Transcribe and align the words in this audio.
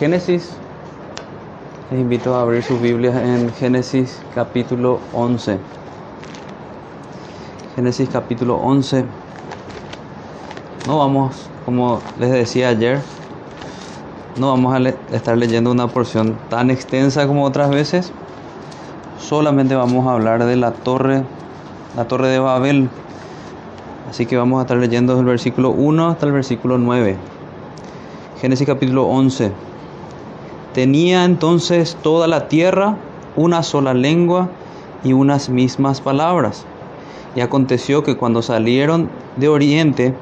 Génesis, 0.00 0.48
les 1.90 2.00
invito 2.00 2.34
a 2.34 2.40
abrir 2.40 2.62
sus 2.62 2.80
Biblias 2.80 3.14
en 3.16 3.52
Génesis 3.52 4.18
capítulo 4.34 4.98
11. 5.12 5.58
Génesis 7.76 8.08
capítulo 8.08 8.56
11. 8.56 9.04
No 10.86 10.96
vamos, 10.96 11.50
como 11.66 12.00
les 12.18 12.30
decía 12.30 12.70
ayer, 12.70 13.02
no 14.38 14.48
vamos 14.48 14.74
a 14.74 15.14
estar 15.14 15.36
leyendo 15.36 15.70
una 15.70 15.86
porción 15.86 16.38
tan 16.48 16.70
extensa 16.70 17.26
como 17.26 17.44
otras 17.44 17.68
veces. 17.68 18.10
Solamente 19.18 19.74
vamos 19.74 20.06
a 20.06 20.12
hablar 20.12 20.46
de 20.46 20.56
la 20.56 20.70
torre, 20.70 21.24
la 21.94 22.08
torre 22.08 22.28
de 22.28 22.38
Babel. 22.38 22.88
Así 24.08 24.24
que 24.24 24.38
vamos 24.38 24.60
a 24.60 24.62
estar 24.62 24.78
leyendo 24.78 25.14
del 25.16 25.26
versículo 25.26 25.68
1 25.72 26.08
hasta 26.08 26.24
el 26.24 26.32
versículo 26.32 26.78
9. 26.78 27.18
Génesis 28.40 28.66
capítulo 28.66 29.06
11. 29.06 29.52
Tenía 30.80 31.26
entonces 31.26 31.98
toda 32.02 32.26
la 32.26 32.48
tierra 32.48 32.96
una 33.36 33.62
sola 33.62 33.92
lengua 33.92 34.48
y 35.04 35.12
unas 35.12 35.50
mismas 35.50 36.00
palabras. 36.00 36.64
Y 37.36 37.42
aconteció 37.42 38.02
que 38.02 38.16
cuando 38.16 38.40
salieron 38.40 39.10
de 39.36 39.50
oriente, 39.50 40.14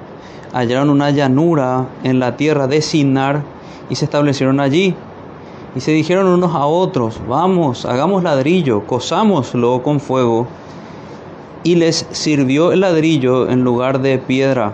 hallaron 0.52 0.90
una 0.90 1.12
llanura 1.12 1.86
en 2.02 2.18
la 2.18 2.36
tierra 2.36 2.66
de 2.66 2.82
Sinar 2.82 3.44
y 3.88 3.94
se 3.94 4.04
establecieron 4.04 4.58
allí. 4.58 4.96
Y 5.76 5.80
se 5.80 5.92
dijeron 5.92 6.26
unos 6.26 6.52
a 6.52 6.66
otros, 6.66 7.20
vamos, 7.28 7.86
hagamos 7.86 8.24
ladrillo, 8.24 8.84
cosámoslo 8.84 9.84
con 9.84 10.00
fuego. 10.00 10.48
Y 11.62 11.77
les 11.77 12.04
sirvió 12.10 12.72
el 12.72 12.80
ladrillo 12.80 13.48
en 13.48 13.62
lugar 13.62 14.00
de 14.00 14.18
piedra 14.18 14.72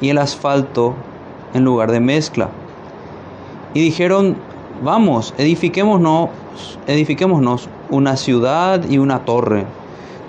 y 0.00 0.08
el 0.08 0.18
asfalto 0.18 0.94
en 1.54 1.62
lugar 1.62 1.92
de 1.92 2.00
mezcla. 2.00 2.48
Y 3.74 3.80
dijeron, 3.80 4.49
vamos, 4.82 5.34
edifiquémonos, 5.38 6.30
edifiquémonos 6.86 7.68
una 7.90 8.16
ciudad 8.16 8.88
y 8.88 8.98
una 8.98 9.24
torre, 9.24 9.66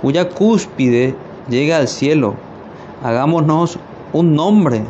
cuya 0.01 0.29
cúspide 0.29 1.15
llegue 1.49 1.73
al 1.73 1.87
cielo. 1.87 2.35
Hagámonos 3.03 3.79
un 4.13 4.35
nombre, 4.35 4.83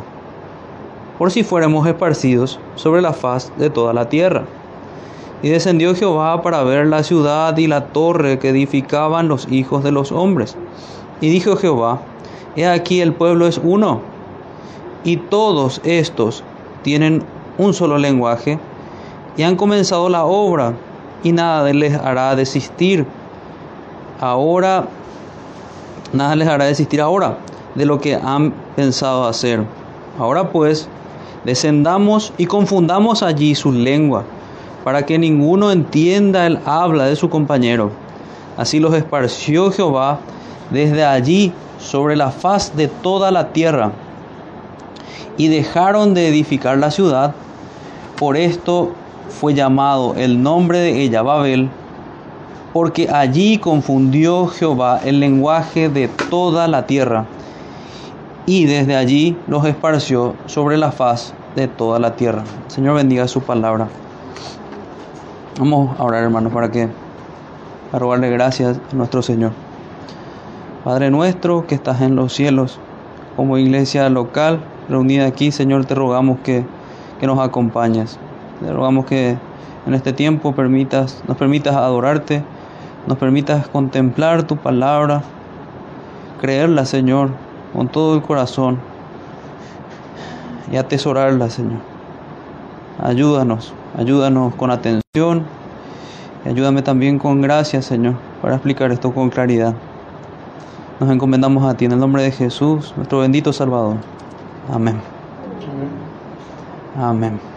por 1.18 1.30
si 1.30 1.44
fuéramos 1.44 1.86
esparcidos 1.86 2.58
sobre 2.74 3.02
la 3.02 3.12
faz 3.12 3.52
de 3.58 3.70
toda 3.70 3.92
la 3.92 4.08
tierra. 4.08 4.44
Y 5.42 5.48
descendió 5.48 5.94
Jehová 5.94 6.42
para 6.42 6.62
ver 6.62 6.86
la 6.86 7.02
ciudad 7.02 7.56
y 7.56 7.66
la 7.66 7.86
torre 7.86 8.38
que 8.38 8.50
edificaban 8.50 9.28
los 9.28 9.50
hijos 9.50 9.82
de 9.82 9.90
los 9.90 10.12
hombres. 10.12 10.56
Y 11.20 11.30
dijo 11.30 11.56
Jehová, 11.56 12.00
He 12.54 12.66
aquí 12.66 13.00
el 13.00 13.12
pueblo 13.12 13.46
es 13.46 13.60
uno, 13.62 14.00
y 15.04 15.16
todos 15.16 15.80
estos 15.84 16.44
tienen 16.82 17.24
un 17.58 17.74
solo 17.74 17.98
lenguaje, 17.98 18.58
y 19.36 19.42
han 19.42 19.56
comenzado 19.56 20.08
la 20.08 20.24
obra, 20.24 20.74
y 21.22 21.32
nada 21.32 21.72
les 21.72 21.94
hará 21.94 22.34
desistir. 22.34 23.06
Ahora, 24.20 24.86
nada 26.12 26.36
les 26.36 26.48
hará 26.48 26.64
desistir 26.66 27.00
ahora 27.00 27.38
de 27.74 27.86
lo 27.86 28.00
que 28.00 28.14
han 28.14 28.52
pensado 28.76 29.26
hacer. 29.26 29.64
Ahora 30.18 30.50
pues, 30.50 30.88
descendamos 31.44 32.32
y 32.36 32.46
confundamos 32.46 33.22
allí 33.22 33.54
su 33.54 33.72
lengua, 33.72 34.24
para 34.84 35.06
que 35.06 35.18
ninguno 35.18 35.70
entienda 35.70 36.46
el 36.46 36.58
habla 36.66 37.06
de 37.06 37.16
su 37.16 37.30
compañero. 37.30 37.90
Así 38.56 38.80
los 38.80 38.94
esparció 38.94 39.70
Jehová 39.70 40.18
desde 40.70 41.04
allí 41.04 41.52
sobre 41.78 42.16
la 42.16 42.30
faz 42.30 42.76
de 42.76 42.88
toda 42.88 43.30
la 43.30 43.52
tierra, 43.52 43.92
y 45.38 45.48
dejaron 45.48 46.12
de 46.12 46.28
edificar 46.28 46.76
la 46.76 46.90
ciudad. 46.90 47.34
Por 48.18 48.36
esto 48.36 48.92
fue 49.40 49.54
llamado 49.54 50.14
el 50.16 50.42
nombre 50.42 50.78
de 50.78 51.02
ella 51.02 51.22
Babel, 51.22 51.68
porque 52.72 53.08
allí 53.10 53.58
confundió 53.58 54.46
Jehová 54.46 55.00
el 55.04 55.20
lenguaje 55.20 55.88
de 55.88 56.08
toda 56.08 56.68
la 56.68 56.86
tierra, 56.86 57.26
y 58.46 58.66
desde 58.66 58.96
allí 58.96 59.36
los 59.46 59.64
esparció 59.64 60.34
sobre 60.46 60.76
la 60.76 60.92
faz 60.92 61.34
de 61.56 61.68
toda 61.68 61.98
la 61.98 62.16
tierra. 62.16 62.44
Señor 62.68 62.96
bendiga 62.96 63.28
su 63.28 63.40
palabra. 63.42 63.88
Vamos 65.58 65.98
a 65.98 66.04
orar, 66.04 66.22
hermanos, 66.24 66.52
para 66.52 66.70
que 66.70 66.88
para 67.90 68.00
rogarle 68.00 68.30
gracias 68.30 68.78
a 68.90 68.96
nuestro 68.96 69.22
Señor. 69.22 69.52
Padre 70.82 71.10
nuestro 71.10 71.66
que 71.66 71.74
estás 71.74 72.00
en 72.00 72.16
los 72.16 72.32
cielos, 72.32 72.78
como 73.36 73.58
iglesia 73.58 74.08
local 74.08 74.60
reunida 74.88 75.26
aquí, 75.26 75.52
Señor, 75.52 75.84
te 75.84 75.94
rogamos 75.94 76.38
que, 76.40 76.64
que 77.20 77.26
nos 77.26 77.38
acompañes. 77.38 78.18
Te 78.62 78.72
rogamos 78.72 79.06
que 79.06 79.36
en 79.86 79.94
este 79.94 80.12
tiempo 80.12 80.54
permitas, 80.54 81.22
nos 81.26 81.36
permitas 81.36 81.74
adorarte, 81.74 82.44
nos 83.06 83.18
permitas 83.18 83.66
contemplar 83.68 84.44
tu 84.44 84.56
palabra, 84.56 85.22
creerla, 86.40 86.86
Señor, 86.86 87.30
con 87.72 87.88
todo 87.88 88.14
el 88.14 88.22
corazón 88.22 88.78
y 90.70 90.76
atesorarla, 90.76 91.50
Señor. 91.50 91.80
Ayúdanos, 93.02 93.74
ayúdanos 93.98 94.54
con 94.54 94.70
atención 94.70 95.44
y 96.44 96.48
ayúdame 96.48 96.82
también 96.82 97.18
con 97.18 97.40
gracia, 97.40 97.82
Señor, 97.82 98.14
para 98.40 98.54
explicar 98.54 98.92
esto 98.92 99.12
con 99.12 99.30
claridad. 99.30 99.74
Nos 101.00 101.10
encomendamos 101.10 101.64
a 101.64 101.76
ti 101.76 101.86
en 101.86 101.92
el 101.92 101.98
nombre 101.98 102.22
de 102.22 102.30
Jesús, 102.30 102.94
nuestro 102.96 103.18
bendito 103.18 103.52
Salvador. 103.52 103.96
Amén. 104.72 105.00
Amén. 106.96 107.51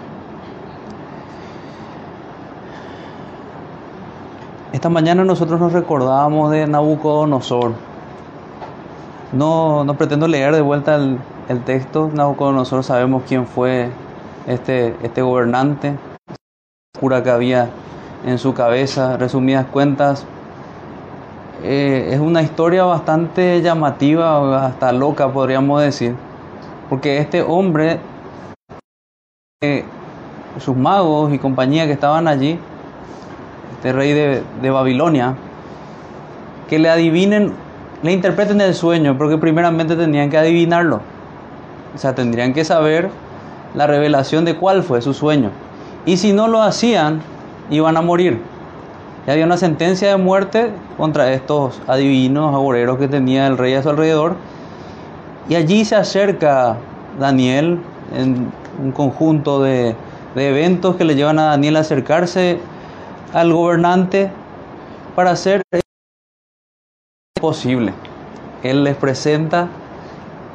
Esta 4.75 4.89
mañana 4.89 5.23
nosotros 5.23 5.57
nos 5.57 5.71
recordábamos 5.71 6.51
de 6.51 6.67
Nabucodonosor. 6.67 7.75
No, 9.31 9.85
no 9.85 9.93
pretendo 9.93 10.27
leer 10.27 10.53
de 10.53 10.59
vuelta 10.59 10.95
el, 10.95 11.63
texto. 11.63 12.09
Nabucodonosor 12.13 12.83
sabemos 12.83 13.23
quién 13.25 13.47
fue 13.47 13.89
este, 14.47 14.93
este 15.01 15.21
gobernante, 15.21 15.97
cura 16.99 17.23
que 17.23 17.29
había 17.29 17.69
en 18.25 18.37
su 18.37 18.53
cabeza. 18.53 19.15
Resumidas 19.15 19.65
cuentas, 19.67 20.25
eh, 21.63 22.09
es 22.11 22.19
una 22.19 22.41
historia 22.41 22.83
bastante 22.83 23.61
llamativa, 23.61 24.65
hasta 24.65 24.91
loca 24.91 25.31
podríamos 25.31 25.81
decir, 25.83 26.17
porque 26.89 27.19
este 27.19 27.41
hombre, 27.41 28.01
eh, 29.63 29.85
sus 30.59 30.75
magos 30.75 31.31
y 31.31 31.39
compañía 31.39 31.85
que 31.85 31.93
estaban 31.93 32.27
allí, 32.27 32.59
este 33.85 33.93
rey 33.93 34.13
de, 34.13 34.41
de 34.63 34.71
Babilonia, 34.71 35.35
que 36.67 36.79
le 36.79 36.89
adivinen, 36.89 37.53
le 38.01 38.13
interpreten 38.13 38.59
el 38.59 38.73
sueño, 38.73 39.15
porque 39.15 39.37
primeramente 39.37 39.95
tendrían 39.95 40.31
que 40.31 40.39
adivinarlo, 40.39 41.01
o 41.93 41.97
sea, 41.99 42.15
tendrían 42.15 42.53
que 42.53 42.65
saber 42.65 43.11
la 43.75 43.85
revelación 43.85 44.43
de 44.43 44.55
cuál 44.55 44.81
fue 44.81 45.03
su 45.03 45.13
sueño, 45.13 45.51
y 46.03 46.17
si 46.17 46.33
no 46.33 46.47
lo 46.47 46.63
hacían, 46.63 47.21
iban 47.69 47.95
a 47.95 48.01
morir. 48.01 48.41
Ya 49.27 49.33
había 49.33 49.45
una 49.45 49.57
sentencia 49.57 50.09
de 50.09 50.17
muerte 50.17 50.71
contra 50.97 51.31
estos 51.31 51.79
adivinos, 51.85 52.55
agoreros 52.55 52.97
que 52.97 53.07
tenía 53.07 53.45
el 53.45 53.55
rey 53.55 53.75
a 53.75 53.83
su 53.83 53.89
alrededor. 53.89 54.35
Y 55.47 55.55
allí 55.55 55.85
se 55.85 55.95
acerca 55.95 56.77
Daniel 57.19 57.79
en 58.15 58.51
un 58.83 58.91
conjunto 58.91 59.61
de, 59.61 59.95
de 60.33 60.49
eventos 60.49 60.95
que 60.95 61.05
le 61.05 61.15
llevan 61.15 61.37
a 61.37 61.45
Daniel 61.45 61.75
a 61.77 61.79
acercarse 61.81 62.59
al 63.33 63.53
gobernante 63.53 64.31
para 65.15 65.31
hacer 65.31 65.61
posible. 67.39 67.93
Él 68.63 68.83
les 68.83 68.95
presenta 68.95 69.67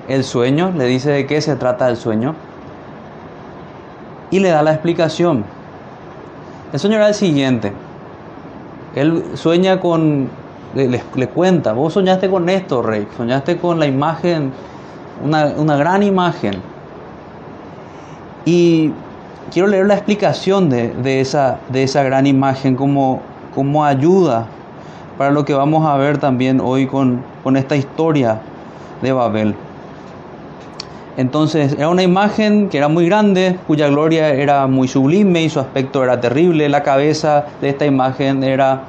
el 0.08 0.25
sueño, 0.25 0.72
le 0.76 0.86
dice 0.86 1.10
de 1.10 1.26
qué 1.26 1.41
se 1.41 1.56
trata 1.56 1.88
el 1.88 1.97
sueño 1.97 2.34
y 4.30 4.41
le 4.41 4.50
da 4.50 4.62
la 4.62 4.72
explicación. 4.72 5.44
El 6.72 6.78
sueño 6.78 6.97
era 6.97 7.09
el 7.09 7.15
siguiente. 7.15 7.72
Él 8.95 9.24
sueña 9.34 9.80
con, 9.80 10.28
le, 10.74 10.89
le, 10.89 11.28
cuenta, 11.28 11.72
vos 11.72 11.92
soñaste 11.92 12.28
con 12.28 12.48
esto, 12.48 12.83
rey, 12.83 13.06
soñaste 13.16 13.59
con 13.59 13.78
la 13.78 13.86
imagen, 13.86 14.53
una, 15.24 15.47
una, 15.56 15.77
gran 15.77 16.03
imagen. 16.03 16.60
Y 18.45 18.92
quiero 19.50 19.68
leer 19.68 19.86
la 19.86 19.94
explicación 19.94 20.70
de, 20.70 21.20
esa, 21.20 21.58
gran 22.02 22.26
imagen 22.26 22.76
como, 22.76 23.20
como 23.54 23.84
ayuda 23.84 24.47
para 25.18 25.30
lo 25.30 25.44
que 25.44 25.54
vamos 25.54 25.86
a 25.86 25.97
ver 25.97 26.18
también 26.18 26.60
hoy 26.60 26.86
con, 26.86 27.22
con 27.42 27.56
esta 27.56 27.76
historia 27.76 28.41
de 29.02 29.12
Babel. 29.12 29.54
Entonces 31.16 31.74
era 31.74 31.88
una 31.88 32.02
imagen 32.02 32.68
que 32.68 32.78
era 32.78 32.88
muy 32.88 33.06
grande, 33.06 33.58
cuya 33.66 33.88
gloria 33.88 34.30
era 34.30 34.66
muy 34.66 34.88
sublime 34.88 35.42
y 35.42 35.50
su 35.50 35.60
aspecto 35.60 36.02
era 36.02 36.20
terrible. 36.20 36.68
La 36.68 36.82
cabeza 36.82 37.44
de 37.60 37.68
esta 37.68 37.84
imagen 37.84 38.42
era 38.42 38.84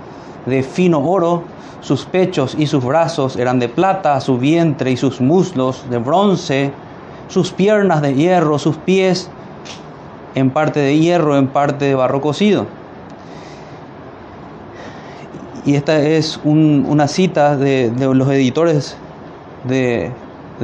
de 0.45 0.63
fino 0.63 0.99
oro, 0.99 1.43
sus 1.81 2.05
pechos 2.05 2.55
y 2.57 2.67
sus 2.67 2.85
brazos 2.85 3.35
eran 3.35 3.59
de 3.59 3.67
plata, 3.67 4.21
su 4.21 4.37
vientre 4.37 4.91
y 4.91 4.97
sus 4.97 5.19
muslos 5.19 5.83
de 5.89 5.97
bronce, 5.97 6.71
sus 7.27 7.51
piernas 7.51 8.01
de 8.01 8.13
hierro, 8.13 8.59
sus 8.59 8.77
pies 8.77 9.29
en 10.35 10.49
parte 10.49 10.79
de 10.79 10.97
hierro, 10.97 11.37
en 11.37 11.47
parte 11.47 11.85
de 11.85 11.95
barro 11.95 12.21
cocido. 12.21 12.65
Y 15.65 15.75
esta 15.75 15.99
es 15.99 16.39
una 16.43 17.07
cita 17.07 17.55
de, 17.55 17.91
los 17.99 18.27
editores 18.29 18.97
de, 19.67 20.11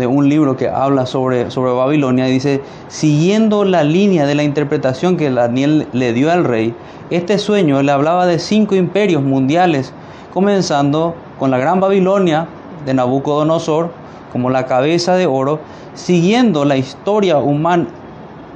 un 0.08 0.28
libro 0.30 0.58
que 0.58 0.70
habla 0.70 1.06
sobre, 1.06 1.52
sobre 1.52 1.72
Babilonia 1.72 2.28
y 2.28 2.32
dice, 2.32 2.62
siguiendo 2.88 3.64
la 3.64 3.84
línea 3.84 4.26
de 4.26 4.36
la 4.36 4.44
interpretación 4.44 5.18
que 5.18 5.30
Daniel 5.30 5.88
le 5.94 6.14
dio 6.14 6.32
al 6.32 6.44
rey, 6.46 6.74
este 7.10 7.38
sueño 7.38 7.82
le 7.84 7.92
hablaba 7.92 8.26
de 8.26 8.40
cinco 8.40 8.76
imperios 8.76 9.22
mundiales, 9.24 9.94
comenzando 10.34 11.16
con 11.40 11.52
la 11.52 11.58
Gran 11.58 11.80
Babilonia 11.80 12.48
de 12.86 12.94
Nabucodonosor 12.94 13.92
como 14.32 14.50
la 14.50 14.66
cabeza 14.66 15.16
de 15.16 15.26
oro, 15.26 15.60
siguiendo 15.94 16.66
la 16.66 16.78
historia, 16.78 17.38
humana, 17.38 17.88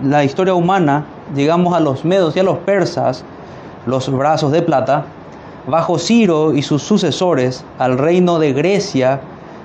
la 0.03 0.23
historia 0.23 0.53
humana, 0.53 1.05
llegamos 1.35 1.73
a 1.75 1.79
los 1.79 2.05
medos 2.05 2.35
y 2.35 2.39
a 2.39 2.43
los 2.43 2.57
persas, 2.59 3.23
los 3.85 4.11
brazos 4.11 4.51
de 4.51 4.61
plata, 4.61 5.05
bajo 5.67 5.99
Ciro 5.99 6.53
y 6.53 6.61
sus 6.61 6.81
sucesores 6.81 7.63
al 7.77 7.97
reino 7.97 8.39
de 8.39 8.53
Grecia, 8.53 9.21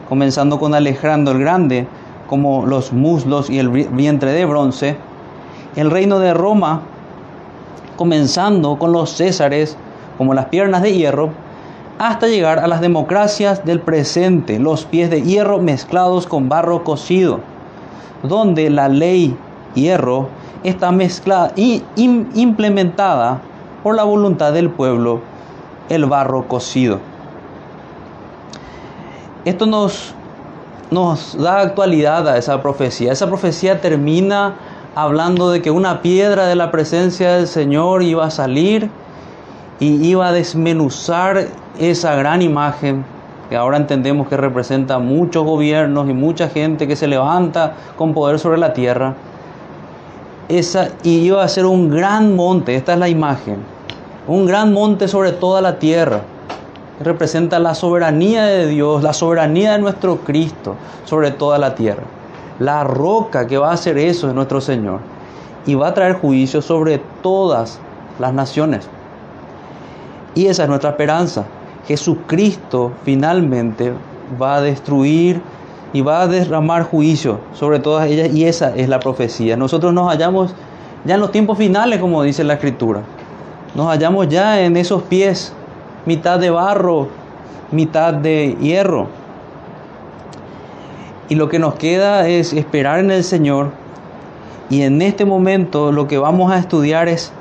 comenzando 0.08 0.58
con 0.58 0.74
Alejandro 0.74 1.34
el 1.34 1.40
Grande, 1.40 1.86
como 2.28 2.66
los 2.66 2.92
muslos 2.92 3.50
y 3.50 3.58
el 3.58 3.68
vientre 3.68 4.32
de 4.32 4.44
bronce, 4.44 4.96
el 5.76 5.90
reino 5.90 6.18
de 6.18 6.34
Roma, 6.34 6.82
comenzando 7.96 8.78
con 8.78 8.92
los 8.92 9.16
césares, 9.16 9.76
como 10.18 10.34
las 10.34 10.46
piernas 10.46 10.82
de 10.82 10.92
hierro, 10.94 11.30
hasta 11.98 12.26
llegar 12.26 12.58
a 12.58 12.66
las 12.66 12.80
democracias 12.80 13.64
del 13.64 13.80
presente, 13.80 14.58
los 14.58 14.84
pies 14.84 15.08
de 15.08 15.22
hierro 15.22 15.58
mezclados 15.58 16.26
con 16.26 16.48
barro 16.48 16.84
cocido, 16.84 17.40
donde 18.22 18.68
la 18.68 18.88
ley 18.88 19.36
hierro 19.76 20.28
está 20.64 20.90
mezclada 20.90 21.52
y 21.54 21.84
implementada 21.94 23.40
por 23.84 23.94
la 23.94 24.02
voluntad 24.02 24.52
del 24.52 24.70
pueblo 24.70 25.20
el 25.88 26.06
barro 26.06 26.48
cocido. 26.48 26.98
Esto 29.44 29.66
nos, 29.66 30.12
nos 30.90 31.40
da 31.40 31.60
actualidad 31.60 32.26
a 32.26 32.36
esa 32.36 32.60
profecía. 32.60 33.12
Esa 33.12 33.28
profecía 33.28 33.80
termina 33.80 34.54
hablando 34.96 35.50
de 35.50 35.62
que 35.62 35.70
una 35.70 36.02
piedra 36.02 36.46
de 36.46 36.56
la 36.56 36.72
presencia 36.72 37.36
del 37.36 37.46
Señor 37.46 38.02
iba 38.02 38.24
a 38.24 38.30
salir 38.30 38.90
y 39.78 40.04
iba 40.04 40.26
a 40.26 40.32
desmenuzar 40.32 41.46
esa 41.78 42.16
gran 42.16 42.42
imagen 42.42 43.04
que 43.48 43.56
ahora 43.56 43.76
entendemos 43.76 44.28
que 44.28 44.36
representa 44.36 44.98
muchos 44.98 45.44
gobiernos 45.44 46.08
y 46.08 46.12
mucha 46.12 46.48
gente 46.48 46.88
que 46.88 46.96
se 46.96 47.06
levanta 47.06 47.74
con 47.96 48.12
poder 48.12 48.38
sobre 48.38 48.58
la 48.58 48.72
tierra. 48.72 49.14
Esa, 50.48 50.90
y 51.02 51.18
iba 51.18 51.42
a 51.42 51.48
ser 51.48 51.66
un 51.66 51.90
gran 51.90 52.36
monte, 52.36 52.76
esta 52.76 52.92
es 52.92 52.98
la 53.00 53.08
imagen, 53.08 53.56
un 54.28 54.46
gran 54.46 54.72
monte 54.72 55.08
sobre 55.08 55.32
toda 55.32 55.60
la 55.60 55.78
tierra. 55.78 56.22
Representa 57.00 57.58
la 57.58 57.74
soberanía 57.74 58.46
de 58.46 58.68
Dios, 58.68 59.02
la 59.02 59.12
soberanía 59.12 59.72
de 59.72 59.80
nuestro 59.80 60.18
Cristo 60.18 60.76
sobre 61.04 61.30
toda 61.32 61.58
la 61.58 61.74
tierra. 61.74 62.04
La 62.58 62.84
roca 62.84 63.46
que 63.46 63.58
va 63.58 63.70
a 63.70 63.74
hacer 63.74 63.98
eso 63.98 64.28
es 64.28 64.34
nuestro 64.34 64.60
Señor. 64.60 65.00
Y 65.66 65.74
va 65.74 65.88
a 65.88 65.94
traer 65.94 66.14
juicio 66.14 66.62
sobre 66.62 67.02
todas 67.22 67.80
las 68.18 68.32
naciones. 68.32 68.88
Y 70.34 70.46
esa 70.46 70.62
es 70.62 70.68
nuestra 70.68 70.90
esperanza. 70.90 71.44
Jesucristo 71.86 72.92
finalmente 73.04 73.92
va 74.40 74.56
a 74.56 74.60
destruir 74.60 75.42
y 75.92 76.00
va 76.00 76.22
a 76.22 76.28
derramar 76.28 76.82
juicio 76.82 77.40
sobre 77.54 77.78
todas 77.78 78.08
ellas 78.08 78.34
y 78.34 78.44
esa 78.44 78.74
es 78.74 78.88
la 78.88 79.00
profecía. 79.00 79.56
Nosotros 79.56 79.92
nos 79.92 80.08
hallamos 80.08 80.54
ya 81.04 81.14
en 81.14 81.20
los 81.20 81.30
tiempos 81.30 81.58
finales, 81.58 82.00
como 82.00 82.22
dice 82.22 82.44
la 82.44 82.54
escritura. 82.54 83.02
Nos 83.74 83.86
hallamos 83.86 84.28
ya 84.28 84.60
en 84.62 84.76
esos 84.76 85.02
pies, 85.02 85.52
mitad 86.04 86.38
de 86.38 86.50
barro, 86.50 87.08
mitad 87.70 88.14
de 88.14 88.56
hierro. 88.60 89.08
Y 91.28 91.34
lo 91.34 91.48
que 91.48 91.58
nos 91.58 91.74
queda 91.74 92.28
es 92.28 92.52
esperar 92.52 93.00
en 93.00 93.10
el 93.10 93.24
Señor. 93.24 93.70
Y 94.70 94.82
en 94.82 95.02
este 95.02 95.24
momento 95.24 95.92
lo 95.92 96.08
que 96.08 96.18
vamos 96.18 96.50
a 96.52 96.58
estudiar 96.58 97.08
es 97.08 97.32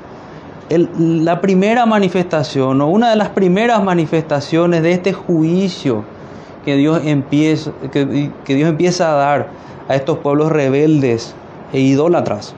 la 0.68 1.40
primera 1.40 1.86
manifestación 1.86 2.80
o 2.80 2.88
una 2.88 3.10
de 3.10 3.16
las 3.16 3.28
primeras 3.30 3.82
manifestaciones 3.82 4.82
de 4.82 4.92
este 4.92 5.12
juicio 5.12 6.04
que 6.66 6.76
Dios, 6.76 7.00
empieza, 7.04 7.70
que, 7.90 8.04
Dios 8.04 8.68
empieza 8.68 9.10
a 9.10 9.14
dar 9.14 9.46
a 9.88 9.94
estos 9.94 10.18
pueblos 10.18 10.52
rebeldes 10.52 11.34
e 11.72 11.80
idólatras. 11.80 12.54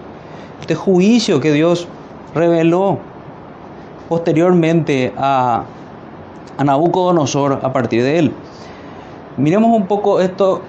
Este 0.61 0.75
juicio 0.75 1.41
que 1.41 1.53
Dios 1.53 1.87
reveló 2.35 2.99
posteriormente 4.09 5.13
a 5.17 5.63
Nabucodonosor 6.65 7.61
a 7.63 7.73
partir 7.73 8.03
de 8.03 8.19
él. 8.19 8.33
Miremos 9.37 9.71
un 9.77 9.87
poco 9.87 10.21
esto 10.21 10.63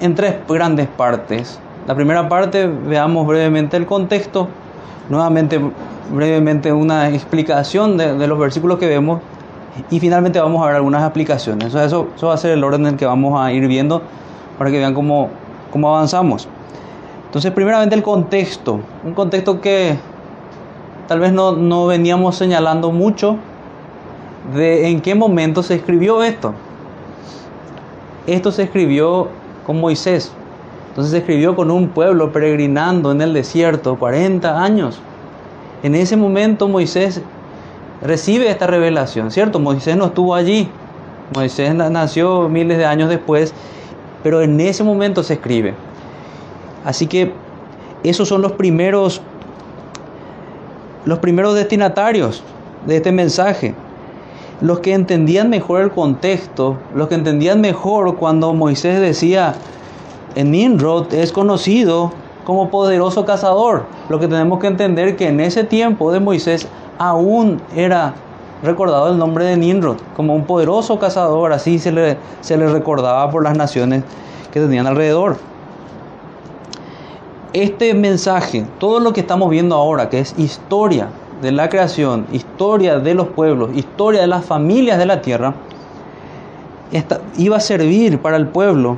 en 0.00 0.14
tres 0.14 0.36
grandes 0.48 0.86
partes. 0.86 1.58
La 1.86 1.94
primera 1.94 2.28
parte, 2.28 2.66
veamos 2.66 3.26
brevemente 3.26 3.76
el 3.76 3.84
contexto, 3.84 4.48
nuevamente 5.10 5.60
brevemente 6.10 6.72
una 6.72 7.08
explicación 7.10 7.96
de, 7.96 8.26
los 8.26 8.38
versículos 8.38 8.78
que 8.78 8.86
vemos 8.86 9.20
y 9.90 10.00
finalmente 10.00 10.40
vamos 10.40 10.62
a 10.62 10.66
ver 10.66 10.76
algunas 10.76 11.02
aplicaciones. 11.02 11.74
Eso, 11.74 12.08
eso, 12.14 12.26
va 12.28 12.34
a 12.34 12.36
ser 12.36 12.52
el 12.52 12.62
orden 12.62 12.82
en 12.82 12.94
el 12.94 12.96
que 12.96 13.06
vamos 13.06 13.40
a 13.40 13.52
ir 13.52 13.66
viendo 13.66 14.02
para 14.58 14.70
que 14.70 14.78
vean 14.78 14.94
cómo, 14.94 15.30
cómo 15.70 15.94
avanzamos. 15.94 16.48
Entonces, 17.26 17.50
primeramente 17.52 17.94
el 17.94 18.02
contexto, 18.02 18.80
un 19.04 19.14
contexto 19.14 19.60
que 19.60 19.96
tal 21.08 21.20
vez 21.20 21.32
no, 21.32 21.52
no 21.52 21.86
veníamos 21.86 22.36
señalando 22.36 22.92
mucho 22.92 23.36
de 24.54 24.88
en 24.88 25.00
qué 25.00 25.14
momento 25.14 25.62
se 25.62 25.74
escribió 25.74 26.22
esto. 26.22 26.54
Esto 28.26 28.52
se 28.52 28.62
escribió 28.62 29.28
con 29.66 29.80
Moisés. 29.80 30.32
Entonces 30.90 31.10
se 31.10 31.18
escribió 31.18 31.56
con 31.56 31.70
un 31.70 31.88
pueblo 31.88 32.32
peregrinando 32.32 33.10
en 33.10 33.20
el 33.20 33.32
desierto 33.32 33.96
40 33.98 34.62
años. 34.62 35.00
En 35.82 35.94
ese 35.94 36.16
momento 36.16 36.68
Moisés 36.68 37.20
recibe 38.02 38.50
esta 38.50 38.66
revelación, 38.66 39.30
¿cierto? 39.30 39.58
Moisés 39.58 39.96
no 39.96 40.06
estuvo 40.06 40.34
allí. 40.34 40.68
Moisés 41.34 41.74
nació 41.74 42.48
miles 42.48 42.78
de 42.78 42.86
años 42.86 43.08
después, 43.08 43.54
pero 44.22 44.42
en 44.42 44.60
ese 44.60 44.84
momento 44.84 45.22
se 45.22 45.34
escribe. 45.34 45.74
Así 46.84 47.06
que 47.06 47.32
esos 48.02 48.28
son 48.28 48.42
los 48.42 48.52
primeros 48.52 49.22
los 51.04 51.18
primeros 51.18 51.54
destinatarios 51.54 52.42
de 52.86 52.96
este 52.96 53.12
mensaje. 53.12 53.74
Los 54.60 54.80
que 54.80 54.94
entendían 54.94 55.50
mejor 55.50 55.82
el 55.82 55.90
contexto, 55.90 56.78
los 56.94 57.08
que 57.08 57.14
entendían 57.14 57.60
mejor 57.60 58.16
cuando 58.16 58.54
Moisés 58.54 59.00
decía, 59.00 59.54
en 60.34 60.50
Nimrod 60.50 61.12
es 61.12 61.32
conocido 61.32 62.12
como 62.44 62.70
poderoso 62.70 63.24
cazador. 63.24 63.84
Lo 64.08 64.18
que 64.18 64.28
tenemos 64.28 64.60
que 64.60 64.66
entender 64.66 65.16
que 65.16 65.28
en 65.28 65.40
ese 65.40 65.64
tiempo 65.64 66.12
de 66.12 66.20
Moisés 66.20 66.68
aún 66.98 67.60
era 67.74 68.14
recordado 68.62 69.10
el 69.10 69.18
nombre 69.18 69.44
de 69.44 69.56
Nimrod 69.56 69.98
como 70.16 70.34
un 70.34 70.44
poderoso 70.44 70.98
cazador, 70.98 71.52
así 71.52 71.78
se 71.78 71.92
le, 71.92 72.16
se 72.40 72.56
le 72.56 72.66
recordaba 72.68 73.30
por 73.30 73.42
las 73.42 73.56
naciones 73.56 74.02
que 74.52 74.60
tenían 74.60 74.86
alrededor. 74.86 75.36
Este 77.52 77.94
mensaje, 77.94 78.66
todo 78.78 78.98
lo 79.00 79.12
que 79.12 79.20
estamos 79.20 79.50
viendo 79.50 79.76
ahora, 79.76 80.08
que 80.08 80.18
es 80.20 80.34
historia 80.38 81.08
de 81.40 81.52
la 81.52 81.68
creación, 81.68 82.26
historia 82.32 82.98
de 82.98 83.14
los 83.14 83.28
pueblos, 83.28 83.70
historia 83.74 84.22
de 84.22 84.26
las 84.26 84.44
familias 84.44 84.98
de 84.98 85.06
la 85.06 85.20
tierra, 85.20 85.54
iba 87.36 87.56
a 87.56 87.60
servir 87.60 88.20
para 88.20 88.36
el 88.36 88.48
pueblo, 88.48 88.96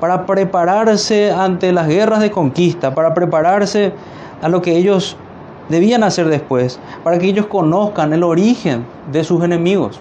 para 0.00 0.26
prepararse 0.26 1.32
ante 1.32 1.72
las 1.72 1.88
guerras 1.88 2.20
de 2.20 2.30
conquista, 2.30 2.94
para 2.94 3.14
prepararse 3.14 3.92
a 4.42 4.48
lo 4.48 4.62
que 4.62 4.76
ellos 4.76 5.16
debían 5.68 6.02
hacer 6.02 6.28
después, 6.28 6.78
para 7.04 7.18
que 7.18 7.26
ellos 7.26 7.46
conozcan 7.46 8.12
el 8.12 8.22
origen 8.22 8.84
de 9.12 9.24
sus 9.24 9.42
enemigos, 9.44 10.00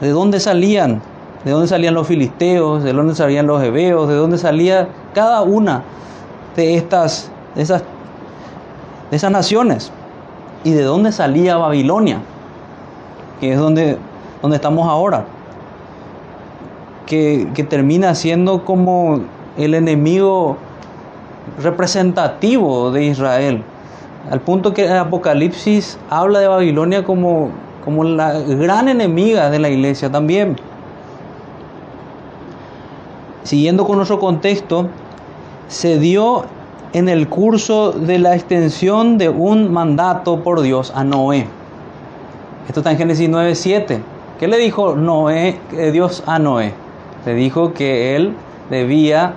de 0.00 0.10
dónde 0.10 0.40
salían, 0.40 1.02
de 1.44 1.50
dónde 1.50 1.68
salían 1.68 1.94
los 1.94 2.06
filisteos, 2.06 2.82
de 2.82 2.92
dónde 2.92 3.14
salían 3.14 3.46
los 3.46 3.62
hebeos, 3.62 4.08
de 4.08 4.14
dónde 4.14 4.38
salía 4.38 4.88
cada 5.14 5.42
una 5.42 5.82
de 6.56 6.76
estas 6.76 7.30
de 7.54 7.62
esas, 7.62 7.82
de 9.10 9.16
esas 9.16 9.30
naciones 9.30 9.92
y 10.64 10.72
de 10.72 10.82
dónde 10.82 11.12
salía 11.12 11.56
Babilonia, 11.56 12.18
que 13.40 13.52
es 13.52 13.58
donde, 13.58 13.98
donde 14.42 14.56
estamos 14.56 14.88
ahora, 14.88 15.24
que, 17.06 17.48
que 17.54 17.64
termina 17.64 18.14
siendo 18.14 18.64
como 18.64 19.20
el 19.56 19.74
enemigo 19.74 20.56
representativo 21.58 22.90
de 22.90 23.04
Israel, 23.04 23.62
al 24.30 24.40
punto 24.40 24.72
que 24.72 24.86
el 24.86 24.96
Apocalipsis 24.96 25.98
habla 26.08 26.40
de 26.40 26.48
Babilonia 26.48 27.04
como, 27.04 27.50
como 27.84 28.04
la 28.04 28.38
gran 28.40 28.88
enemiga 28.88 29.50
de 29.50 29.58
la 29.58 29.68
iglesia 29.68 30.10
también. 30.10 30.56
Siguiendo 33.42 33.86
con 33.86 33.96
nuestro 33.96 34.20
contexto, 34.20 34.88
se 35.68 35.98
dio 35.98 36.44
en 36.92 37.08
el 37.08 37.28
curso 37.28 37.92
de 37.92 38.18
la 38.18 38.34
extensión 38.34 39.18
de 39.18 39.28
un 39.28 39.72
mandato 39.72 40.40
por 40.40 40.60
Dios 40.60 40.92
a 40.94 41.04
Noé. 41.04 41.46
Esto 42.66 42.80
está 42.80 42.92
en 42.92 42.98
Génesis 42.98 43.28
9:7. 43.28 44.00
¿Qué 44.38 44.48
le 44.48 44.58
dijo 44.58 44.94
Noé, 44.96 45.58
eh, 45.72 45.90
Dios 45.92 46.22
a 46.26 46.38
Noé? 46.38 46.72
Le 47.26 47.34
dijo 47.34 47.72
que 47.72 48.16
él 48.16 48.34
debía 48.70 49.34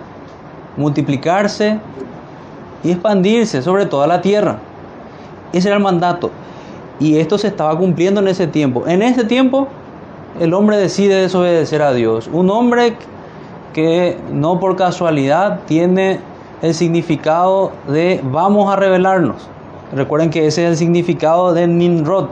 multiplicarse 0.78 1.80
y 2.84 2.92
expandirse 2.92 3.62
sobre 3.62 3.86
toda 3.86 4.08
la 4.08 4.22
tierra. 4.22 4.58
Ese 5.54 5.68
era 5.68 5.78
el 5.78 5.84
mandato. 5.84 6.32
Y 7.00 7.18
esto 7.18 7.38
se 7.38 7.48
estaba 7.48 7.78
cumpliendo 7.78 8.22
en 8.22 8.28
ese 8.28 8.48
tiempo. 8.48 8.86
En 8.88 9.02
ese 9.02 9.24
tiempo 9.24 9.68
el 10.40 10.54
hombre 10.54 10.78
decide 10.78 11.16
desobedecer 11.16 11.82
a 11.82 11.94
Dios. 11.94 12.30
Un 12.32 12.50
hombre 12.50 12.96
que 13.74 14.18
no 14.32 14.60
por 14.60 14.76
casualidad 14.76 15.62
tiene 15.66 16.20
el 16.62 16.74
significado 16.74 17.72
de 17.88 18.22
vamos 18.24 18.72
a 18.72 18.76
rebelarnos. 18.76 19.48
Recuerden 19.94 20.30
que 20.30 20.48
ese 20.48 20.64
es 20.64 20.72
el 20.72 20.78
significado 20.78 21.54
de 21.54 21.68
Nimrod. 21.68 22.30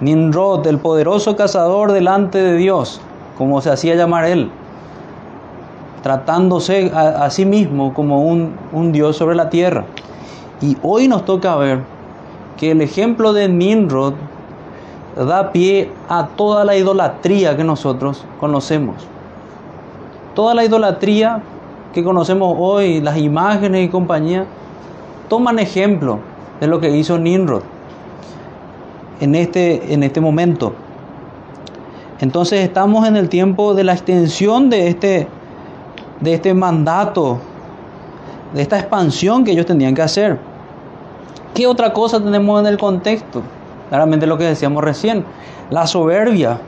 Nimrod, 0.00 0.66
el 0.66 0.78
poderoso 0.78 1.36
cazador 1.36 1.92
delante 1.92 2.38
de 2.38 2.56
Dios, 2.56 3.00
como 3.36 3.60
se 3.60 3.70
hacía 3.70 3.94
llamar 3.94 4.24
él, 4.24 4.50
tratándose 6.02 6.90
a, 6.94 7.28
sí 7.30 7.44
mismo 7.46 7.94
como 7.94 8.24
un, 8.24 8.54
un 8.72 8.92
Dios 8.92 9.16
sobre 9.16 9.36
la 9.36 9.50
tierra. 9.50 9.84
Y 10.60 10.76
hoy 10.82 11.08
nos 11.08 11.24
toca 11.24 11.56
ver 11.56 11.80
que 12.56 12.70
el 12.72 12.80
ejemplo 12.80 13.32
de 13.32 13.48
Nimrod 13.48 14.14
da 15.16 15.52
pie 15.52 15.90
a 16.08 16.28
toda 16.28 16.64
la 16.64 16.76
idolatría 16.76 17.56
que 17.56 17.64
nosotros 17.64 18.24
conocemos. 18.40 18.96
Toda 20.34 20.54
la 20.54 20.64
idolatría 20.64 21.42
que 21.92 22.02
conocemos 22.02 22.56
hoy, 22.58 23.00
las 23.00 23.18
imágenes 23.18 23.86
y 23.86 23.88
compañía, 23.88 24.46
toman 25.28 25.58
ejemplo 25.58 26.18
de 26.60 26.66
lo 26.66 26.80
que 26.80 26.90
hizo 26.96 27.18
Nimrod 27.18 27.62
en 29.20 29.34
este, 29.34 29.92
en 29.92 30.02
este 30.02 30.20
momento. 30.20 30.72
Entonces 32.20 32.60
estamos 32.60 33.06
en 33.06 33.16
el 33.16 33.28
tiempo 33.28 33.74
de 33.74 33.84
la 33.84 33.92
extensión 33.92 34.70
de 34.70 34.88
este, 34.88 35.26
de 36.22 36.34
este 36.34 36.54
mandato, 36.54 37.38
de 38.54 38.62
esta 38.62 38.78
expansión 38.78 39.44
que 39.44 39.50
ellos 39.50 39.66
tenían 39.66 39.94
que 39.94 40.02
hacer. 40.02 40.38
¿Qué 41.54 41.66
otra 41.66 41.92
cosa 41.92 42.22
tenemos 42.22 42.60
en 42.60 42.66
el 42.66 42.78
contexto? 42.78 43.42
Claramente 43.88 44.26
lo 44.26 44.38
que 44.38 44.44
decíamos 44.44 44.82
recién, 44.82 45.24
la 45.68 45.86
soberbia 45.86 46.58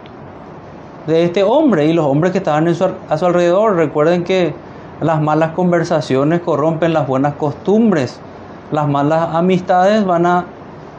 de 1.07 1.25
este 1.25 1.43
hombre 1.43 1.87
y 1.87 1.93
los 1.93 2.05
hombres 2.05 2.33
que 2.33 2.39
estaban 2.39 2.69
a 2.69 3.17
su 3.17 3.27
alrededor. 3.27 3.77
Recuerden 3.77 4.25
que 4.25 4.55
las 5.01 5.23
malas 5.23 5.53
conversaciones 5.53 6.41
corrompen 6.41 6.93
las 6.93 7.07
buenas 7.07 7.35
costumbres, 7.35 8.21
las 8.73 8.89
malas 8.89 9.35
amistades 9.35 10.05
van 10.05 10.27
a 10.27 10.45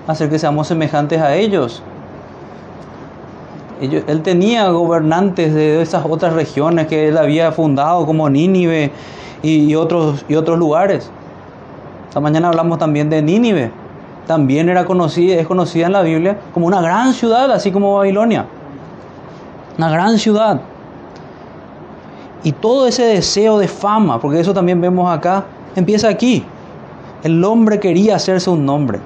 hacer 0.08 0.30
que 0.30 0.40
seamos 0.40 0.68
semejantes 0.68 1.22
a 1.22 1.36
ellos. 1.36 1.84
Él 3.82 4.22
tenía 4.22 4.70
gobernantes 4.70 5.54
de 5.54 5.82
esas 5.82 6.06
otras 6.08 6.34
regiones 6.34 6.88
que 6.88 7.10
él 7.10 7.18
había 7.18 7.52
fundado 7.52 8.06
como 8.06 8.30
Nínive 8.30 8.92
y, 9.44 9.76
otros, 9.76 10.26
y 10.28 10.36
otros 10.36 10.58
lugares. 10.58 11.12
Esta 12.08 12.20
mañana 12.20 12.48
hablamos 12.48 12.80
también 12.80 13.10
de 13.10 13.22
Nínive 13.22 13.72
también 14.26 14.70
era 14.70 14.86
conocida, 14.86 15.36
es 15.36 15.48
conocida 15.48 15.86
en 15.86 15.94
la 15.94 16.02
Biblia 16.02 16.38
como 16.54 16.68
una 16.68 16.82
gran 16.82 17.14
ciudad, 17.14 17.52
así 17.52 17.72
como 17.72 17.96
Babilonia. 17.96 18.46
Una 19.78 19.90
gran 19.90 20.18
ciudad. 20.18 20.62
Y 22.44 22.52
todo 22.52 22.88
ese 22.88 23.04
deseo 23.04 23.58
de 23.58 23.68
fama, 23.68 24.20
porque 24.20 24.40
eso 24.40 24.54
también 24.54 24.80
vemos 24.82 25.12
acá, 25.12 25.46
empieza 25.76 26.10
aquí. 26.10 26.44
El 27.24 27.44
hombre 27.44 27.80
quería 27.80 28.16
hacerse 28.16 28.50
un 28.50 28.66
nombre. 28.66 29.00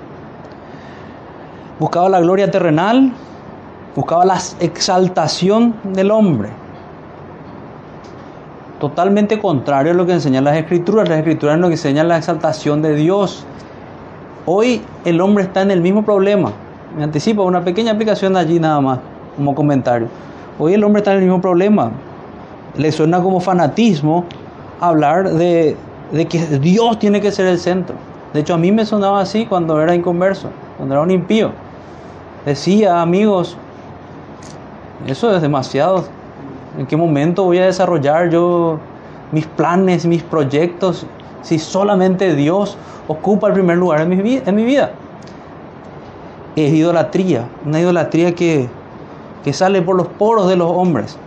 Buscaba 1.80 2.10
la 2.10 2.20
gloria 2.20 2.52
terrenal, 2.52 3.14
buscaba 3.96 4.26
la 4.26 4.40
exaltación 4.60 5.76
del 5.84 6.12
hombre. 6.12 6.50
Totalmente 8.80 9.40
contrario 9.40 9.92
a 9.92 9.96
lo 9.96 10.06
que 10.06 10.14
enseñan 10.14 10.46
las 10.46 10.56
escrituras. 10.56 11.10
Las 11.10 11.20
escrituras 11.20 11.58
nos 11.58 11.72
enseñan 11.72 12.08
la 12.08 12.18
exaltación 12.18 12.82
de 12.82 12.96
Dios, 12.96 13.46
Hoy 14.52 14.82
el 15.06 15.22
hombre 15.22 15.44
está 15.44 15.62
en 15.62 15.70
el 15.70 15.80
mismo 15.80 16.04
problema. 16.04 16.52
Me 16.98 17.04
anticipo 17.04 17.44
una 17.44 17.64
pequeña 17.64 17.92
aplicación 17.92 18.36
allí 18.36 18.60
nada 18.60 18.82
más, 18.82 18.98
como 19.36 19.54
comentario. 19.54 20.08
Hoy 20.58 20.74
el 20.74 20.84
hombre 20.84 21.02
está 21.02 21.12
en 21.12 21.18
el 21.18 21.26
mismo 21.26 21.40
problema. 21.40 21.92
Le 22.76 22.92
suena 22.92 23.22
como 23.22 23.42
fanatismo 23.42 24.26
hablar 24.80 25.30
de, 25.34 25.78
que 26.28 26.40
Dios 26.60 26.98
tiene 26.98 27.22
que 27.22 27.32
ser 27.32 27.46
el 27.46 27.60
centro. 27.60 27.96
De 28.34 28.40
hecho, 28.40 28.56
a 28.56 28.58
mí 28.58 28.72
me 28.72 28.88
sonaba 28.88 29.22
así 29.22 29.46
cuando 29.46 29.80
era 29.80 29.94
inconverso, 29.94 30.50
cuando 30.78 30.96
era 30.96 31.04
un 31.04 31.12
impío. 31.12 31.52
Decía, 32.44 33.04
amigos, 33.04 33.56
eso 35.08 35.34
es 35.36 35.42
demasiado. 35.42 36.06
¿En 36.78 36.86
qué 36.86 36.96
momento 36.96 37.44
voy 37.44 37.58
a 37.58 37.66
desarrollar 37.66 38.30
yo 38.30 38.80
mis 39.32 39.46
planes, 39.46 40.06
mis 40.06 40.24
proyectos, 40.24 41.06
si 41.42 41.60
solamente 41.60 42.36
Dios 42.36 42.78
ocupa 43.08 43.48
el 43.48 43.54
primer 43.54 43.78
lugar 43.78 44.02
en 44.02 44.10
mi, 44.10 44.64
vida. 44.64 44.92
Es 46.56 46.74
idolatría, 46.74 47.48
una 47.66 47.80
idolatría 47.80 48.34
que, 48.36 48.70
que 49.44 49.54
sale 49.54 49.82
por 49.82 49.96
los 49.96 50.08
poros 50.08 50.48
de 50.50 50.56
los 50.56 50.70
hombres. 50.70 51.18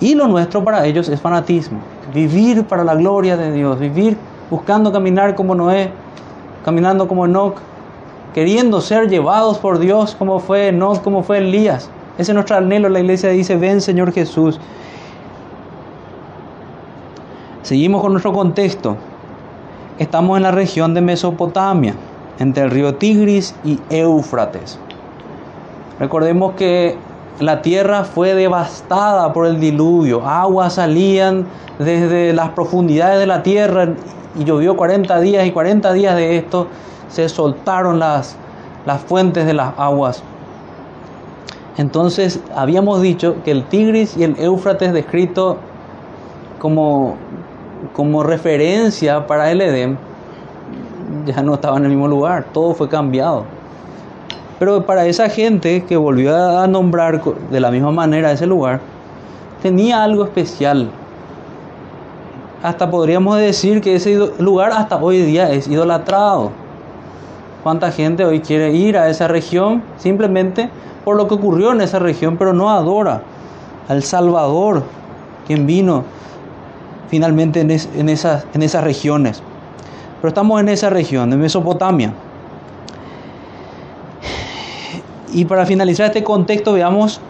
Y 0.00 0.14
lo 0.14 0.28
nuestro 0.28 0.62
para 0.62 0.86
ellos 0.86 1.08
es 1.08 1.20
fanatismo, 1.20 1.80
vivir 2.14 2.64
para 2.64 2.84
la 2.84 2.94
gloria 2.94 3.36
de 3.36 3.52
Dios, 3.52 3.78
vivir 3.78 4.16
buscando 4.50 4.92
caminar 4.92 5.34
como 5.34 5.54
Noé, 5.54 5.90
caminando 6.64 7.08
como 7.08 7.26
Enoch, 7.26 7.56
queriendo 8.34 8.80
ser 8.80 9.08
llevados 9.08 9.58
por 9.58 9.78
Dios 9.78 10.14
como 10.14 10.38
fue 10.38 10.68
Enoch, 10.68 11.02
como 11.02 11.22
fue 11.22 11.38
Elías. 11.38 11.90
Ese 12.18 12.32
es 12.32 12.34
nuestro 12.34 12.56
anhelo. 12.56 12.88
La 12.88 13.00
iglesia 13.00 13.30
dice, 13.30 13.56
ven 13.56 13.80
Señor 13.80 14.12
Jesús. 14.12 14.58
Seguimos 17.62 18.02
con 18.02 18.12
nuestro 18.12 18.32
contexto. 18.32 18.96
Estamos 19.98 20.36
en 20.36 20.42
la 20.42 20.50
región 20.50 20.94
de 20.94 21.00
Mesopotamia, 21.00 21.94
entre 22.38 22.64
el 22.64 22.70
río 22.70 22.96
Tigris 22.96 23.54
y 23.64 23.78
Éufrates. 23.90 24.78
Recordemos 25.98 26.54
que 26.54 26.96
la 27.40 27.62
tierra 27.62 28.04
fue 28.04 28.34
devastada 28.34 29.32
por 29.32 29.46
el 29.46 29.60
diluvio, 29.60 30.26
aguas 30.26 30.74
salían 30.74 31.46
desde 31.78 32.32
las 32.32 32.50
profundidades 32.50 33.20
de 33.20 33.26
la 33.26 33.42
tierra 33.44 33.90
y 34.36 34.44
llovió 34.44 34.76
40 34.76 35.20
días 35.20 35.46
y 35.46 35.52
40 35.52 35.92
días 35.92 36.16
de 36.16 36.36
esto 36.36 36.66
se 37.08 37.28
soltaron 37.28 37.98
las, 37.98 38.36
las 38.86 39.00
fuentes 39.02 39.46
de 39.46 39.54
las 39.54 39.72
aguas. 39.76 40.22
Entonces 41.78 42.40
habíamos 42.54 43.00
dicho 43.00 43.36
que 43.44 43.52
el 43.52 43.64
Tigris 43.64 44.16
y 44.16 44.24
el 44.24 44.38
Éufrates 44.38 44.92
descrito 44.92 45.56
como 46.58 47.16
como 47.92 48.22
referencia 48.22 49.26
para 49.26 49.50
el 49.50 49.60
Edén, 49.60 49.98
ya 51.26 51.42
no 51.42 51.54
estaba 51.54 51.76
en 51.76 51.84
el 51.84 51.90
mismo 51.90 52.08
lugar, 52.08 52.46
todo 52.52 52.74
fue 52.74 52.88
cambiado. 52.88 53.44
Pero 54.58 54.84
para 54.84 55.06
esa 55.06 55.28
gente 55.28 55.84
que 55.84 55.96
volvió 55.96 56.34
a 56.34 56.66
nombrar 56.66 57.22
de 57.22 57.60
la 57.60 57.70
misma 57.70 57.92
manera 57.92 58.32
ese 58.32 58.46
lugar, 58.46 58.80
tenía 59.62 60.02
algo 60.02 60.24
especial. 60.24 60.90
Hasta 62.62 62.90
podríamos 62.90 63.38
decir 63.38 63.80
que 63.80 63.94
ese 63.94 64.18
lugar 64.40 64.72
hasta 64.72 64.96
hoy 64.96 65.22
día 65.22 65.50
es 65.52 65.68
idolatrado. 65.68 66.50
¿Cuánta 67.62 67.92
gente 67.92 68.24
hoy 68.24 68.40
quiere 68.40 68.72
ir 68.72 68.98
a 68.98 69.08
esa 69.08 69.28
región 69.28 69.82
simplemente 69.96 70.68
por 71.08 71.16
lo 71.16 71.26
que 71.26 71.36
ocurrió 71.36 71.72
en 71.72 71.80
esa 71.80 71.98
región, 71.98 72.36
pero 72.36 72.52
no 72.52 72.68
adora 72.68 73.22
al 73.88 74.02
Salvador, 74.02 74.82
quien 75.46 75.66
vino 75.66 76.04
finalmente 77.08 77.62
en, 77.62 77.70
esas, 78.10 78.44
en 78.52 78.62
esas 78.62 78.84
regiones. 78.84 79.42
Pero 80.20 80.28
estamos 80.28 80.60
en 80.60 80.68
esa 80.68 80.90
región, 80.90 81.32
en 81.32 81.40
Mesopotamia. 81.40 82.12
Y 85.32 85.46
para 85.46 85.64
finalizar 85.64 86.08
este 86.08 86.22
contexto, 86.22 86.74
veamos 86.74 87.22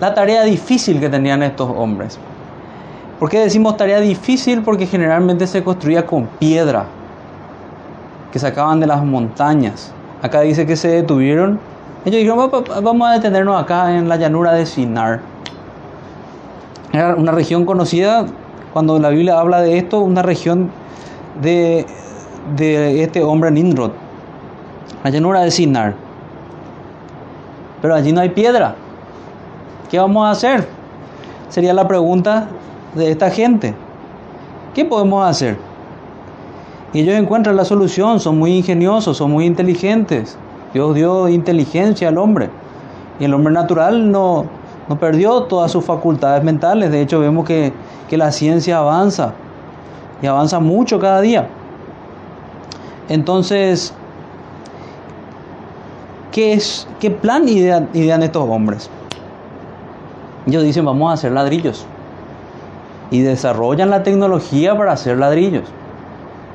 la 0.00 0.12
tarea 0.12 0.42
difícil 0.42 0.98
que 0.98 1.08
tenían 1.08 1.44
estos 1.44 1.70
hombres. 1.70 2.18
¿Por 3.20 3.30
qué 3.30 3.38
decimos 3.38 3.76
tarea 3.76 4.00
difícil? 4.00 4.62
Porque 4.62 4.86
generalmente 4.86 5.46
se 5.46 5.62
construía 5.62 6.04
con 6.04 6.26
piedra 6.26 6.86
que 8.32 8.40
sacaban 8.40 8.80
de 8.80 8.88
las 8.88 9.04
montañas. 9.04 9.92
Acá 10.20 10.40
dice 10.40 10.66
que 10.66 10.74
se 10.74 10.88
detuvieron. 10.88 11.69
Ellos 12.04 12.20
dijeron, 12.20 12.50
vamos 12.82 13.08
a 13.08 13.12
detenernos 13.12 13.62
acá 13.62 13.94
en 13.94 14.08
la 14.08 14.16
llanura 14.16 14.52
de 14.52 14.64
Sinar. 14.64 15.20
Era 16.92 17.14
una 17.14 17.30
región 17.30 17.66
conocida 17.66 18.24
cuando 18.72 18.98
la 18.98 19.10
Biblia 19.10 19.38
habla 19.38 19.60
de 19.60 19.76
esto, 19.76 20.00
una 20.00 20.22
región 20.22 20.70
de, 21.42 21.84
este 22.56 23.22
hombre 23.22 23.50
Nimrod, 23.50 23.90
la 25.04 25.10
llanura 25.10 25.40
de 25.40 25.50
Sinar. 25.50 25.94
Pero 27.82 27.94
allí 27.94 28.12
no 28.12 28.22
hay 28.22 28.30
piedra. 28.30 28.76
¿Qué 29.90 29.98
vamos 29.98 30.26
a 30.26 30.30
hacer? 30.30 30.66
Sería 31.50 31.74
la 31.74 31.86
pregunta 31.86 32.48
de 32.94 33.10
esta 33.10 33.28
gente. 33.30 33.74
¿Qué 34.74 34.86
podemos 34.86 35.28
hacer? 35.28 35.58
Y 36.94 37.00
ellos 37.00 37.14
encuentran 37.16 37.56
la 37.56 37.64
solución, 37.66 38.20
son 38.20 38.38
muy 38.38 38.56
ingeniosos, 38.56 39.18
son 39.18 39.30
muy 39.32 39.44
inteligentes. 39.44 40.38
Dios 40.72 40.94
dio 40.94 41.28
inteligencia 41.28 42.08
al 42.08 42.18
hombre. 42.18 42.50
Y 43.18 43.24
el 43.24 43.34
hombre 43.34 43.52
natural 43.52 44.10
no, 44.10 44.46
no 44.88 44.98
perdió 44.98 45.42
todas 45.44 45.70
sus 45.70 45.84
facultades 45.84 46.42
mentales. 46.44 46.90
De 46.90 47.00
hecho, 47.00 47.20
vemos 47.20 47.44
que, 47.44 47.72
que 48.08 48.16
la 48.16 48.32
ciencia 48.32 48.78
avanza. 48.78 49.34
Y 50.22 50.26
avanza 50.26 50.60
mucho 50.60 50.98
cada 50.98 51.20
día. 51.20 51.48
Entonces, 53.08 53.92
¿qué, 56.30 56.52
es, 56.52 56.86
qué 57.00 57.10
plan 57.10 57.48
idean, 57.48 57.88
idean 57.92 58.22
estos 58.22 58.48
hombres? 58.48 58.88
Ellos 60.46 60.62
dicen, 60.62 60.84
vamos 60.84 61.10
a 61.10 61.14
hacer 61.14 61.32
ladrillos. 61.32 61.86
Y 63.10 63.20
desarrollan 63.20 63.90
la 63.90 64.02
tecnología 64.02 64.76
para 64.78 64.92
hacer 64.92 65.18
ladrillos. 65.18 65.64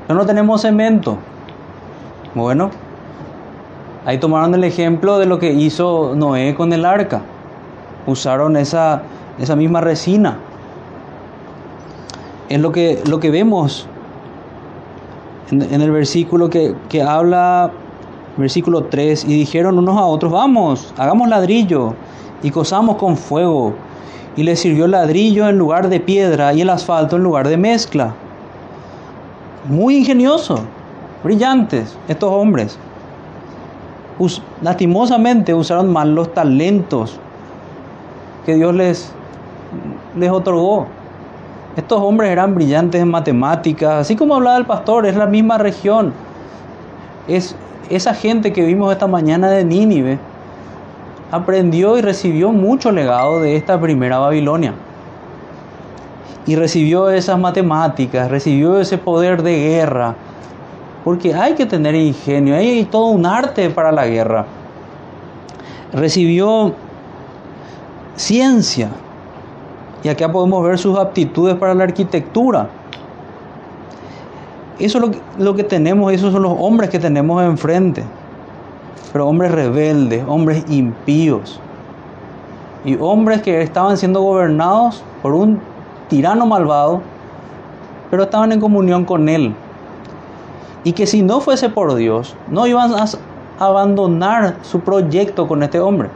Pero 0.06 0.18
no 0.18 0.24
tenemos 0.24 0.62
cemento. 0.62 1.18
Bueno, 2.34 2.70
ahí 4.06 4.18
tomaron 4.18 4.54
el 4.54 4.64
ejemplo 4.64 5.18
de 5.18 5.26
lo 5.26 5.38
que 5.38 5.52
hizo 5.52 6.14
Noé 6.14 6.54
con 6.54 6.72
el 6.72 6.86
arca. 6.86 7.22
Usaron 8.06 8.56
esa, 8.56 9.02
esa 9.38 9.56
misma 9.56 9.80
resina. 9.82 10.38
Es 12.48 12.60
lo 12.60 12.70
que, 12.70 13.02
lo 13.06 13.18
que 13.18 13.30
vemos 13.30 13.88
en, 15.50 15.80
el 15.82 15.90
versículo 15.90 16.48
que, 16.48 16.74
que 16.88 17.02
habla, 17.02 17.72
versículo 18.36 18.84
3, 18.84 19.24
y 19.24 19.34
dijeron 19.34 19.76
unos 19.76 19.96
a 19.96 20.04
otros, 20.04 20.30
vamos, 20.32 20.94
hagamos 20.96 21.28
ladrillo 21.28 21.94
y 22.44 22.50
cosamos 22.52 22.96
con 22.96 23.16
fuego. 23.16 23.74
Y 24.36 24.44
les 24.44 24.60
sirvió 24.60 24.86
ladrillo 24.86 25.48
en 25.48 25.58
lugar 25.58 25.88
de 25.88 25.98
piedra 25.98 26.52
y 26.52 26.60
el 26.60 26.70
asfalto 26.70 27.16
en 27.16 27.24
lugar 27.24 27.48
de 27.48 27.56
mezcla. 27.56 28.14
Muy 29.68 29.96
ingenioso, 29.96 30.60
brillantes 31.24 31.98
estos 32.06 32.30
hombres. 32.30 32.78
Lastimosamente 34.62 35.52
usaron 35.54 35.92
mal 35.92 36.14
los 36.14 36.32
talentos 36.32 37.18
que 38.44 38.54
Dios 38.54 38.74
les, 38.74 39.12
les 40.16 40.30
otorgó. 40.30 40.86
Estos 41.76 42.00
hombres 42.00 42.30
eran 42.30 42.54
brillantes 42.54 43.02
en 43.02 43.10
matemáticas, 43.10 43.94
así 44.00 44.16
como 44.16 44.36
hablaba 44.36 44.56
el 44.56 44.64
pastor, 44.64 45.04
es 45.04 45.16
la 45.16 45.26
misma 45.26 45.58
región. 45.58 46.14
Es 47.28 47.54
esa 47.90 48.14
gente 48.14 48.52
que 48.52 48.64
vimos 48.64 48.90
esta 48.92 49.06
mañana 49.06 49.50
de 49.50 49.64
Nínive 49.64 50.18
aprendió 51.30 51.98
y 51.98 52.02
recibió 52.02 52.52
mucho 52.52 52.92
legado 52.92 53.40
de 53.40 53.56
esta 53.56 53.80
primera 53.80 54.18
Babilonia. 54.18 54.74
Y 56.46 56.54
recibió 56.54 57.10
esas 57.10 57.38
matemáticas, 57.38 58.30
recibió 58.30 58.78
ese 58.80 58.98
poder 58.98 59.42
de 59.42 59.58
guerra, 59.58 60.14
porque 61.06 61.32
hay 61.32 61.54
que 61.54 61.64
tener 61.66 61.94
ingenio, 61.94 62.56
hay 62.56 62.84
todo 62.84 63.06
un 63.06 63.24
arte 63.24 63.70
para 63.70 63.92
la 63.92 64.08
guerra. 64.08 64.44
Recibió 65.92 66.74
ciencia, 68.16 68.90
y 70.02 70.08
acá 70.08 70.32
podemos 70.32 70.64
ver 70.64 70.76
sus 70.76 70.98
aptitudes 70.98 71.54
para 71.54 71.74
la 71.74 71.84
arquitectura. 71.84 72.68
Eso 74.80 74.98
es 74.98 75.04
lo 75.04 75.10
que, 75.12 75.20
lo 75.38 75.54
que 75.54 75.62
tenemos, 75.62 76.12
esos 76.12 76.32
son 76.32 76.42
los 76.42 76.56
hombres 76.58 76.90
que 76.90 76.98
tenemos 76.98 77.40
enfrente 77.40 78.02
pero 79.16 79.28
hombres 79.28 79.50
rebeldes, 79.50 80.22
hombres 80.28 80.62
impíos 80.68 81.58
y 82.84 82.98
hombres 83.00 83.40
que 83.40 83.62
estaban 83.62 83.96
siendo 83.96 84.20
gobernados 84.20 85.02
por 85.22 85.34
un 85.34 85.58
tirano 86.10 86.44
malvado, 86.44 87.00
pero 88.10 88.24
estaban 88.24 88.52
en 88.52 88.60
comunión 88.60 89.06
con 89.06 89.30
él. 89.30 89.54
Y 90.86 90.92
que 90.92 91.04
si 91.04 91.20
no 91.20 91.40
fuese 91.40 91.68
por 91.68 91.96
Dios, 91.96 92.36
no 92.48 92.64
iban 92.68 92.92
a 92.94 93.06
abandonar 93.58 94.58
su 94.62 94.78
proyecto 94.78 95.48
con 95.48 95.64
este 95.64 95.80
hombre. 95.80 96.10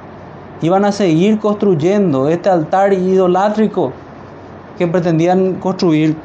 Iban 0.63 0.85
a 0.85 0.93
seguir 0.93 1.41
construyendo 1.41 2.29
este 2.29 2.51
altar 2.51 2.93
idolátrico 2.93 3.93
que 4.79 4.87
pretendían 4.87 5.55
construir 5.55 6.17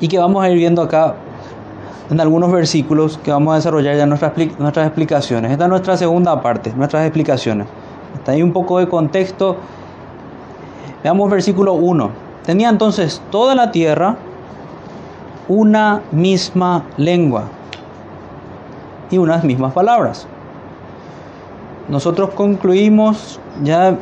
y 0.00 0.08
que 0.08 0.18
vamos 0.18 0.42
a 0.42 0.50
ir 0.50 0.58
viendo 0.58 0.82
acá 0.82 1.14
en 2.10 2.20
algunos 2.20 2.50
versículos 2.50 3.16
que 3.22 3.30
vamos 3.30 3.52
a 3.52 3.56
desarrollar 3.58 3.96
ya 3.96 4.04
nuestras, 4.04 4.32
nuestras 4.58 4.88
explicaciones. 4.88 5.52
Esta 5.52 5.64
es 5.66 5.70
nuestra 5.70 5.96
segunda 5.96 6.42
parte, 6.42 6.72
nuestras 6.74 7.04
explicaciones. 7.04 7.68
Está 8.16 8.32
ahí 8.32 8.42
un 8.42 8.52
poco 8.52 8.80
de 8.80 8.88
contexto. 8.88 9.54
Veamos 11.04 11.30
versículo 11.30 11.74
1. 11.74 12.10
Tenía 12.44 12.68
entonces 12.68 13.22
toda 13.30 13.54
la 13.54 13.70
tierra 13.70 14.16
una 15.48 16.02
misma 16.12 16.84
lengua 16.96 17.44
y 19.10 19.18
unas 19.18 19.44
mismas 19.44 19.72
palabras. 19.72 20.26
Nosotros 21.88 22.30
concluimos 22.34 23.40
ya 23.62 23.96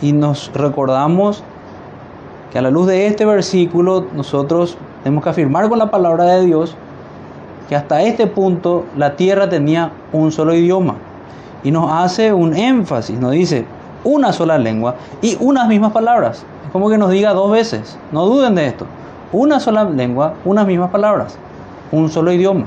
y 0.00 0.12
nos 0.12 0.52
recordamos 0.54 1.42
que 2.52 2.58
a 2.58 2.62
la 2.62 2.70
luz 2.70 2.86
de 2.86 3.06
este 3.06 3.24
versículo 3.24 4.06
nosotros 4.14 4.78
tenemos 5.02 5.24
que 5.24 5.30
afirmar 5.30 5.68
con 5.68 5.78
la 5.78 5.90
palabra 5.90 6.24
de 6.24 6.46
Dios 6.46 6.76
que 7.68 7.76
hasta 7.76 8.02
este 8.02 8.26
punto 8.26 8.84
la 8.96 9.16
tierra 9.16 9.48
tenía 9.48 9.92
un 10.12 10.32
solo 10.32 10.54
idioma. 10.54 10.96
Y 11.62 11.70
nos 11.70 11.90
hace 11.92 12.32
un 12.32 12.56
énfasis, 12.56 13.18
nos 13.18 13.32
dice 13.32 13.64
una 14.02 14.32
sola 14.32 14.58
lengua 14.58 14.94
y 15.20 15.36
unas 15.40 15.68
mismas 15.68 15.92
palabras. 15.92 16.44
Es 16.66 16.72
como 16.72 16.90
que 16.90 16.98
nos 16.98 17.10
diga 17.10 17.32
dos 17.32 17.50
veces, 17.50 17.98
no 18.12 18.26
duden 18.26 18.54
de 18.54 18.66
esto. 18.66 18.86
Una 19.32 19.60
sola 19.60 19.84
lengua, 19.84 20.34
unas 20.44 20.66
mismas 20.66 20.90
palabras, 20.90 21.38
un 21.92 22.10
solo 22.10 22.32
idioma. 22.32 22.66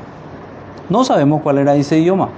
No 0.89 1.04
sabemos 1.04 1.41
cuál 1.41 1.58
era 1.58 1.76
ese 1.76 1.99
idioma. 1.99 2.30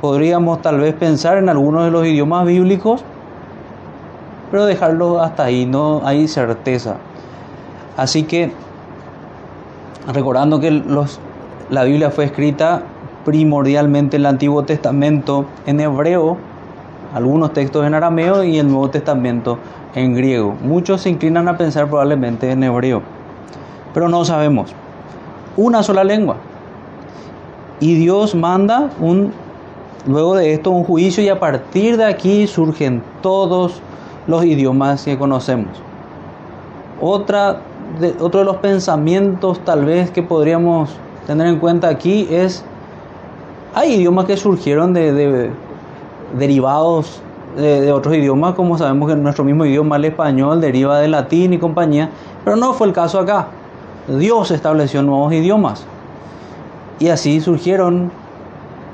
Podríamos 0.00 0.62
tal 0.62 0.80
vez 0.80 0.92
pensar 0.94 1.36
en 1.36 1.48
algunos 1.48 1.84
de 1.84 1.92
los 1.92 2.04
idiomas 2.04 2.44
bíblicos, 2.44 3.04
pero 4.50 4.66
dejarlo 4.66 5.20
hasta 5.20 5.44
ahí, 5.44 5.64
no 5.64 6.02
hay 6.04 6.26
certeza. 6.26 6.96
Así 7.96 8.24
que 8.24 8.52
recordando 10.12 10.58
que 10.58 10.72
los, 10.72 11.20
la 11.70 11.84
Biblia 11.84 12.10
fue 12.10 12.24
escrita 12.24 12.82
primordialmente 13.24 14.16
en 14.16 14.22
el 14.22 14.26
Antiguo 14.26 14.64
Testamento 14.64 15.46
en 15.66 15.78
hebreo, 15.78 16.36
algunos 17.14 17.52
textos 17.52 17.86
en 17.86 17.94
arameo 17.94 18.42
y 18.42 18.58
el 18.58 18.66
Nuevo 18.66 18.90
Testamento 18.90 19.58
en 19.94 20.14
griego. 20.14 20.56
Muchos 20.62 21.02
se 21.02 21.10
inclinan 21.10 21.48
a 21.48 21.56
pensar 21.56 21.88
probablemente 21.88 22.50
en 22.50 22.62
hebreo, 22.62 23.02
pero 23.92 24.08
no 24.08 24.24
sabemos. 24.24 24.74
Una 25.56 25.82
sola 25.82 26.04
lengua. 26.04 26.36
Y 27.80 27.94
Dios 27.94 28.34
manda 28.34 28.90
un, 29.00 29.32
luego 30.06 30.36
de 30.36 30.54
esto 30.54 30.70
un 30.70 30.84
juicio 30.84 31.22
y 31.22 31.28
a 31.28 31.40
partir 31.40 31.96
de 31.96 32.04
aquí 32.04 32.46
surgen 32.46 33.02
todos 33.20 33.82
los 34.26 34.44
idiomas 34.44 35.04
que 35.04 35.18
conocemos. 35.18 35.82
Otra 37.00 37.60
otro 38.20 38.40
de 38.40 38.46
los 38.46 38.56
pensamientos 38.56 39.60
tal 39.60 39.84
vez 39.84 40.10
que 40.10 40.22
podríamos 40.22 40.90
tener 41.26 41.46
en 41.46 41.58
cuenta 41.58 41.88
aquí 41.88 42.26
es, 42.30 42.64
hay 43.74 43.94
idiomas 43.94 44.24
que 44.24 44.36
surgieron 44.36 44.92
de, 44.92 45.50
derivados 46.38 47.20
de, 47.56 47.92
otros 47.92 48.14
idiomas, 48.14 48.54
como 48.54 48.78
sabemos 48.78 49.08
que 49.08 49.16
nuestro 49.16 49.44
mismo 49.44 49.64
idioma, 49.64 49.96
el 49.96 50.06
español, 50.06 50.60
deriva 50.60 50.98
del 50.98 51.12
latín 51.12 51.52
y 51.52 51.58
compañía, 51.58 52.10
pero 52.44 52.56
no 52.56 52.72
fue 52.72 52.86
el 52.86 52.92
caso 52.92 53.18
acá. 53.18 53.48
Dios 54.08 54.50
estableció 54.50 55.02
nuevos 55.02 55.32
idiomas 55.32 55.84
y 56.98 57.08
así 57.08 57.40
surgieron 57.40 58.10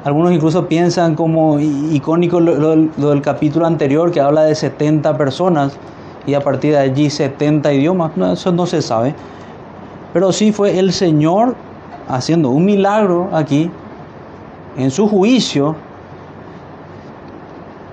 algunos 0.04 0.32
incluso 0.32 0.66
piensan 0.68 1.14
como 1.14 1.58
icónico 1.58 2.40
lo, 2.40 2.76
del 2.76 3.20
capítulo 3.20 3.66
anterior 3.66 4.10
que 4.10 4.20
habla 4.20 4.42
de 4.44 4.54
70 4.54 5.16
personas 5.18 5.76
y 6.26 6.34
a 6.34 6.40
partir 6.40 6.72
de 6.72 6.78
allí 6.78 7.10
70 7.10 7.72
idiomas, 7.72 8.12
eso 8.32 8.52
no 8.52 8.66
se 8.66 8.80
sabe. 8.80 9.14
Pero 10.12 10.32
sí 10.32 10.52
fue 10.52 10.78
el 10.78 10.92
Señor 10.92 11.56
haciendo 12.08 12.50
un 12.50 12.64
milagro 12.64 13.28
aquí, 13.32 13.70
en 14.76 14.90
su 14.90 15.08
juicio, 15.08 15.74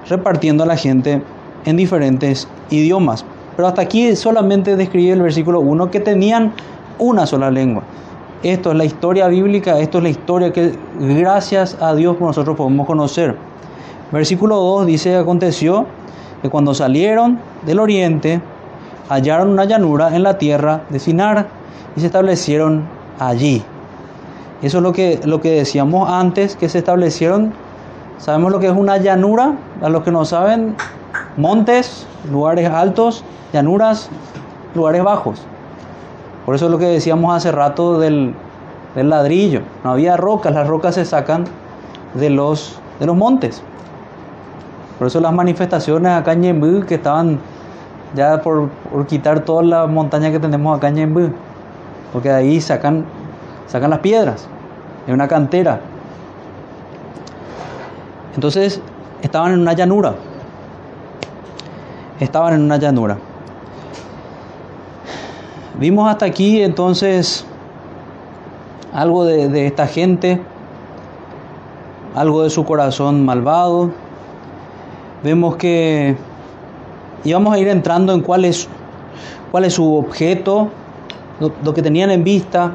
repartiendo 0.10 0.63
a 0.63 0.68
la 0.68 0.78
gente 0.78 1.22
en 1.65 1.78
diferentes 1.78 2.48
idiomas. 2.70 3.26
Pero 3.56 3.68
hasta 3.68 3.82
aquí 3.82 4.15
solamente 4.15 4.76
describe 4.76 5.13
el 5.13 5.22
versículo 5.22 5.60
1 5.62 5.89
que 5.91 6.00
tenían 6.00 6.54
una 7.00 7.26
sola 7.26 7.50
lengua. 7.52 7.84
Esto 8.44 8.72
es 8.72 8.78
la 8.78 8.86
historia 8.86 9.28
bíblica, 9.28 9.80
esto 9.80 9.98
es 9.98 10.04
la 10.04 10.10
historia 10.10 10.54
que 10.54 10.74
gracias 11.00 11.78
a 11.82 11.96
Dios 11.96 12.20
nosotros 12.20 12.56
podemos 12.56 12.86
conocer. 12.86 13.36
Versículo 14.12 14.58
2 14.58 14.86
dice, 14.86 15.15
aconteció 15.15 15.88
que 16.41 16.50
cuando 16.50 16.74
salieron 16.74 17.39
del 17.65 17.80
oriente, 17.80 18.41
hallaron 19.10 19.50
una 19.50 19.65
llanura 19.65 20.15
en 20.15 20.24
la 20.24 20.38
tierra 20.38 20.84
de 20.89 21.00
Sinar 21.00 21.48
y 21.96 22.02
se 22.02 22.06
establecieron 22.06 22.84
allí. 23.20 23.63
Eso 24.62 24.78
es 24.78 24.84
lo 24.84 24.94
que, 24.94 25.20
lo 25.26 25.41
que 25.41 25.52
decíamos 25.52 26.10
antes, 26.10 26.56
que 26.56 26.70
se 26.70 26.80
establecieron. 26.80 27.54
Sabemos 28.17 28.51
lo 28.51 28.60
que 28.60 28.67
es 28.67 28.73
una 28.73 28.97
llanura, 28.97 29.54
a 29.82 29.89
los 29.89 30.04
que 30.04 30.12
no 30.12 30.25
saben, 30.25 30.75
montes, 31.38 32.08
lugares 32.32 32.69
altos, 32.69 33.23
llanuras, 33.54 34.10
lugares 34.73 35.04
bajos. 35.04 35.41
Por 36.45 36.56
eso 36.56 36.65
es 36.65 36.71
lo 36.71 36.78
que 36.78 36.86
decíamos 36.86 37.36
hace 37.36 37.51
rato 37.51 37.99
del, 37.99 38.34
del 38.95 39.10
ladrillo. 39.10 39.62
No 39.84 39.91
había 39.91 40.17
rocas, 40.17 40.54
las 40.54 40.67
rocas 40.67 40.95
se 40.95 41.06
sacan 41.06 41.45
de 42.13 42.30
los, 42.30 42.80
de 42.99 43.06
los 43.06 43.15
montes. 43.15 43.62
Por 44.97 45.08
eso 45.08 45.19
las 45.19 45.34
manifestaciones 45.34 46.12
acá 46.12 46.34
en 46.34 46.41
Ñembú 46.41 46.86
que 46.86 46.95
estaban 46.95 47.39
ya 48.15 48.41
por, 48.41 48.69
por 48.69 49.06
quitar 49.06 49.41
toda 49.41 49.63
la 49.63 49.88
montaña 49.88 50.32
que 50.32 50.39
tenemos 50.39 50.78
acá 50.78 50.88
en 50.88 50.95
Ñembú. 50.95 51.30
Porque 52.13 52.30
de 52.30 52.36
ahí 52.36 52.62
sacan, 52.62 53.04
sacan 53.67 53.89
las 53.89 53.99
piedras. 53.99 54.47
Es 55.06 55.13
una 55.13 55.28
cantera. 55.28 55.82
Entonces 58.36 58.82
estaban 59.21 59.54
en 59.54 59.62
una 59.62 59.74
llanura. 59.74 60.15
Estaban 62.19 62.54
en 62.54 62.62
una 62.62 62.78
llanura. 62.78 63.17
Vimos 65.80 66.10
hasta 66.10 66.26
aquí 66.26 66.62
entonces 66.62 67.45
algo 68.93 69.26
de, 69.26 69.50
de 69.50 69.67
esta 69.67 69.88
gente, 69.88 70.41
algo 72.15 72.43
de 72.43 72.50
su 72.50 72.63
corazón 72.63 73.26
malvado. 73.26 73.91
Vemos 75.24 75.58
que 75.58 76.15
íbamos 77.26 77.54
a 77.54 77.60
ir 77.60 77.67
entrando 77.67 78.13
en 78.13 78.21
cuál 78.21 78.45
es, 78.45 78.69
cuál 79.52 79.65
es 79.65 79.74
su 79.74 79.95
objeto, 79.95 80.69
lo, 81.39 81.52
lo 81.63 81.74
que 81.74 81.82
tenían 81.82 82.10
en 82.12 82.24
vista, 82.24 82.71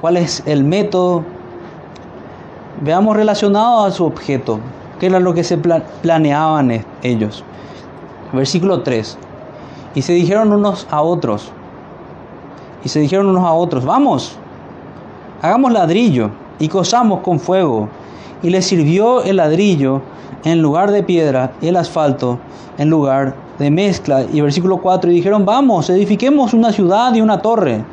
cuál 0.00 0.16
es 0.16 0.42
el 0.46 0.64
método. 0.64 1.35
Veamos 2.80 3.16
relacionado 3.16 3.84
a 3.84 3.90
su 3.90 4.04
objeto, 4.04 4.60
qué 5.00 5.06
era 5.06 5.18
lo 5.18 5.32
que 5.32 5.44
se 5.44 5.56
planeaban 5.56 6.84
ellos. 7.02 7.42
Versículo 8.32 8.82
3. 8.82 9.18
Y 9.94 10.02
se 10.02 10.12
dijeron 10.12 10.52
unos 10.52 10.86
a 10.90 11.00
otros, 11.00 11.52
y 12.84 12.88
se 12.88 13.00
dijeron 13.00 13.26
unos 13.26 13.44
a 13.44 13.52
otros, 13.52 13.84
vamos, 13.84 14.36
hagamos 15.42 15.72
ladrillo 15.72 16.30
y 16.58 16.68
cosamos 16.68 17.20
con 17.20 17.40
fuego. 17.40 17.88
Y 18.42 18.50
les 18.50 18.66
sirvió 18.66 19.22
el 19.22 19.36
ladrillo 19.36 20.02
en 20.44 20.62
lugar 20.62 20.92
de 20.92 21.02
piedra 21.02 21.52
y 21.60 21.68
el 21.68 21.76
asfalto 21.76 22.38
en 22.78 22.90
lugar 22.90 23.34
de 23.58 23.70
mezcla. 23.70 24.24
Y 24.32 24.40
versículo 24.40 24.76
4, 24.76 25.10
y 25.10 25.14
dijeron, 25.14 25.44
vamos, 25.44 25.90
edifiquemos 25.90 26.54
una 26.54 26.70
ciudad 26.72 27.14
y 27.14 27.20
una 27.20 27.40
torre, 27.40 27.84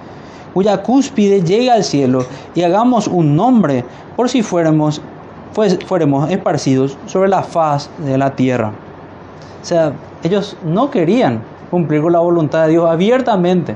cuya 0.54 0.84
cúspide 0.84 1.42
llegue 1.42 1.72
al 1.72 1.84
cielo, 1.84 2.26
y 2.56 2.64
hagamos 2.64 3.08
un 3.08 3.36
nombre 3.36 3.84
por 4.16 4.30
si 4.30 4.44
fuéramos, 4.44 5.02
pues, 5.54 5.78
fuéramos 5.86 6.30
esparcidos 6.30 6.98
sobre 7.06 7.30
la 7.30 7.44
faz 7.44 7.90
de 8.00 8.18
la 8.18 8.36
tierra. 8.36 8.72
O 9.62 9.66
sea, 9.66 9.94
ellos 10.24 10.58
no 10.64 10.92
querían 10.92 11.42
cumplir 11.72 12.02
con 12.02 12.14
la 12.14 12.20
voluntad 12.20 12.66
de 12.66 12.72
Dios 12.72 12.90
abiertamente, 12.90 13.76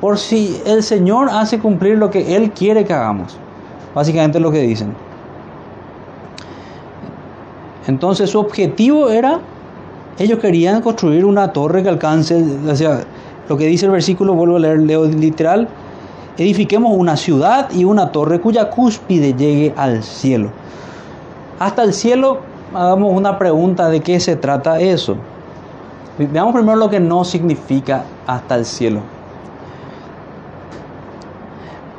por 0.00 0.18
si 0.18 0.60
el 0.66 0.82
Señor 0.82 1.28
hace 1.30 1.58
cumplir 1.58 1.96
lo 1.96 2.10
que 2.10 2.36
Él 2.36 2.50
quiere 2.50 2.84
que 2.84 2.92
hagamos. 2.92 3.38
Básicamente 3.94 4.40
lo 4.40 4.50
que 4.50 4.60
dicen. 4.60 4.92
Entonces 7.86 8.30
su 8.30 8.38
objetivo 8.38 9.08
era, 9.08 9.40
ellos 10.18 10.38
querían 10.38 10.82
construir 10.82 11.24
una 11.24 11.52
torre 11.52 11.82
que 11.82 11.88
alcance, 11.88 12.42
o 12.66 12.76
sea, 12.76 13.00
lo 13.48 13.56
que 13.56 13.66
dice 13.66 13.86
el 13.86 13.92
versículo, 13.92 14.34
vuelvo 14.34 14.56
a 14.56 14.60
leer, 14.60 14.80
leo 14.80 15.04
literal, 15.06 15.68
edifiquemos 16.36 16.92
una 16.96 17.16
ciudad 17.16 17.70
y 17.70 17.84
una 17.84 18.10
torre 18.12 18.40
cuya 18.40 18.70
cúspide 18.70 19.34
llegue 19.34 19.72
al 19.76 20.02
cielo. 20.02 20.50
Hasta 21.58 21.82
el 21.82 21.92
cielo, 21.92 22.40
hagamos 22.74 23.12
una 23.12 23.38
pregunta 23.38 23.88
de 23.88 24.00
qué 24.00 24.18
se 24.18 24.36
trata 24.36 24.80
eso. 24.80 25.16
Veamos 26.18 26.54
primero 26.54 26.76
lo 26.76 26.90
que 26.90 27.00
no 27.00 27.24
significa 27.24 28.04
hasta 28.26 28.56
el 28.56 28.64
cielo. 28.64 29.00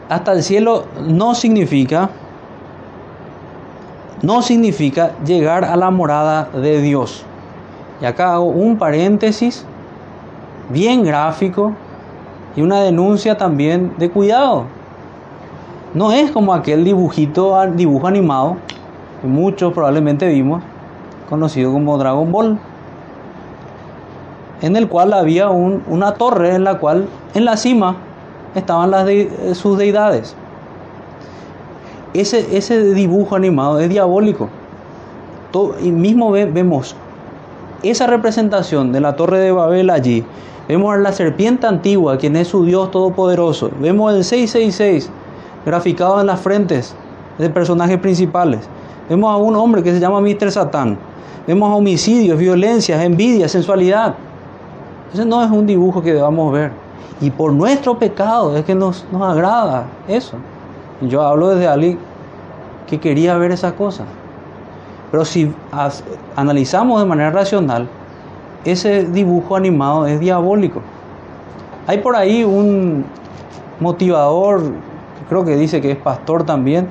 Hasta 0.09 0.33
el 0.33 0.43
cielo 0.43 0.85
no 1.01 1.33
significa 1.35 2.09
no 4.21 4.41
significa 4.41 5.11
llegar 5.25 5.63
a 5.65 5.75
la 5.75 5.91
morada 5.91 6.49
de 6.53 6.81
Dios. 6.81 7.23
Y 8.01 8.05
acá 8.05 8.33
hago 8.33 8.45
un 8.45 8.77
paréntesis 8.77 9.65
bien 10.69 11.03
gráfico 11.03 11.73
y 12.55 12.61
una 12.61 12.81
denuncia 12.81 13.37
también 13.37 13.93
de 13.97 14.09
cuidado. 14.09 14.65
No 15.93 16.11
es 16.11 16.31
como 16.31 16.53
aquel 16.53 16.83
dibujito, 16.83 17.55
dibujo 17.73 18.07
animado 18.07 18.57
que 19.21 19.27
muchos 19.27 19.73
probablemente 19.73 20.27
vimos, 20.27 20.61
conocido 21.29 21.71
como 21.71 21.97
Dragon 21.97 22.31
Ball, 22.31 22.59
en 24.61 24.75
el 24.75 24.87
cual 24.87 25.13
había 25.13 25.49
una 25.49 26.13
torre 26.13 26.55
en 26.55 26.63
la 26.63 26.79
cual 26.79 27.07
en 27.33 27.45
la 27.45 27.57
cima 27.57 27.95
estaban 28.55 28.91
las 28.91 29.07
sus 29.53 29.77
deidades 29.77 30.35
ese, 32.21 32.57
ese 32.57 32.93
dibujo 32.93 33.35
animado 33.35 33.79
es 33.79 33.89
diabólico. 33.89 34.49
Todo, 35.51 35.75
y 35.81 35.91
mismo 35.91 36.31
vemos 36.31 36.95
esa 37.83 38.07
representación 38.07 38.91
de 38.91 39.01
la 39.01 39.15
torre 39.15 39.39
de 39.39 39.51
Babel 39.51 39.89
allí. 39.89 40.23
Vemos 40.67 40.93
a 40.93 40.97
la 40.97 41.11
serpiente 41.11 41.67
antigua, 41.67 42.17
quien 42.17 42.35
es 42.35 42.47
su 42.47 42.65
Dios 42.65 42.89
todopoderoso. 42.89 43.69
Vemos 43.79 44.13
el 44.13 44.23
666 44.23 45.11
graficado 45.63 46.19
en 46.19 46.27
las 46.27 46.39
frentes 46.39 46.95
de 47.37 47.49
personajes 47.49 47.99
principales. 47.99 48.61
Vemos 49.07 49.31
a 49.31 49.37
un 49.37 49.55
hombre 49.55 49.83
que 49.83 49.91
se 49.91 49.99
llama 49.99 50.21
Mr. 50.21 50.51
Satán. 50.51 50.97
Vemos 51.45 51.69
homicidios, 51.71 52.39
violencias, 52.39 53.03
envidia, 53.03 53.47
sensualidad. 53.47 54.15
Ese 55.13 55.23
no 55.23 55.43
es 55.43 55.51
un 55.51 55.67
dibujo 55.67 56.01
que 56.01 56.13
debamos 56.13 56.51
ver. 56.51 56.71
Y 57.21 57.29
por 57.29 57.53
nuestro 57.53 57.99
pecado 57.99 58.57
es 58.57 58.65
que 58.65 58.73
nos, 58.73 59.05
nos 59.11 59.21
agrada 59.21 59.85
eso. 60.07 60.37
Yo 61.01 61.21
hablo 61.21 61.49
desde 61.49 61.67
alguien 61.67 61.99
que 62.87 62.99
quería 62.99 63.37
ver 63.37 63.51
esas 63.51 63.73
cosas. 63.73 64.07
Pero 65.11 65.23
si 65.23 65.53
analizamos 66.35 66.99
de 66.99 67.05
manera 67.05 67.29
racional, 67.29 67.87
ese 68.65 69.03
dibujo 69.03 69.55
animado 69.55 70.05
es 70.07 70.19
diabólico. 70.19 70.81
Hay 71.87 71.99
por 71.99 72.15
ahí 72.15 72.43
un 72.43 73.05
motivador, 73.79 74.61
creo 75.29 75.45
que 75.45 75.55
dice 75.55 75.81
que 75.81 75.91
es 75.91 75.97
pastor 75.97 76.43
también, 76.43 76.87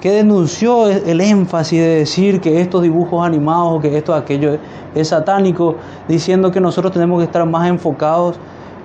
que 0.00 0.12
denunció 0.12 0.88
el 0.88 1.20
énfasis 1.20 1.78
de 1.78 1.88
decir 1.96 2.40
que 2.40 2.60
estos 2.60 2.82
dibujos 2.82 3.26
animados 3.26 3.82
que 3.82 3.98
esto 3.98 4.14
aquello 4.14 4.56
es 4.94 5.08
satánico, 5.08 5.76
diciendo 6.08 6.50
que 6.50 6.60
nosotros 6.60 6.92
tenemos 6.92 7.18
que 7.18 7.24
estar 7.24 7.44
más 7.44 7.68
enfocados 7.68 8.38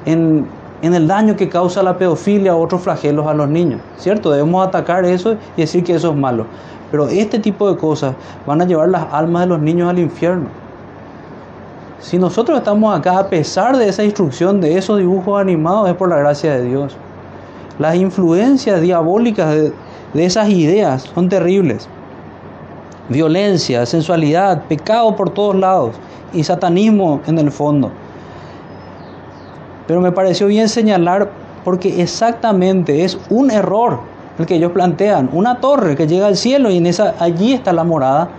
en 0.06 0.46
en 0.82 0.94
el 0.94 1.08
daño 1.08 1.36
que 1.36 1.50
causa 1.50 1.82
la 1.82 1.98
pedofilia 1.98 2.56
o 2.56 2.62
otros 2.62 2.82
flagelos 2.82 3.26
a 3.28 3.34
los 3.34 3.50
niños. 3.50 3.82
¿Cierto? 3.98 4.32
Debemos 4.32 4.68
atacar 4.68 5.06
eso 5.06 5.36
y 5.58 5.62
decir 5.62 5.84
que 5.84 5.96
eso 5.96 6.12
es 6.12 6.16
malo. 6.16 6.46
Pero 6.92 7.08
este 7.08 7.40
tipo 7.40 7.72
de 7.72 7.78
cosas 7.78 8.16
van 8.46 8.62
a 8.62 8.66
llevar 8.66 8.90
las 8.90 9.12
almas 9.12 9.44
de 9.44 9.48
los 9.48 9.60
niños 9.60 9.90
al 9.90 10.00
infierno. 10.00 10.48
Si 12.00 12.18
nosotros 12.18 12.58
estamos 12.58 12.98
acá 12.98 13.20
a 13.20 13.30
pesar 13.30 13.78
de 13.78 13.90
esa 13.90 14.04
instrucción, 14.04 14.62
de 14.62 14.78
esos 14.78 15.00
dibujos 15.00 15.40
animados, 15.40 15.90
es 15.90 15.96
por 15.96 16.10
la 16.10 16.18
gracia 16.18 16.56
de 16.56 16.64
Dios. 16.64 16.96
Las 17.80 17.96
influencias 17.96 18.82
diabólicas 18.82 19.50
de, 19.50 19.74
de 20.14 20.26
esas 20.26 20.50
ideas 20.50 21.04
son 21.14 21.30
terribles. 21.30 21.88
Violencia, 23.10 23.86
sensualidad, 23.86 24.64
pecado 24.64 25.16
por 25.16 25.30
todos 25.30 25.56
lados 25.56 25.96
y 26.34 26.44
satanismo 26.44 27.22
en 27.28 27.38
el 27.38 27.52
fondo. 27.52 27.92
Pero 29.88 30.02
me 30.02 30.12
pareció 30.12 30.48
bien 30.48 30.70
señalar 30.70 31.30
porque 31.64 32.02
exactamente 32.02 33.04
es 33.04 33.18
un 33.30 33.52
error 33.52 34.00
el 34.38 34.46
que 34.46 34.56
ellos 34.56 34.72
plantean, 34.72 35.30
una 35.32 35.60
torre 35.60 35.96
que 35.96 36.08
llega 36.08 36.28
al 36.28 36.36
cielo 36.36 36.70
y 36.70 36.78
en 36.78 36.88
esa 36.88 37.16
allí 37.20 37.54
está 37.54 37.72
la 37.72 37.84
morada 37.84 38.30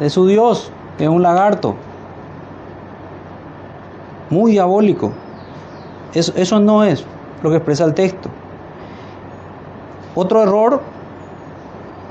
de 0.00 0.08
su 0.08 0.26
Dios, 0.26 0.70
que 0.96 1.04
es 1.04 1.10
un 1.10 1.22
lagarto. 1.22 1.74
Muy 4.30 4.52
diabólico. 4.52 5.12
Eso, 6.14 6.32
eso 6.36 6.60
no 6.60 6.84
es 6.84 7.04
lo 7.42 7.50
que 7.50 7.56
expresa 7.56 7.84
el 7.84 7.94
texto. 7.94 8.28
Otro 10.14 10.42
error 10.42 10.80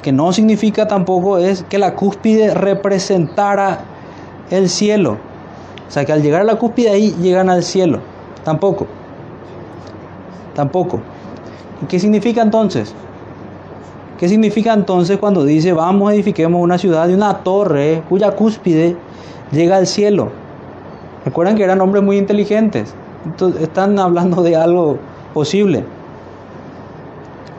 que 0.02 0.12
no 0.12 0.32
significa 0.32 0.88
tampoco 0.88 1.38
es 1.38 1.64
que 1.64 1.78
la 1.78 1.96
cúspide 1.96 2.54
representara 2.54 3.82
el 4.50 4.70
cielo. 4.70 5.18
O 5.88 5.92
sea 5.92 6.06
que 6.06 6.14
al 6.14 6.22
llegar 6.22 6.42
a 6.42 6.46
la 6.46 6.56
cúspide 6.56 6.90
ahí 6.90 7.16
llegan 7.22 7.50
al 7.50 7.64
cielo. 7.64 8.00
Tampoco. 8.44 8.88
Tampoco. 10.56 11.02
¿Y 11.82 11.86
qué 11.86 12.00
significa 12.00 12.42
entonces? 12.42 12.94
¿Qué 14.18 14.28
significa 14.28 14.74
entonces 14.74 15.18
cuando 15.18 15.44
dice 15.44 15.74
vamos 15.74 16.12
edifiquemos 16.12 16.62
una 16.62 16.78
ciudad 16.78 17.08
y 17.10 17.14
una 17.14 17.40
torre 17.40 18.02
cuya 18.10 18.32
cúspide 18.32 18.96
llega 19.52 19.78
al 19.78 19.86
cielo? 19.86 20.32
Recuerdan 21.28 21.58
que 21.58 21.64
eran 21.64 21.82
hombres 21.82 22.02
muy 22.02 22.18
inteligentes. 22.18 22.94
Entonces, 23.26 23.64
están 23.64 24.00
hablando 24.00 24.42
de 24.44 24.56
algo 24.56 24.98
posible. 25.34 25.84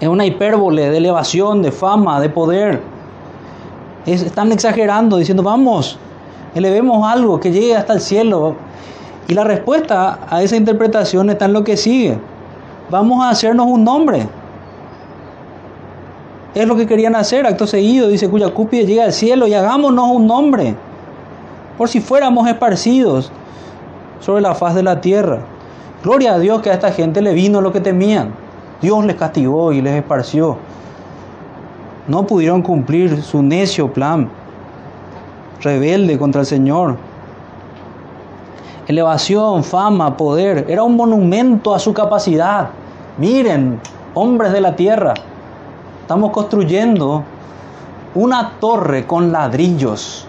Es 0.00 0.08
una 0.08 0.24
hipérbole 0.24 0.88
de 0.88 0.96
elevación, 0.96 1.60
de 1.60 1.70
fama, 1.70 2.18
de 2.18 2.30
poder. 2.30 2.80
están 4.06 4.52
exagerando, 4.52 5.18
diciendo, 5.18 5.42
vamos, 5.42 5.98
elevemos 6.54 7.06
algo 7.06 7.38
que 7.38 7.52
llegue 7.52 7.76
hasta 7.76 7.92
el 7.92 8.00
cielo. 8.00 8.54
Y 9.26 9.34
la 9.34 9.44
respuesta 9.44 10.20
a 10.30 10.42
esa 10.42 10.56
interpretación 10.56 11.28
está 11.28 11.44
en 11.44 11.52
lo 11.52 11.62
que 11.62 11.76
sigue. 11.76 12.18
Vamos 12.88 13.22
a 13.22 13.28
hacernos 13.28 13.66
un 13.66 13.84
nombre. 13.84 14.26
Es 16.54 16.66
lo 16.66 16.74
que 16.74 16.86
querían 16.86 17.14
hacer, 17.16 17.44
acto 17.44 17.66
seguido, 17.66 18.08
dice 18.08 18.30
cuya 18.30 18.48
cúpide 18.48 18.86
llega 18.86 19.04
al 19.04 19.12
cielo 19.12 19.46
y 19.46 19.52
hagámonos 19.52 20.08
un 20.10 20.26
nombre, 20.26 20.74
por 21.76 21.90
si 21.90 22.00
fuéramos 22.00 22.48
esparcidos 22.48 23.30
sobre 24.20 24.42
la 24.42 24.54
faz 24.54 24.74
de 24.74 24.82
la 24.82 25.00
tierra. 25.00 25.38
Gloria 26.02 26.34
a 26.34 26.38
Dios 26.38 26.62
que 26.62 26.70
a 26.70 26.74
esta 26.74 26.92
gente 26.92 27.22
le 27.22 27.34
vino 27.34 27.60
lo 27.60 27.72
que 27.72 27.80
temían. 27.80 28.32
Dios 28.80 29.04
les 29.04 29.16
castigó 29.16 29.72
y 29.72 29.82
les 29.82 29.94
esparció. 29.94 30.56
No 32.06 32.26
pudieron 32.26 32.62
cumplir 32.62 33.22
su 33.22 33.42
necio 33.42 33.92
plan, 33.92 34.30
rebelde 35.60 36.16
contra 36.18 36.42
el 36.42 36.46
Señor. 36.46 36.96
Elevación, 38.86 39.64
fama, 39.64 40.16
poder, 40.16 40.64
era 40.68 40.82
un 40.82 40.96
monumento 40.96 41.74
a 41.74 41.78
su 41.78 41.92
capacidad. 41.92 42.70
Miren, 43.18 43.80
hombres 44.14 44.52
de 44.52 44.60
la 44.60 44.76
tierra, 44.76 45.14
estamos 46.02 46.30
construyendo 46.30 47.24
una 48.14 48.52
torre 48.60 49.06
con 49.06 49.32
ladrillos. 49.32 50.27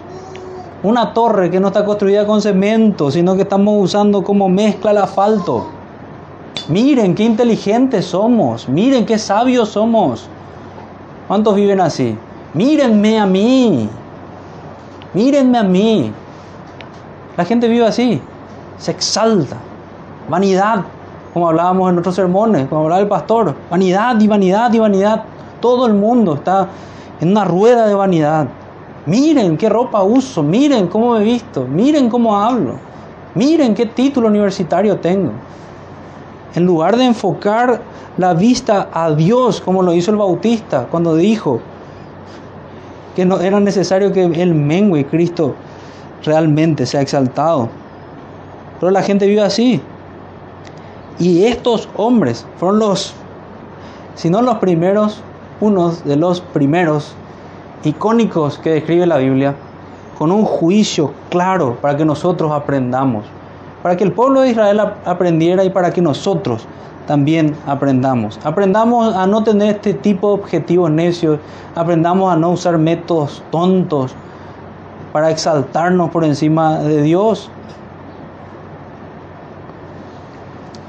Una 0.82 1.12
torre 1.12 1.50
que 1.50 1.60
no 1.60 1.68
está 1.68 1.84
construida 1.84 2.26
con 2.26 2.40
cemento, 2.40 3.10
sino 3.10 3.36
que 3.36 3.42
estamos 3.42 3.74
usando 3.84 4.24
como 4.24 4.48
mezcla 4.48 4.92
el 4.92 4.98
asfalto. 4.98 5.66
Miren 6.68 7.14
qué 7.14 7.24
inteligentes 7.24 8.06
somos, 8.06 8.66
miren 8.66 9.04
qué 9.04 9.18
sabios 9.18 9.68
somos. 9.68 10.26
¿Cuántos 11.28 11.54
viven 11.54 11.80
así? 11.80 12.16
Mírenme 12.54 13.20
a 13.20 13.26
mí, 13.26 13.90
mírenme 15.12 15.58
a 15.58 15.62
mí. 15.62 16.12
La 17.36 17.44
gente 17.44 17.68
vive 17.68 17.86
así, 17.86 18.20
se 18.78 18.90
exalta. 18.90 19.56
Vanidad, 20.30 20.84
como 21.34 21.48
hablábamos 21.48 21.90
en 21.90 21.98
otros 21.98 22.14
sermones, 22.14 22.68
como 22.68 22.82
hablaba 22.82 23.02
el 23.02 23.08
pastor. 23.08 23.54
Vanidad 23.70 24.18
y 24.18 24.26
vanidad 24.26 24.72
y 24.72 24.78
vanidad. 24.78 25.24
Todo 25.60 25.86
el 25.86 25.94
mundo 25.94 26.34
está 26.34 26.68
en 27.20 27.32
una 27.32 27.44
rueda 27.44 27.86
de 27.86 27.94
vanidad. 27.94 28.46
Miren 29.06 29.56
qué 29.56 29.68
ropa 29.68 30.02
uso, 30.02 30.42
miren 30.42 30.86
cómo 30.86 31.14
me 31.14 31.24
visto, 31.24 31.64
miren 31.64 32.10
cómo 32.10 32.36
hablo, 32.36 32.74
miren 33.34 33.74
qué 33.74 33.86
título 33.86 34.28
universitario 34.28 34.98
tengo. 34.98 35.32
En 36.54 36.66
lugar 36.66 36.96
de 36.96 37.06
enfocar 37.06 37.80
la 38.18 38.34
vista 38.34 38.88
a 38.92 39.10
Dios, 39.14 39.60
como 39.60 39.82
lo 39.82 39.94
hizo 39.94 40.10
el 40.10 40.18
Bautista 40.18 40.86
cuando 40.90 41.14
dijo 41.14 41.60
que 43.16 43.24
no 43.24 43.40
era 43.40 43.58
necesario 43.60 44.12
que 44.12 44.24
el 44.24 44.54
mengue 44.54 45.06
Cristo 45.06 45.54
realmente 46.24 46.84
sea 46.86 47.00
exaltado. 47.00 47.68
Pero 48.78 48.92
la 48.92 49.02
gente 49.02 49.26
vive 49.26 49.42
así. 49.42 49.80
Y 51.18 51.44
estos 51.44 51.88
hombres 51.96 52.46
fueron 52.56 52.78
los, 52.78 53.14
si 54.14 54.30
no 54.30 54.42
los 54.42 54.58
primeros, 54.58 55.22
unos 55.60 56.04
de 56.04 56.16
los 56.16 56.40
primeros 56.40 57.14
icónicos 57.84 58.58
que 58.58 58.70
describe 58.70 59.06
la 59.06 59.18
Biblia, 59.18 59.54
con 60.18 60.32
un 60.32 60.44
juicio 60.44 61.14
claro 61.30 61.78
para 61.80 61.96
que 61.96 62.04
nosotros 62.04 62.52
aprendamos, 62.52 63.24
para 63.82 63.96
que 63.96 64.04
el 64.04 64.12
pueblo 64.12 64.42
de 64.42 64.50
Israel 64.50 64.80
aprendiera 65.04 65.64
y 65.64 65.70
para 65.70 65.90
que 65.90 66.02
nosotros 66.02 66.66
también 67.06 67.56
aprendamos. 67.66 68.38
Aprendamos 68.44 69.14
a 69.16 69.26
no 69.26 69.42
tener 69.42 69.76
este 69.76 69.94
tipo 69.94 70.28
de 70.28 70.34
objetivos 70.34 70.90
necios, 70.90 71.40
aprendamos 71.74 72.32
a 72.32 72.36
no 72.36 72.50
usar 72.50 72.76
métodos 72.78 73.42
tontos 73.50 74.14
para 75.12 75.30
exaltarnos 75.30 76.10
por 76.10 76.24
encima 76.24 76.78
de 76.78 77.02
Dios. 77.02 77.50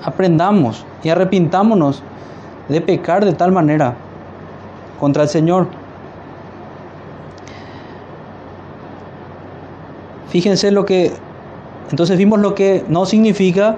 Aprendamos 0.04 0.86
y 1.04 1.10
arrepintámonos 1.10 2.04
de 2.68 2.82
pecar 2.82 3.26
de 3.26 3.34
tal 3.34 3.52
manera 3.52 3.96
contra 5.00 5.24
el 5.24 5.30
Señor. 5.30 5.81
Fíjense 10.32 10.72
lo 10.72 10.86
que, 10.86 11.12
entonces 11.90 12.18
vimos 12.18 12.40
lo 12.40 12.56
que 12.56 12.84
no 12.88 13.06
significa, 13.06 13.76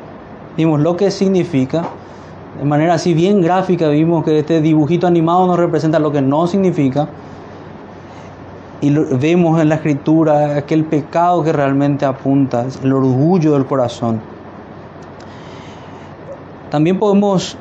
vimos 0.56 0.80
lo 0.80 0.96
que 0.96 1.12
significa, 1.12 1.84
de 2.60 2.66
manera 2.66 2.94
así 2.94 3.14
bien 3.14 3.42
gráfica 3.42 3.90
vimos 3.90 4.24
que 4.24 4.40
este 4.40 4.62
dibujito 4.62 5.08
animado 5.08 5.48
nos 5.48 5.58
representa 5.58 5.98
lo 5.98 6.12
que 6.12 6.22
no 6.22 6.46
significa 6.46 7.10
y 8.82 8.92
vemos 8.92 9.60
en 9.60 9.70
la 9.70 9.76
escritura 9.76 10.58
aquel 10.58 10.84
pecado 10.84 11.44
que 11.44 11.52
realmente 11.52 12.06
apunta, 12.06 12.66
el 12.84 12.94
orgullo 12.94 13.54
del 13.54 13.66
corazón. 13.66 14.20
También 16.70 17.00
podemos 17.00 17.58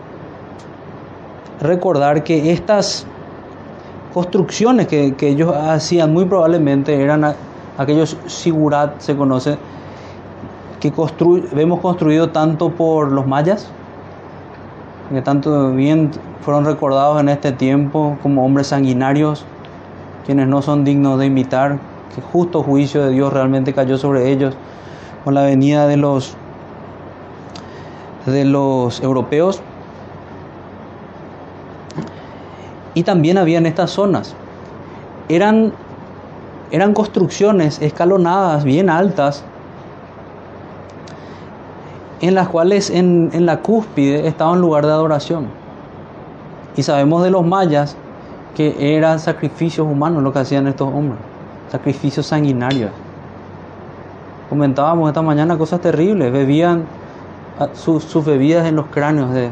recordar 1.60 2.24
que 2.24 2.50
estas 2.52 3.06
construcciones 4.12 4.88
que, 4.88 5.14
ellos 5.20 5.54
hacían 5.54 6.12
muy 6.12 6.24
probablemente 6.24 7.00
eran 7.00 7.34
aquellos 7.78 8.16
sigurat 8.26 9.00
se 9.00 9.16
conoce, 9.16 9.58
que 10.80 10.92
vemos 11.52 11.80
construido 11.80 12.30
tanto 12.30 12.70
por 12.70 13.12
los 13.12 13.26
mayas, 13.26 13.68
que 15.12 15.22
tanto 15.22 15.72
bien 15.72 16.10
fueron 16.40 16.64
recordados 16.64 17.20
en 17.20 17.28
este 17.28 17.52
tiempo 17.52 18.16
como 18.22 18.44
hombres 18.44 18.68
sanguinarios, 18.68 19.44
quienes 20.26 20.48
no 20.48 20.62
son 20.62 20.84
dignos 20.84 21.18
de 21.18 21.26
imitar, 21.26 21.78
que 22.14 22.20
justo 22.20 22.62
juicio 22.62 23.02
de 23.04 23.10
Dios 23.10 23.32
realmente 23.32 23.72
cayó 23.72 23.96
sobre 23.96 24.30
ellos 24.30 24.54
con 25.24 25.34
la 25.34 25.42
venida 25.42 25.86
de 25.86 25.96
los 25.96 26.36
de 28.26 28.44
los 28.44 29.00
europeos. 29.00 29.60
Y 32.94 33.04
también 33.04 33.38
había 33.38 33.58
en 33.58 33.66
estas 33.66 33.90
zonas. 33.90 34.34
Eran 35.28 35.72
eran 36.72 36.94
construcciones 36.94 37.80
escalonadas, 37.82 38.64
bien 38.64 38.88
altas, 38.88 39.44
en 42.22 42.34
las 42.34 42.48
cuales 42.48 42.88
en, 42.88 43.30
la 43.44 43.58
cúspide 43.58 44.26
estaba 44.26 44.52
un 44.52 44.62
lugar 44.62 44.86
de 44.86 44.92
adoración. 44.92 45.48
Y 46.74 46.82
sabemos 46.82 47.22
de 47.24 47.30
los 47.30 47.44
mayas 47.44 47.94
que 48.56 48.96
eran 48.96 49.20
sacrificios 49.20 49.86
humanos 49.86 50.22
lo 50.22 50.32
que 50.32 50.38
hacían 50.38 50.66
estos 50.66 50.88
hombres, 50.88 51.20
sacrificios 51.70 52.26
sanguinarios. 52.26 52.90
Comentábamos 54.48 55.08
esta 55.08 55.20
mañana 55.20 55.58
cosas 55.58 55.82
terribles, 55.82 56.32
bebían 56.32 56.84
ah, 57.58 57.68
sus, 57.74 58.24
bebidas 58.24 58.66
en 58.66 58.76
los 58.76 58.86
cráneos 58.86 59.30
de, 59.34 59.50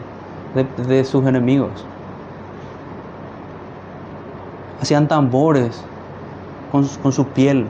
de 0.88 1.04
sus 1.04 1.26
enemigos. 1.26 1.85
Hacían 4.80 5.06
tambores, 5.06 5.85
con, 6.70 7.12
su 7.12 7.26
piel. 7.26 7.66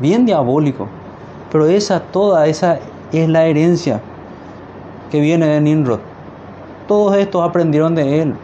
Bien 0.00 0.26
diabólico. 0.26 0.86
Pero 1.50 1.66
esa, 1.66 2.00
toda 2.00 2.46
esa 2.46 2.78
es 3.12 3.28
la 3.28 3.46
herencia 3.46 4.00
que 5.10 5.20
viene 5.20 5.46
de 5.46 5.60
Nimrod. 5.60 6.00
Todos 6.86 7.16
estos 7.16 7.46
aprendieron 7.46 7.94
de 7.94 8.22
él. 8.22 8.34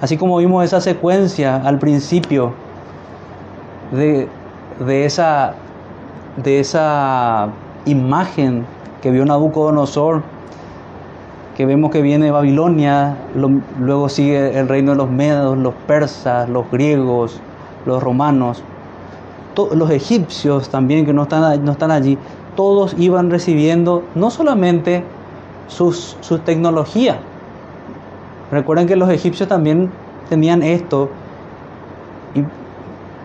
Así 0.00 0.16
como 0.16 0.38
vimos 0.38 0.64
esa 0.64 0.80
secuencia 0.80 1.56
al 1.56 1.78
principio 1.78 2.52
de, 3.92 4.28
de, 4.78 5.04
esa, 5.04 5.54
de 6.36 6.60
esa 6.60 7.48
imagen 7.84 8.64
que 9.02 9.10
vio 9.10 9.24
Nabucodonosor, 9.24 10.22
que 11.56 11.66
vemos 11.66 11.90
que 11.90 12.00
viene 12.00 12.30
Babilonia, 12.30 13.16
luego 13.78 14.08
sigue 14.08 14.58
el 14.58 14.68
reino 14.68 14.92
de 14.92 14.96
los 14.96 15.10
medos, 15.10 15.58
los 15.58 15.74
persas, 15.86 16.48
los 16.48 16.70
griegos, 16.70 17.40
los 17.86 18.02
romanos, 18.02 18.62
los 19.74 19.90
egipcios 19.90 20.68
también 20.68 21.04
que 21.04 21.12
no 21.12 21.24
están, 21.24 21.64
no 21.64 21.72
están 21.72 21.90
allí, 21.90 22.16
todos 22.56 22.94
iban 22.98 23.30
recibiendo 23.30 24.04
no 24.14 24.30
solamente 24.30 25.04
sus, 25.68 26.16
su 26.20 26.38
tecnología. 26.38 27.20
Recuerden 28.50 28.86
que 28.86 28.96
los 28.96 29.10
egipcios 29.10 29.48
también 29.48 29.90
tenían 30.28 30.62
esto. 30.62 31.10
Y 32.34 32.42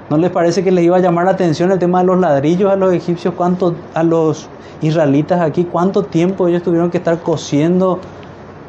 ¿No 0.08 0.18
les 0.18 0.30
parece 0.30 0.64
que 0.64 0.72
les 0.72 0.84
iba 0.84 0.98
a 0.98 1.00
llamar 1.00 1.26
la 1.26 1.32
atención 1.32 1.72
el 1.72 1.80
tema 1.80 2.02
de 2.02 2.06
los 2.06 2.20
ladrillos 2.20 2.72
a 2.72 2.76
los 2.76 2.94
egipcios? 2.94 3.34
¿Cuánto, 3.36 3.74
a 3.96 4.04
los 4.04 4.48
israelitas 4.82 5.42
aquí? 5.42 5.64
¿Cuánto 5.64 6.04
tiempo 6.04 6.48
ellos 6.48 6.62
tuvieron 6.62 6.92
que 6.92 7.00
estar 7.00 7.20
cosiendo 7.22 8.00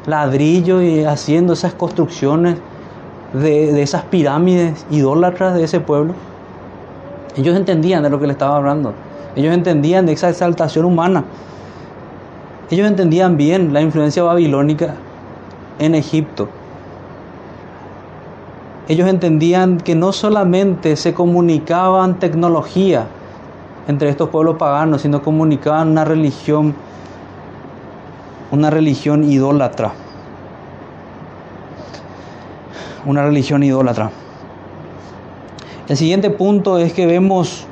ladrillos 0.07 0.81
y 0.81 1.03
haciendo 1.03 1.53
esas 1.53 1.75
construcciones 1.75 2.57
de, 3.41 3.81
esas 3.81 4.03
pirámides 4.03 4.85
idólatras 4.89 5.55
de 5.55 5.63
ese 5.63 5.79
pueblo? 5.79 6.13
Ellos 7.35 7.55
entendían 7.55 8.03
de 8.03 8.09
lo 8.09 8.19
que 8.19 8.27
le 8.27 8.33
estaba 8.33 8.57
hablando. 8.57 8.93
Ellos 9.35 9.53
entendían 9.53 10.05
de 10.05 10.13
esa 10.13 10.29
exaltación 10.29 10.85
humana. 10.85 11.23
Ellos 12.69 12.87
entendían 12.87 13.37
bien 13.37 13.73
la 13.73 13.81
influencia 13.81 14.23
babilónica 14.23 14.95
en 15.79 15.95
Egipto. 15.95 16.49
Ellos 18.87 19.07
entendían 19.07 19.77
que 19.77 19.95
no 19.95 20.11
solamente 20.13 20.95
se 20.95 21.13
comunicaban 21.13 22.19
tecnología 22.19 23.05
entre 23.87 24.09
estos 24.09 24.29
pueblos 24.29 24.57
paganos, 24.57 25.01
sino 25.01 25.21
comunicaban 25.21 25.89
una 25.89 26.05
religión 26.05 26.75
una 28.51 28.69
religión 28.69 29.23
idólatra. 29.23 29.93
Una 33.05 33.23
religión 33.23 33.63
idólatra. 33.63 34.11
El 35.87 35.95
siguiente 35.95 36.29
punto 36.29 36.77
es 36.77 36.91
que 36.91 37.05
vemos, 37.05 37.65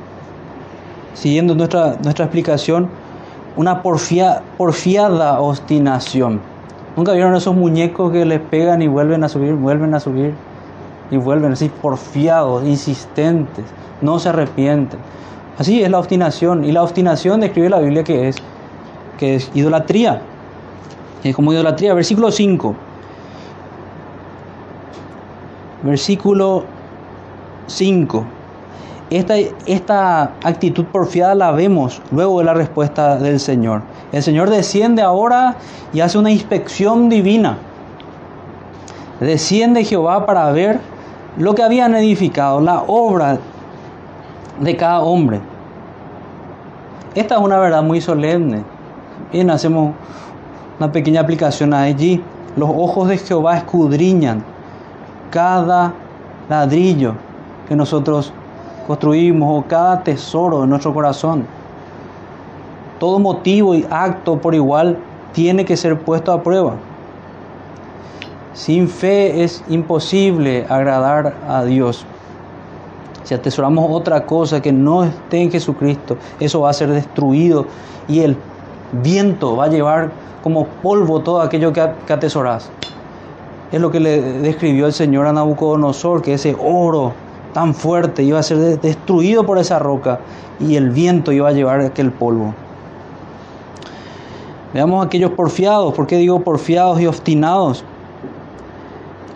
siguiendo 1.13 1.55
nuestra, 1.55 1.97
nuestra 2.01 2.25
explicación, 2.25 2.89
una 3.57 3.81
porfia, 3.81 4.41
porfiada 4.57 5.41
obstinación. 5.41 6.39
¿Nunca 6.95 7.11
vieron 7.11 7.35
esos 7.35 7.55
muñecos 7.55 8.11
que 8.11 8.23
les 8.25 8.39
pegan 8.39 8.81
y 8.81 8.87
vuelven 8.87 9.23
a 9.23 9.29
subir, 9.29 9.53
vuelven 9.53 9.93
a 9.93 9.99
subir 9.99 10.33
y 11.11 11.17
vuelven 11.17 11.51
así 11.51 11.69
porfiados, 11.81 12.65
insistentes, 12.65 13.65
no 14.01 14.17
se 14.17 14.29
arrepienten? 14.29 14.99
Así 15.57 15.83
es 15.83 15.89
la 15.89 15.99
obstinación. 15.99 16.63
Y 16.63 16.71
la 16.71 16.83
obstinación 16.83 17.39
describe 17.41 17.69
la 17.69 17.79
Biblia 17.79 18.03
que 18.03 18.29
es, 18.29 18.37
que 19.17 19.35
es 19.35 19.51
idolatría. 19.53 20.21
Es 21.23 21.35
como 21.35 21.53
idolatría. 21.53 21.93
Versículo 21.93 22.31
5. 22.31 22.75
Versículo 25.85 26.63
5. 27.67 28.25
Esta, 29.11 29.35
esta 29.67 30.23
actitud 30.43 30.85
porfiada 30.85 31.35
la 31.35 31.51
vemos 31.51 32.01
luego 32.11 32.39
de 32.39 32.45
la 32.45 32.55
respuesta 32.55 33.17
del 33.17 33.39
Señor. 33.39 33.83
El 34.11 34.23
Señor 34.23 34.49
desciende 34.49 35.03
ahora 35.03 35.57
y 35.93 35.99
hace 35.99 36.17
una 36.17 36.31
inspección 36.31 37.07
divina. 37.07 37.59
Desciende 39.19 39.83
Jehová 39.83 40.25
para 40.25 40.51
ver 40.51 40.79
lo 41.37 41.53
que 41.53 41.61
habían 41.61 41.93
edificado, 41.93 42.59
la 42.61 42.81
obra 42.87 43.37
de 44.59 44.75
cada 44.75 45.01
hombre. 45.01 45.39
Esta 47.13 47.35
es 47.35 47.41
una 47.41 47.59
verdad 47.59 47.83
muy 47.83 48.01
solemne. 48.01 48.63
Bien, 49.31 49.51
hacemos 49.51 49.93
una 50.79 50.91
pequeña 50.91 51.21
aplicación 51.21 51.75
allí. 51.75 52.23
Los 52.57 52.71
ojos 52.71 53.07
de 53.07 53.19
Jehová 53.19 53.57
escudriñan 53.57 54.54
cada 55.29 55.93
ladrillo 56.49 57.15
que 57.67 57.75
nosotros 57.75 58.31
construimos 58.87 59.59
o 59.59 59.67
cada 59.67 60.03
tesoro 60.03 60.61
de 60.61 60.67
nuestro 60.67 60.93
corazón. 60.93 61.45
Todo 62.99 63.19
motivo 63.19 63.75
y 63.75 63.85
acto 63.89 64.37
por 64.37 64.55
igual 64.55 64.97
tiene 65.33 65.65
que 65.65 65.75
ser 65.75 65.99
puesto 65.99 66.31
a 66.31 66.41
prueba. 66.41 66.75
Sin 68.53 68.87
fe 68.87 69.43
es 69.43 69.63
imposible 69.67 70.65
agradar 70.69 71.35
a 71.47 71.63
Dios. 71.65 72.05
Si 73.23 73.33
atesoramos 73.33 73.87
otra 73.89 74.25
cosa 74.25 74.61
que 74.61 74.71
no 74.71 75.03
esté 75.03 75.41
en 75.41 75.51
Jesucristo, 75.51 76.17
eso 76.39 76.61
va 76.61 76.69
a 76.69 76.73
ser 76.73 76.89
destruido 76.89 77.65
y 78.07 78.21
el 78.21 78.37
viento 78.91 79.57
va 79.57 79.65
a 79.65 79.67
llevar 79.67 80.11
como 80.43 80.67
polvo 80.67 81.21
todo 81.21 81.41
aquello 81.41 81.73
que, 81.73 81.81
atesoras. 81.81 82.69
Es 83.71 83.81
lo 83.81 83.91
que 83.91 83.99
le 83.99 84.21
describió 84.21 84.85
el 84.85 84.93
Señor 84.93 85.25
a 85.25 85.33
Nabucodonosor, 85.33 86.21
que 86.21 86.33
ese 86.33 86.55
oro 86.59 87.13
tan 87.53 87.73
fuerte 87.73 88.21
iba 88.23 88.37
a 88.37 88.43
ser 88.43 88.79
destruido 88.81 89.45
por 89.45 89.57
esa 89.57 89.79
roca 89.79 90.19
y 90.59 90.75
el 90.75 90.89
viento 90.89 91.31
iba 91.31 91.49
a 91.49 91.51
llevar 91.51 91.79
aquel 91.81 92.11
polvo. 92.11 92.53
Veamos 94.73 95.05
aquellos 95.05 95.31
porfiados. 95.31 95.93
¿Por 95.93 96.05
qué 96.05 96.17
digo 96.17 96.41
porfiados 96.41 96.99
y 96.99 97.07
obstinados? 97.07 97.85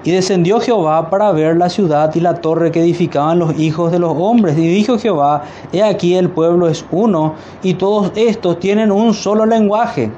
Y 0.03 0.11
descendió 0.11 0.59
Jehová 0.59 1.09
para 1.09 1.31
ver 1.31 1.55
la 1.55 1.69
ciudad 1.69 2.13
y 2.13 2.19
la 2.19 2.35
torre 2.35 2.71
que 2.71 2.81
edificaban 2.81 3.39
los 3.39 3.57
hijos 3.57 3.91
de 3.91 3.99
los 3.99 4.13
hombres. 4.17 4.57
Y 4.57 4.67
dijo 4.67 4.97
Jehová, 4.97 5.43
he 5.71 5.81
aquí 5.81 6.15
el 6.15 6.29
pueblo 6.29 6.67
es 6.67 6.85
uno 6.91 7.35
y 7.63 7.75
todos 7.75 8.11
estos 8.15 8.59
tienen 8.59 8.91
un 8.91 9.13
solo 9.13 9.45
lenguaje. 9.45 10.11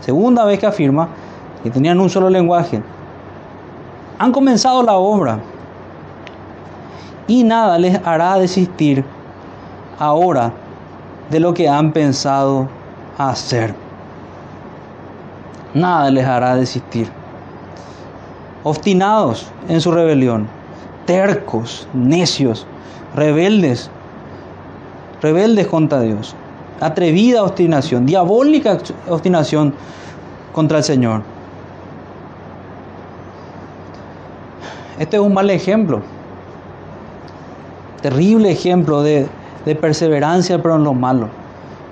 Segunda 0.00 0.44
vez 0.44 0.60
que 0.60 0.66
afirma 0.66 1.08
que 1.64 1.70
tenían 1.70 1.98
un 1.98 2.08
solo 2.08 2.30
lenguaje. 2.30 2.80
Han 4.18 4.32
comenzado 4.32 4.82
la 4.82 4.94
obra 4.94 5.38
y 7.28 7.44
nada 7.44 7.78
les 7.78 8.00
hará 8.04 8.36
desistir 8.38 9.04
ahora 9.98 10.52
de 11.30 11.38
lo 11.38 11.54
que 11.54 11.68
han 11.68 11.92
pensado 11.92 12.68
hacer. 13.16 13.74
Nada 15.74 16.10
les 16.10 16.24
hará 16.24 16.56
desistir. 16.56 17.08
Obstinados 18.64 19.46
en 19.68 19.80
su 19.80 19.92
rebelión, 19.92 20.48
tercos, 21.06 21.86
necios, 21.92 22.66
rebeldes, 23.14 23.90
rebeldes 25.22 25.66
contra 25.68 26.00
Dios, 26.00 26.34
atrevida 26.80 27.42
obstinación, 27.42 28.06
diabólica 28.06 28.78
obstinación 29.08 29.74
contra 30.52 30.78
el 30.78 30.84
Señor. 30.84 31.37
Este 34.98 35.16
es 35.16 35.22
un 35.22 35.34
mal 35.34 35.48
ejemplo 35.50 36.02
terrible 38.00 38.50
ejemplo 38.50 39.02
de, 39.02 39.28
perseverancia, 39.80 40.62
pero 40.62 40.76
en 40.76 40.84
lo 40.84 40.94
malo. 40.94 41.28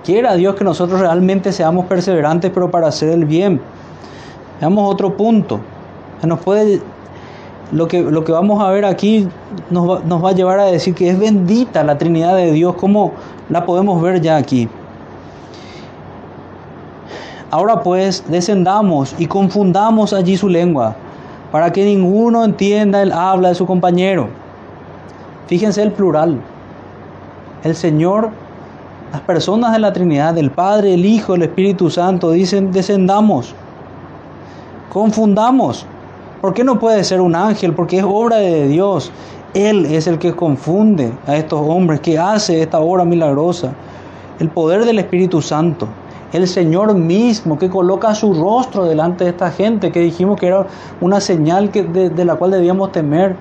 Quiera 0.02 0.34
Dios 0.34 0.54
que 0.54 0.64
nosotros 0.64 0.98
realmente 0.98 1.52
seamos 1.52 1.84
perseverantes, 1.84 2.50
pero 2.54 2.70
para 2.70 2.86
hacer 2.86 3.10
el 3.10 3.26
bien. 3.26 3.60
Veamos 4.60 4.90
otro 4.90 5.14
punto. 5.14 5.60
Nos 6.22 6.40
puede, 6.40 6.80
lo, 7.72 7.86
que, 7.86 8.00
lo 8.00 8.24
que 8.24 8.32
vamos 8.32 8.62
a 8.62 8.70
ver 8.70 8.86
aquí 8.86 9.28
nos 9.68 9.90
va, 9.90 10.00
nos 10.06 10.24
va 10.24 10.30
a 10.30 10.32
llevar 10.32 10.58
a 10.58 10.64
decir 10.64 10.94
que 10.94 11.10
es 11.10 11.18
bendita 11.18 11.84
la 11.84 11.98
Trinidad 11.98 12.34
de 12.34 12.50
Dios, 12.52 12.76
como 12.76 13.12
la 13.50 13.66
podemos 13.66 14.00
ver 14.00 14.22
ya 14.22 14.38
aquí. 14.38 14.70
Ahora 17.50 17.82
pues 17.82 18.24
descendamos 18.28 19.14
y 19.18 19.26
confundamos 19.26 20.14
allí 20.14 20.38
su 20.38 20.48
lengua, 20.48 20.96
para 21.56 21.72
que 21.72 21.86
ninguno 21.86 22.44
entienda 22.44 23.00
el 23.00 23.12
habla 23.12 23.48
de 23.48 23.54
su 23.54 23.64
compañero 23.64 24.28
Fíjense 25.46 25.82
el 25.82 25.90
plural. 25.90 26.38
El 27.64 27.74
Señor, 27.74 28.28
las 29.10 29.22
personas 29.22 29.72
de 29.72 29.78
la 29.78 29.90
Trinidad, 29.90 30.36
el 30.36 30.50
Padre, 30.50 30.92
el 30.92 31.06
Hijo, 31.06 31.34
el 31.34 31.44
Espíritu 31.44 31.88
Santo, 31.88 32.32
dicen, 32.32 32.72
descendamos, 32.72 33.54
confundamos. 34.92 35.86
¿Por 36.42 36.52
qué 36.52 36.62
no 36.62 36.78
puede 36.78 37.02
ser 37.04 37.22
un 37.22 37.34
ángel? 37.34 37.72
Porque 37.72 37.96
es 38.00 38.04
obra 38.04 38.36
de 38.36 38.68
Dios. 38.68 39.10
Él 39.54 39.86
es 39.86 40.06
el 40.06 40.18
que 40.18 40.36
confunde 40.36 41.10
a 41.26 41.36
estos 41.36 41.62
hombres, 41.62 42.00
que 42.00 42.18
hace 42.18 42.60
esta 42.60 42.80
obra 42.80 43.06
milagrosa. 43.06 43.72
El 44.40 44.50
poder 44.50 44.84
del 44.84 44.98
Espíritu 44.98 45.40
Santo. 45.40 45.88
El 46.32 46.46
Señor 46.48 46.94
mismo 46.94 47.58
que 47.58 47.70
coloca 47.70 48.14
su 48.14 48.34
rostro 48.34 48.84
delante 48.84 49.24
de 49.24 49.30
esta 49.30 49.50
gente, 49.50 49.92
que 49.92 50.00
dijimos 50.00 50.38
que 50.38 50.48
era 50.48 50.66
una 51.00 51.20
señal 51.20 51.70
que, 51.70 51.82
de, 51.82 52.10
de 52.10 52.24
la 52.24 52.34
cual 52.36 52.50
debíamos 52.50 52.92
temer 52.92 53.36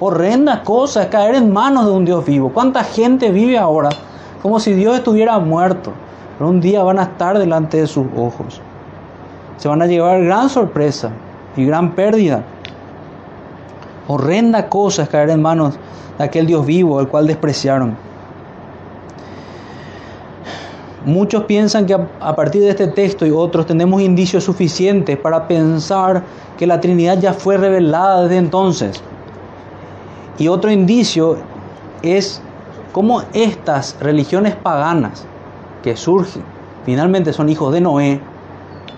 horrenda 0.00 0.62
cosa 0.62 1.02
es 1.02 1.08
caer 1.08 1.34
en 1.34 1.52
manos 1.52 1.86
de 1.86 1.92
un 1.92 2.04
Dios 2.04 2.24
vivo. 2.24 2.50
¿Cuánta 2.50 2.84
gente 2.84 3.30
vive 3.30 3.58
ahora 3.58 3.90
como 4.42 4.60
si 4.60 4.74
Dios 4.74 4.96
estuviera 4.96 5.38
muerto? 5.38 5.92
Pero 6.38 6.50
un 6.50 6.60
día 6.60 6.82
van 6.82 6.98
a 6.98 7.04
estar 7.04 7.38
delante 7.38 7.78
de 7.78 7.86
sus 7.86 8.06
ojos. 8.16 8.60
Se 9.56 9.68
van 9.68 9.82
a 9.82 9.86
llevar 9.86 10.22
gran 10.22 10.48
sorpresa 10.48 11.10
y 11.56 11.64
gran 11.64 11.92
pérdida. 11.92 12.42
Horrenda 14.08 14.68
cosa 14.68 15.04
es 15.04 15.08
caer 15.08 15.30
en 15.30 15.40
manos 15.40 15.78
de 16.18 16.24
aquel 16.24 16.46
Dios 16.46 16.66
vivo, 16.66 17.00
el 17.00 17.08
cual 17.08 17.26
despreciaron. 17.26 17.96
Muchos 21.04 21.44
piensan 21.44 21.84
que 21.84 21.94
a 21.94 22.36
partir 22.36 22.62
de 22.62 22.70
este 22.70 22.86
texto 22.86 23.26
y 23.26 23.30
otros 23.30 23.66
tenemos 23.66 24.00
indicios 24.00 24.44
suficientes 24.44 25.18
para 25.18 25.46
pensar 25.46 26.22
que 26.56 26.66
la 26.66 26.80
Trinidad 26.80 27.18
ya 27.20 27.34
fue 27.34 27.58
revelada 27.58 28.22
desde 28.22 28.38
entonces. 28.38 29.02
Y 30.38 30.48
otro 30.48 30.70
indicio 30.70 31.36
es 32.02 32.40
cómo 32.92 33.22
estas 33.32 33.96
religiones 34.00 34.54
paganas 34.54 35.26
que 35.82 35.96
surgen, 35.96 36.42
finalmente 36.84 37.32
son 37.32 37.48
hijos 37.48 37.72
de 37.72 37.80
Noé, 37.80 38.20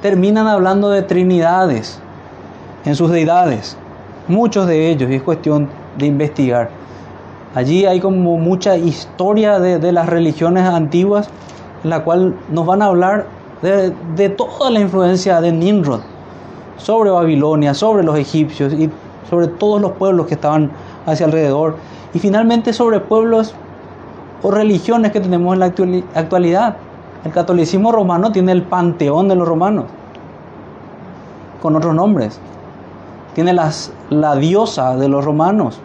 terminan 0.00 0.46
hablando 0.46 0.90
de 0.90 1.02
trinidades 1.02 1.98
en 2.84 2.94
sus 2.94 3.10
deidades. 3.10 3.76
Muchos 4.28 4.66
de 4.66 4.90
ellos, 4.90 5.10
y 5.10 5.14
es 5.14 5.22
cuestión 5.22 5.68
de 5.98 6.06
investigar. 6.06 6.70
Allí 7.54 7.86
hay 7.86 8.00
como 8.00 8.36
mucha 8.36 8.76
historia 8.76 9.58
de, 9.58 9.92
las 9.92 10.06
religiones 10.06 10.64
antiguas 10.64 11.30
la 11.90 12.04
cual 12.04 12.34
nos 12.50 12.66
van 12.66 12.82
a 12.82 12.86
hablar 12.86 13.26
de, 13.62 13.92
de 14.16 14.28
toda 14.28 14.70
la 14.70 14.80
influencia 14.80 15.40
de 15.40 15.52
Nimrod 15.52 16.00
sobre 16.76 17.10
Babilonia, 17.10 17.74
sobre 17.74 18.02
los 18.02 18.18
egipcios 18.18 18.72
y 18.72 18.90
sobre 19.28 19.48
todos 19.48 19.80
los 19.80 19.92
pueblos 19.92 20.26
que 20.26 20.34
estaban 20.34 20.70
hacia 21.06 21.26
alrededor. 21.26 21.76
Y 22.14 22.18
finalmente 22.18 22.72
sobre 22.72 23.00
pueblos 23.00 23.54
o 24.42 24.50
religiones 24.50 25.12
que 25.12 25.20
tenemos 25.20 25.54
en 25.54 25.60
la 25.60 25.72
actualidad. 26.14 26.76
El 27.24 27.32
catolicismo 27.32 27.90
romano 27.90 28.30
tiene 28.30 28.52
el 28.52 28.62
panteón 28.62 29.28
de 29.28 29.34
los 29.34 29.48
romanos, 29.48 29.86
con 31.60 31.74
otros 31.74 31.94
nombres. 31.94 32.38
Tiene 33.34 33.52
las, 33.52 33.92
la 34.10 34.36
diosa 34.36 34.96
de 34.96 35.08
los 35.08 35.24
romanos. 35.24 35.80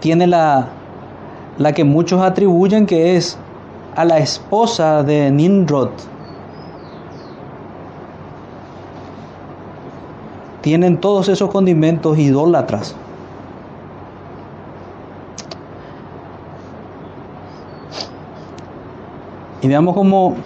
Tiene 0.00 0.26
la, 0.26 0.68
la 1.58 1.72
que 1.72 1.84
muchos 1.84 2.22
atribuyen 2.22 2.86
que 2.86 3.16
es 3.16 3.36
a 3.96 4.04
la 4.04 4.18
esposa 4.18 5.02
de 5.02 5.30
Nimrod. 5.30 5.90
Tienen 10.60 10.98
todos 10.98 11.28
esos 11.28 11.50
condimentos 11.50 12.16
idólatras. 12.18 12.94
Y 19.60 19.66
veamos 19.66 19.94
cómo 19.94 20.36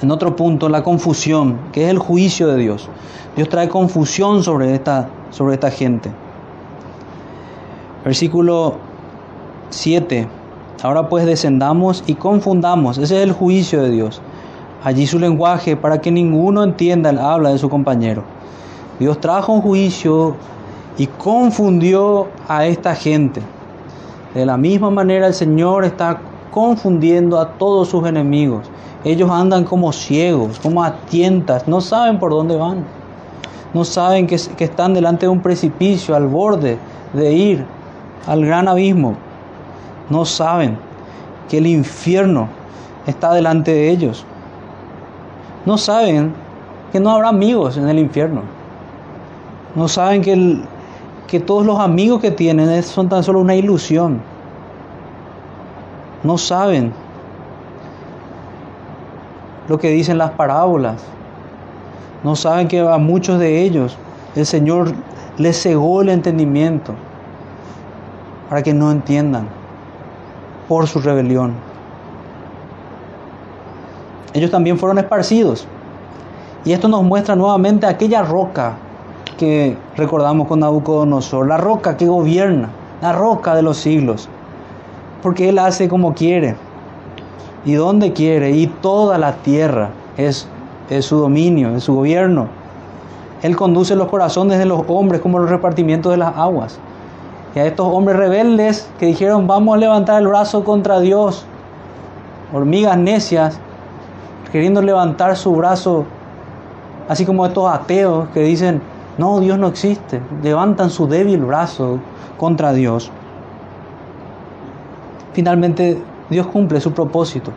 en 0.00 0.10
otro 0.10 0.34
punto 0.36 0.68
la 0.70 0.82
confusión, 0.82 1.58
que 1.72 1.84
es 1.84 1.90
el 1.90 1.98
juicio 1.98 2.48
de 2.48 2.56
Dios. 2.56 2.88
Dios 3.36 3.50
trae 3.50 3.68
confusión 3.68 4.42
sobre 4.42 4.74
esta, 4.74 5.08
sobre 5.30 5.54
esta 5.54 5.70
gente. 5.70 6.10
Versículo 8.02 8.78
7. 9.70 10.28
Ahora 10.82 11.08
pues 11.08 11.26
descendamos 11.26 12.04
y 12.06 12.14
confundamos. 12.14 12.98
Ese 12.98 13.16
es 13.16 13.22
el 13.22 13.32
juicio 13.32 13.82
de 13.82 13.90
Dios. 13.90 14.20
Allí 14.84 15.06
su 15.06 15.18
lenguaje 15.18 15.76
para 15.76 16.00
que 16.00 16.10
ninguno 16.10 16.62
entienda 16.62 17.10
el 17.10 17.18
habla 17.18 17.50
de 17.50 17.58
su 17.58 17.68
compañero. 17.68 18.22
Dios 18.98 19.20
trajo 19.20 19.52
un 19.52 19.62
juicio 19.62 20.36
y 20.98 21.06
confundió 21.06 22.28
a 22.48 22.66
esta 22.66 22.94
gente. 22.94 23.42
De 24.34 24.46
la 24.46 24.56
misma 24.56 24.90
manera 24.90 25.26
el 25.26 25.34
Señor 25.34 25.84
está 25.84 26.18
confundiendo 26.50 27.38
a 27.38 27.52
todos 27.52 27.88
sus 27.88 28.06
enemigos. 28.06 28.66
Ellos 29.04 29.30
andan 29.30 29.64
como 29.64 29.92
ciegos, 29.92 30.58
como 30.58 30.82
a 30.82 30.96
tientas, 31.06 31.68
no 31.68 31.80
saben 31.80 32.18
por 32.18 32.30
dónde 32.30 32.56
van. 32.56 32.84
No 33.74 33.84
saben 33.84 34.26
que, 34.26 34.36
que 34.56 34.64
están 34.64 34.94
delante 34.94 35.26
de 35.26 35.30
un 35.30 35.40
precipicio, 35.40 36.16
al 36.16 36.26
borde 36.28 36.78
de 37.12 37.32
ir 37.32 37.64
al 38.26 38.44
gran 38.44 38.68
abismo. 38.68 39.16
No 40.08 40.24
saben 40.24 40.78
que 41.48 41.58
el 41.58 41.66
infierno 41.66 42.48
está 43.06 43.32
delante 43.32 43.72
de 43.72 43.90
ellos. 43.90 44.24
No 45.64 45.78
saben 45.78 46.32
que 46.92 47.00
no 47.00 47.10
habrá 47.10 47.28
amigos 47.28 47.76
en 47.76 47.88
el 47.88 47.98
infierno. 47.98 48.42
No 49.74 49.88
saben 49.88 50.22
que, 50.22 50.60
que 51.26 51.40
todos 51.40 51.66
los 51.66 51.80
amigos 51.80 52.20
que 52.20 52.30
tienen 52.30 52.82
son 52.82 53.08
tan 53.08 53.22
solo 53.22 53.40
una 53.40 53.54
ilusión. 53.54 54.20
No 56.22 56.38
saben 56.38 56.92
lo 59.68 59.78
que 59.78 59.90
dicen 59.90 60.18
las 60.18 60.30
parábolas. 60.30 61.02
No 62.22 62.36
saben 62.36 62.68
que 62.68 62.80
a 62.80 62.98
muchos 62.98 63.38
de 63.40 63.62
ellos 63.62 63.98
el 64.36 64.46
Señor 64.46 64.92
les 65.36 65.60
cegó 65.60 66.02
el 66.02 66.08
entendimiento 66.08 66.94
para 68.48 68.62
que 68.62 68.72
no 68.72 68.90
entiendan 68.90 69.48
por 70.68 70.86
su 70.86 71.00
rebelión. 71.00 71.54
Ellos 74.34 74.50
también 74.50 74.78
fueron 74.78 74.98
esparcidos. 74.98 75.66
Y 76.64 76.72
esto 76.72 76.88
nos 76.88 77.02
muestra 77.04 77.36
nuevamente 77.36 77.86
aquella 77.86 78.22
roca 78.22 78.74
que 79.38 79.76
recordamos 79.96 80.48
con 80.48 80.60
Nabucodonosor, 80.60 81.46
la 81.46 81.56
roca 81.56 81.96
que 81.96 82.06
gobierna, 82.06 82.70
la 83.00 83.12
roca 83.12 83.54
de 83.54 83.62
los 83.62 83.76
siglos. 83.76 84.28
Porque 85.22 85.48
Él 85.48 85.58
hace 85.58 85.88
como 85.88 86.14
quiere 86.14 86.56
y 87.64 87.74
donde 87.74 88.12
quiere, 88.12 88.52
y 88.52 88.66
toda 88.66 89.18
la 89.18 89.36
tierra 89.36 89.90
es, 90.16 90.46
es 90.88 91.04
su 91.04 91.18
dominio, 91.18 91.74
es 91.74 91.84
su 91.84 91.94
gobierno. 91.94 92.46
Él 93.42 93.56
conduce 93.56 93.96
los 93.96 94.08
corazones 94.08 94.58
de 94.58 94.66
los 94.66 94.82
hombres 94.88 95.20
como 95.20 95.38
los 95.38 95.50
repartimientos 95.50 96.12
de 96.12 96.18
las 96.18 96.36
aguas. 96.36 96.78
Y 97.56 97.58
a 97.58 97.64
estos 97.64 97.86
hombres 97.88 98.18
rebeldes 98.18 98.86
que 98.98 99.06
dijeron, 99.06 99.46
vamos 99.46 99.76
a 99.76 99.78
levantar 99.78 100.20
el 100.20 100.28
brazo 100.28 100.62
contra 100.62 101.00
Dios, 101.00 101.46
hormigas 102.52 102.98
necias, 102.98 103.58
queriendo 104.52 104.82
levantar 104.82 105.34
su 105.36 105.54
brazo, 105.54 106.04
así 107.08 107.24
como 107.24 107.46
estos 107.46 107.66
ateos 107.72 108.28
que 108.34 108.40
dicen, 108.40 108.82
no, 109.16 109.40
Dios 109.40 109.58
no 109.58 109.68
existe, 109.68 110.20
levantan 110.42 110.90
su 110.90 111.06
débil 111.06 111.46
brazo 111.46 111.98
contra 112.36 112.74
Dios. 112.74 113.10
Finalmente 115.32 116.02
Dios 116.28 116.46
cumple 116.48 116.78
su 116.78 116.92
propósito. 116.92 117.52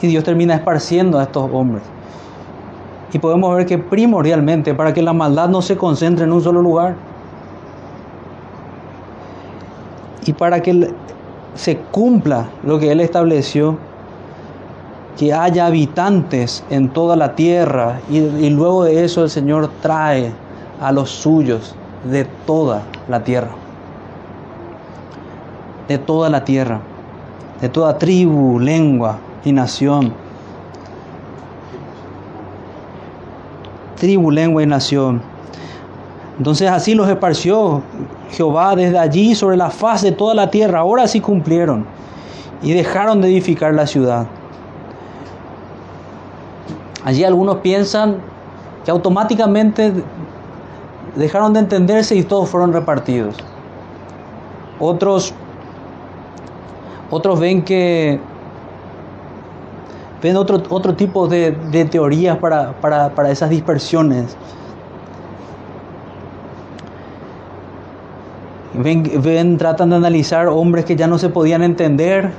Y 0.00 0.06
Dios 0.06 0.24
termina 0.24 0.54
esparciendo 0.54 1.18
a 1.18 1.24
estos 1.24 1.50
hombres. 1.52 1.82
Y 3.12 3.18
podemos 3.18 3.54
ver 3.54 3.66
que 3.66 3.76
primordialmente 3.76 4.72
para 4.72 4.94
que 4.94 5.02
la 5.02 5.12
maldad 5.12 5.50
no 5.50 5.60
se 5.60 5.76
concentre 5.76 6.24
en 6.24 6.32
un 6.32 6.40
solo 6.40 6.62
lugar. 6.62 6.94
Y 10.28 10.32
para 10.32 10.60
que 10.60 10.92
se 11.54 11.78
cumpla 11.78 12.48
lo 12.62 12.78
que 12.78 12.92
Él 12.92 13.00
estableció, 13.00 13.78
que 15.16 15.32
haya 15.32 15.66
habitantes 15.66 16.62
en 16.70 16.90
toda 16.90 17.16
la 17.16 17.34
tierra. 17.34 18.00
Y, 18.08 18.50
luego 18.50 18.84
de 18.84 19.04
eso 19.04 19.24
el 19.24 19.30
Señor 19.30 19.70
trae 19.82 20.32
a 20.80 20.92
los 20.92 21.10
suyos 21.10 21.74
de 22.04 22.24
toda 22.46 22.82
la 23.08 23.24
tierra. 23.24 23.50
De 25.88 25.98
toda 25.98 26.28
la 26.28 26.44
tierra 26.44 26.80
de 27.60 27.68
toda 27.68 27.98
tribu, 27.98 28.58
lengua 28.58 29.18
y 29.44 29.52
nación. 29.52 30.12
Tribu, 33.96 34.30
lengua 34.30 34.62
y 34.62 34.66
nación. 34.66 35.20
Entonces 36.36 36.70
así 36.70 36.94
los 36.94 37.08
esparció 37.08 37.82
Jehová 38.30 38.76
desde 38.76 38.98
allí 38.98 39.34
sobre 39.34 39.56
la 39.56 39.70
faz 39.70 40.02
de 40.02 40.12
toda 40.12 40.34
la 40.34 40.50
tierra. 40.50 40.80
Ahora 40.80 41.08
sí 41.08 41.20
cumplieron 41.20 41.86
y 42.62 42.72
dejaron 42.72 43.20
de 43.20 43.28
edificar 43.28 43.74
la 43.74 43.86
ciudad. 43.86 44.26
Allí 47.04 47.24
algunos 47.24 47.58
piensan 47.58 48.18
que 48.84 48.90
automáticamente 48.90 49.92
dejaron 51.16 51.52
de 51.52 51.60
entenderse 51.60 52.14
y 52.14 52.22
todos 52.22 52.48
fueron 52.48 52.72
repartidos. 52.72 53.36
Otros 54.78 55.34
otros 57.10 57.40
ven 57.40 57.62
que 57.62 58.20
ven 60.22 60.36
otro, 60.36 60.62
otro 60.68 60.94
tipo 60.94 61.26
de, 61.26 61.52
teorías 61.90 62.36
para, 62.38 62.72
para 62.80 63.30
esas 63.30 63.48
dispersiones. 63.48 64.36
Ven, 68.78 69.58
tratan 69.58 69.90
de 69.90 69.96
analizar 69.96 70.46
hombres 70.46 70.84
que 70.84 70.94
ya 70.94 71.08
no 71.08 71.18
se 71.18 71.28
podían 71.28 71.64
entender 71.64 72.30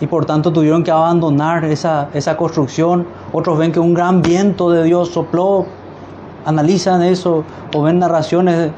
y 0.00 0.06
por 0.06 0.24
tanto 0.24 0.50
tuvieron 0.52 0.82
que 0.82 0.90
abandonar 0.90 1.66
esa, 1.66 2.08
esa 2.14 2.38
construcción. 2.38 3.06
Otros 3.32 3.58
ven 3.58 3.72
que 3.72 3.80
un 3.80 3.92
gran 3.92 4.22
viento 4.22 4.70
de 4.70 4.84
Dios 4.84 5.10
sopló, 5.10 5.66
analizan 6.46 7.02
eso 7.02 7.44
o 7.74 7.82
ven 7.82 7.98
narraciones, 7.98 8.70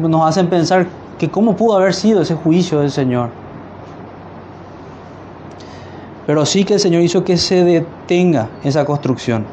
nos 0.00 0.26
hacen 0.26 0.48
pensar 0.48 0.86
que 1.18 1.28
cómo 1.28 1.54
pudo 1.54 1.76
haber 1.76 1.92
sido 1.92 2.22
ese 2.22 2.34
juicio 2.34 2.80
del 2.80 2.90
Señor. 2.90 3.28
Pero 6.26 6.46
sí 6.46 6.64
que 6.64 6.74
el 6.74 6.80
Señor 6.80 7.02
hizo 7.02 7.24
que 7.24 7.36
se 7.36 7.62
detenga 7.62 8.48
esa 8.64 8.86
construcción. 8.86 9.44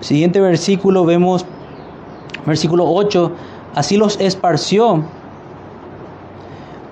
Siguiente 0.00 0.40
versículo 0.40 1.04
vemos, 1.04 1.44
versículo 2.46 2.86
8, 2.86 3.32
así 3.74 3.96
los 3.96 4.18
esparció, 4.20 5.02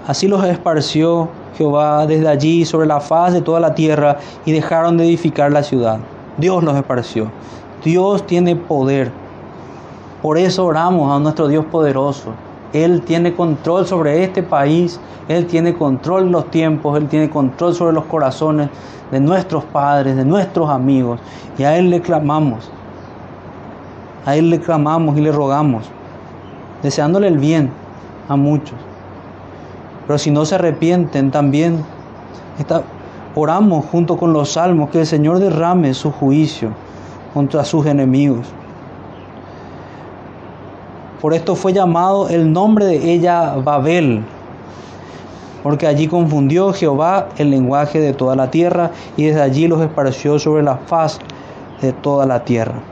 así 0.06 0.28
los 0.28 0.44
esparció 0.44 1.28
Jehová 1.56 2.06
desde 2.06 2.28
allí 2.28 2.64
sobre 2.64 2.86
la 2.86 3.00
faz 3.00 3.32
de 3.32 3.40
toda 3.40 3.60
la 3.60 3.74
tierra 3.74 4.18
y 4.44 4.52
dejaron 4.52 4.96
de 4.96 5.04
edificar 5.04 5.50
la 5.50 5.62
ciudad. 5.62 5.98
Dios 6.36 6.62
los 6.62 6.76
esparció. 6.76 7.30
Dios 7.82 8.26
tiene 8.26 8.54
poder 8.54 9.10
por 10.22 10.36
eso 10.36 10.66
oramos 10.66 11.12
a 11.12 11.20
nuestro 11.20 11.46
Dios 11.46 11.64
poderoso. 11.66 12.32
Él 12.72 13.02
tiene 13.02 13.34
control 13.34 13.86
sobre 13.86 14.24
este 14.24 14.42
país, 14.42 14.98
Él 15.28 15.46
tiene 15.46 15.74
control 15.74 16.24
en 16.24 16.32
los 16.32 16.50
tiempos, 16.50 16.98
Él 16.98 17.06
tiene 17.06 17.30
control 17.30 17.72
sobre 17.72 17.92
los 17.92 18.04
corazones 18.06 18.68
de 19.12 19.20
nuestros 19.20 19.62
padres, 19.66 20.16
de 20.16 20.24
nuestros 20.24 20.68
amigos. 20.70 21.20
Y 21.56 21.62
a 21.62 21.78
Él 21.78 21.90
le 21.90 22.00
clamamos, 22.00 22.68
a 24.28 24.36
Él 24.36 24.50
le 24.50 24.60
clamamos 24.60 25.16
y 25.16 25.22
le 25.22 25.32
rogamos, 25.32 25.86
deseándole 26.82 27.28
el 27.28 27.38
bien 27.38 27.70
a 28.28 28.36
muchos. 28.36 28.76
Pero 30.06 30.18
si 30.18 30.30
no 30.30 30.44
se 30.44 30.56
arrepienten 30.56 31.30
también, 31.30 31.82
oramos 33.34 33.86
junto 33.86 34.18
con 34.18 34.34
los 34.34 34.50
salmos 34.52 34.90
que 34.90 35.00
el 35.00 35.06
Señor 35.06 35.38
derrame 35.38 35.94
su 35.94 36.12
juicio 36.12 36.68
contra 37.32 37.64
sus 37.64 37.86
enemigos. 37.86 38.46
Por 41.22 41.32
esto 41.32 41.54
fue 41.54 41.72
llamado 41.72 42.28
el 42.28 42.52
nombre 42.52 42.84
de 42.84 43.10
ella 43.10 43.54
Babel, 43.54 44.22
porque 45.62 45.86
allí 45.86 46.06
confundió 46.06 46.74
Jehová 46.74 47.30
el 47.38 47.48
lenguaje 47.48 47.98
de 47.98 48.12
toda 48.12 48.36
la 48.36 48.50
tierra 48.50 48.90
y 49.16 49.24
desde 49.24 49.40
allí 49.40 49.68
los 49.68 49.80
esparció 49.80 50.38
sobre 50.38 50.62
la 50.62 50.76
faz 50.76 51.18
de 51.80 51.94
toda 51.94 52.26
la 52.26 52.44
tierra. 52.44 52.82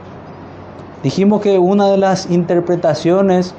Dijimos 1.07 1.39
que 1.39 1.57
una 1.57 1.87
de 1.87 1.95
las 1.95 2.29
interpretaciones 2.29 3.55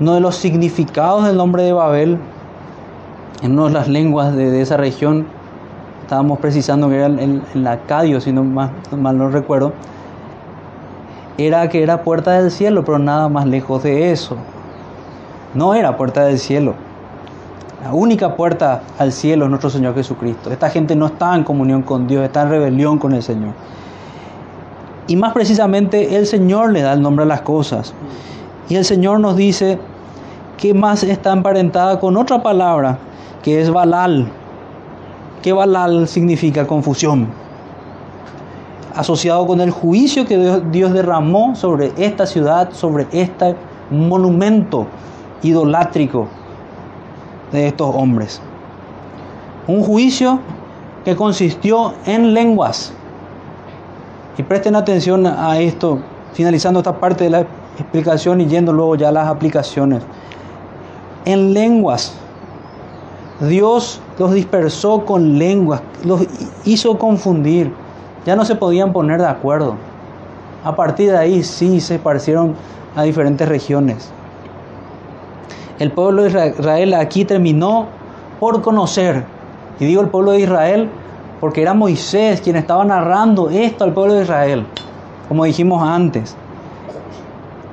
Uno 0.00 0.14
de 0.14 0.20
los 0.20 0.34
significados 0.34 1.26
del 1.26 1.36
nombre 1.36 1.62
de 1.62 1.72
Babel, 1.72 2.18
en 3.40 3.52
una 3.52 3.68
de 3.68 3.70
las 3.74 3.86
lenguas 3.86 4.34
de, 4.34 4.60
esa 4.60 4.76
región, 4.76 5.28
estábamos 6.02 6.40
precisando 6.40 6.88
que 6.88 6.96
era 6.96 7.06
el, 7.06 7.40
el 7.54 7.66
acadio, 7.68 8.20
si 8.20 8.32
no 8.32 8.42
mal 8.42 8.72
no 9.16 9.28
recuerdo, 9.28 9.72
era 11.38 11.68
que 11.68 11.84
era 11.84 12.02
puerta 12.02 12.32
del 12.32 12.50
cielo, 12.50 12.84
pero 12.84 12.98
nada 12.98 13.28
más 13.28 13.46
lejos 13.46 13.84
de 13.84 14.10
eso. 14.10 14.36
No 15.54 15.72
era 15.74 15.96
puerta 15.96 16.24
del 16.24 16.40
cielo. 16.40 16.74
La 17.84 17.92
única 17.92 18.34
puerta 18.34 18.82
al 18.98 19.12
cielo 19.12 19.44
es 19.44 19.50
nuestro 19.50 19.70
Señor 19.70 19.94
Jesucristo. 19.94 20.50
Esta 20.50 20.68
gente 20.68 20.96
no 20.96 21.06
está 21.06 21.32
en 21.36 21.44
comunión 21.44 21.82
con 21.82 22.08
Dios, 22.08 22.24
está 22.24 22.42
en 22.42 22.48
rebelión 22.48 22.98
con 22.98 23.12
el 23.12 23.22
Señor. 23.22 23.52
Y 25.06 25.16
más 25.16 25.32
precisamente 25.32 26.16
el 26.16 26.26
Señor 26.26 26.72
le 26.72 26.82
da 26.82 26.94
el 26.94 27.02
nombre 27.02 27.24
a 27.24 27.28
las 27.28 27.42
cosas. 27.42 27.92
Y 28.68 28.76
el 28.76 28.84
Señor 28.84 29.20
nos 29.20 29.36
dice 29.36 29.78
que 30.56 30.72
más 30.72 31.02
está 31.02 31.32
emparentada 31.32 32.00
con 32.00 32.16
otra 32.16 32.42
palabra, 32.42 32.98
que 33.42 33.60
es 33.60 33.70
Balal. 33.70 34.28
Que 35.42 35.52
Balal 35.52 36.08
significa 36.08 36.66
confusión. 36.66 37.28
Asociado 38.94 39.46
con 39.46 39.60
el 39.60 39.70
juicio 39.70 40.24
que 40.24 40.38
Dios, 40.38 40.62
Dios 40.70 40.92
derramó 40.92 41.54
sobre 41.54 41.92
esta 41.96 42.26
ciudad, 42.26 42.70
sobre 42.72 43.06
este 43.12 43.56
monumento 43.90 44.86
idolátrico 45.42 46.28
de 47.52 47.66
estos 47.66 47.94
hombres. 47.94 48.40
Un 49.66 49.82
juicio 49.82 50.38
que 51.04 51.14
consistió 51.14 51.92
en 52.06 52.32
lenguas. 52.32 52.92
Y 54.36 54.42
presten 54.42 54.74
atención 54.74 55.26
a 55.26 55.58
esto, 55.60 56.00
finalizando 56.32 56.80
esta 56.80 56.98
parte 56.98 57.24
de 57.24 57.30
la 57.30 57.46
explicación 57.78 58.40
y 58.40 58.46
yendo 58.46 58.72
luego 58.72 58.96
ya 58.96 59.08
a 59.08 59.12
las 59.12 59.28
aplicaciones. 59.28 60.02
En 61.24 61.52
lenguas. 61.54 62.14
Dios 63.40 64.00
los 64.18 64.32
dispersó 64.32 65.04
con 65.04 65.38
lenguas, 65.38 65.82
los 66.04 66.22
hizo 66.64 66.98
confundir. 66.98 67.72
Ya 68.24 68.36
no 68.36 68.44
se 68.44 68.54
podían 68.54 68.92
poner 68.92 69.20
de 69.20 69.26
acuerdo. 69.26 69.74
A 70.64 70.74
partir 70.74 71.10
de 71.10 71.18
ahí 71.18 71.42
sí 71.42 71.80
se 71.80 71.96
esparcieron 71.96 72.54
a 72.96 73.02
diferentes 73.02 73.48
regiones. 73.48 74.10
El 75.78 75.90
pueblo 75.90 76.22
de 76.22 76.54
Israel 76.56 76.94
aquí 76.94 77.24
terminó 77.24 77.86
por 78.40 78.62
conocer. 78.62 79.24
Y 79.80 79.84
digo 79.86 80.00
el 80.00 80.08
pueblo 80.08 80.30
de 80.30 80.40
Israel 80.40 80.88
porque 81.40 81.62
era 81.62 81.74
Moisés 81.74 82.40
quien 82.40 82.56
estaba 82.56 82.84
narrando 82.84 83.50
esto 83.50 83.84
al 83.84 83.92
pueblo 83.92 84.14
de 84.14 84.22
Israel, 84.22 84.66
como 85.28 85.44
dijimos 85.44 85.82
antes. 85.82 86.36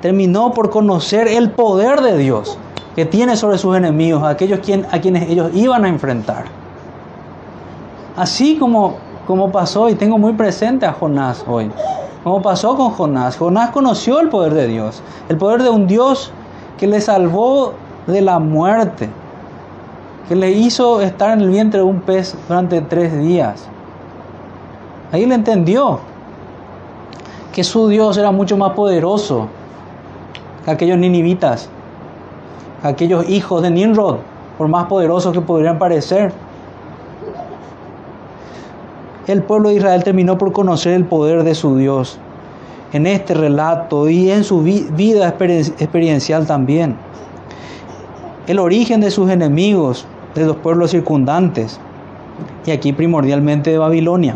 Terminó 0.01 0.53
por 0.53 0.69
conocer 0.69 1.27
el 1.27 1.51
poder 1.51 2.01
de 2.01 2.17
Dios 2.17 2.57
que 2.95 3.05
tiene 3.05 3.37
sobre 3.37 3.57
sus 3.57 3.75
enemigos, 3.75 4.23
aquellos 4.23 4.59
quien, 4.59 4.85
a 4.91 4.99
quienes 4.99 5.29
ellos 5.29 5.51
iban 5.53 5.85
a 5.85 5.89
enfrentar. 5.89 6.45
Así 8.17 8.57
como, 8.57 8.95
como 9.25 9.51
pasó, 9.51 9.89
y 9.89 9.95
tengo 9.95 10.17
muy 10.17 10.33
presente 10.33 10.85
a 10.85 10.93
Jonás 10.93 11.45
hoy, 11.47 11.71
como 12.23 12.41
pasó 12.41 12.75
con 12.75 12.91
Jonás. 12.91 13.37
Jonás 13.37 13.69
conoció 13.69 14.19
el 14.19 14.29
poder 14.29 14.53
de 14.53 14.67
Dios, 14.67 15.01
el 15.29 15.37
poder 15.37 15.63
de 15.63 15.69
un 15.69 15.87
Dios 15.87 16.31
que 16.77 16.87
le 16.87 16.99
salvó 16.99 17.73
de 18.07 18.21
la 18.21 18.39
muerte, 18.39 19.09
que 20.27 20.35
le 20.35 20.51
hizo 20.51 21.01
estar 21.01 21.33
en 21.33 21.41
el 21.41 21.49
vientre 21.49 21.79
de 21.79 21.85
un 21.85 22.01
pez 22.01 22.35
durante 22.47 22.81
tres 22.81 23.17
días. 23.19 23.67
Ahí 25.11 25.25
le 25.25 25.35
entendió 25.35 25.99
que 27.51 27.63
su 27.63 27.87
Dios 27.89 28.17
era 28.17 28.31
mucho 28.31 28.57
más 28.57 28.71
poderoso 28.71 29.47
que 30.63 30.71
aquellos 30.71 30.97
ninivitas, 30.97 31.69
aquellos 32.83 33.27
hijos 33.29 33.61
de 33.61 33.71
Nimrod, 33.71 34.17
por 34.57 34.67
más 34.67 34.85
poderosos 34.85 35.33
que 35.33 35.41
podrían 35.41 35.77
parecer. 35.77 36.31
El 39.27 39.43
pueblo 39.43 39.69
de 39.69 39.75
Israel 39.75 40.03
terminó 40.03 40.37
por 40.37 40.51
conocer 40.51 40.93
el 40.93 41.05
poder 41.05 41.43
de 41.43 41.55
su 41.55 41.75
Dios 41.77 42.17
en 42.93 43.07
este 43.07 43.33
relato 43.33 44.09
y 44.09 44.31
en 44.31 44.43
su 44.43 44.61
vida 44.61 45.27
experiencial 45.27 46.45
también 46.45 46.95
el 48.47 48.59
origen 48.59 49.01
de 49.01 49.11
sus 49.11 49.29
enemigos, 49.29 50.05
de 50.35 50.45
los 50.45 50.55
pueblos 50.57 50.91
circundantes, 50.91 51.79
y 52.65 52.71
aquí 52.71 52.93
primordialmente 52.93 53.71
de 53.71 53.77
Babilonia. 53.77 54.35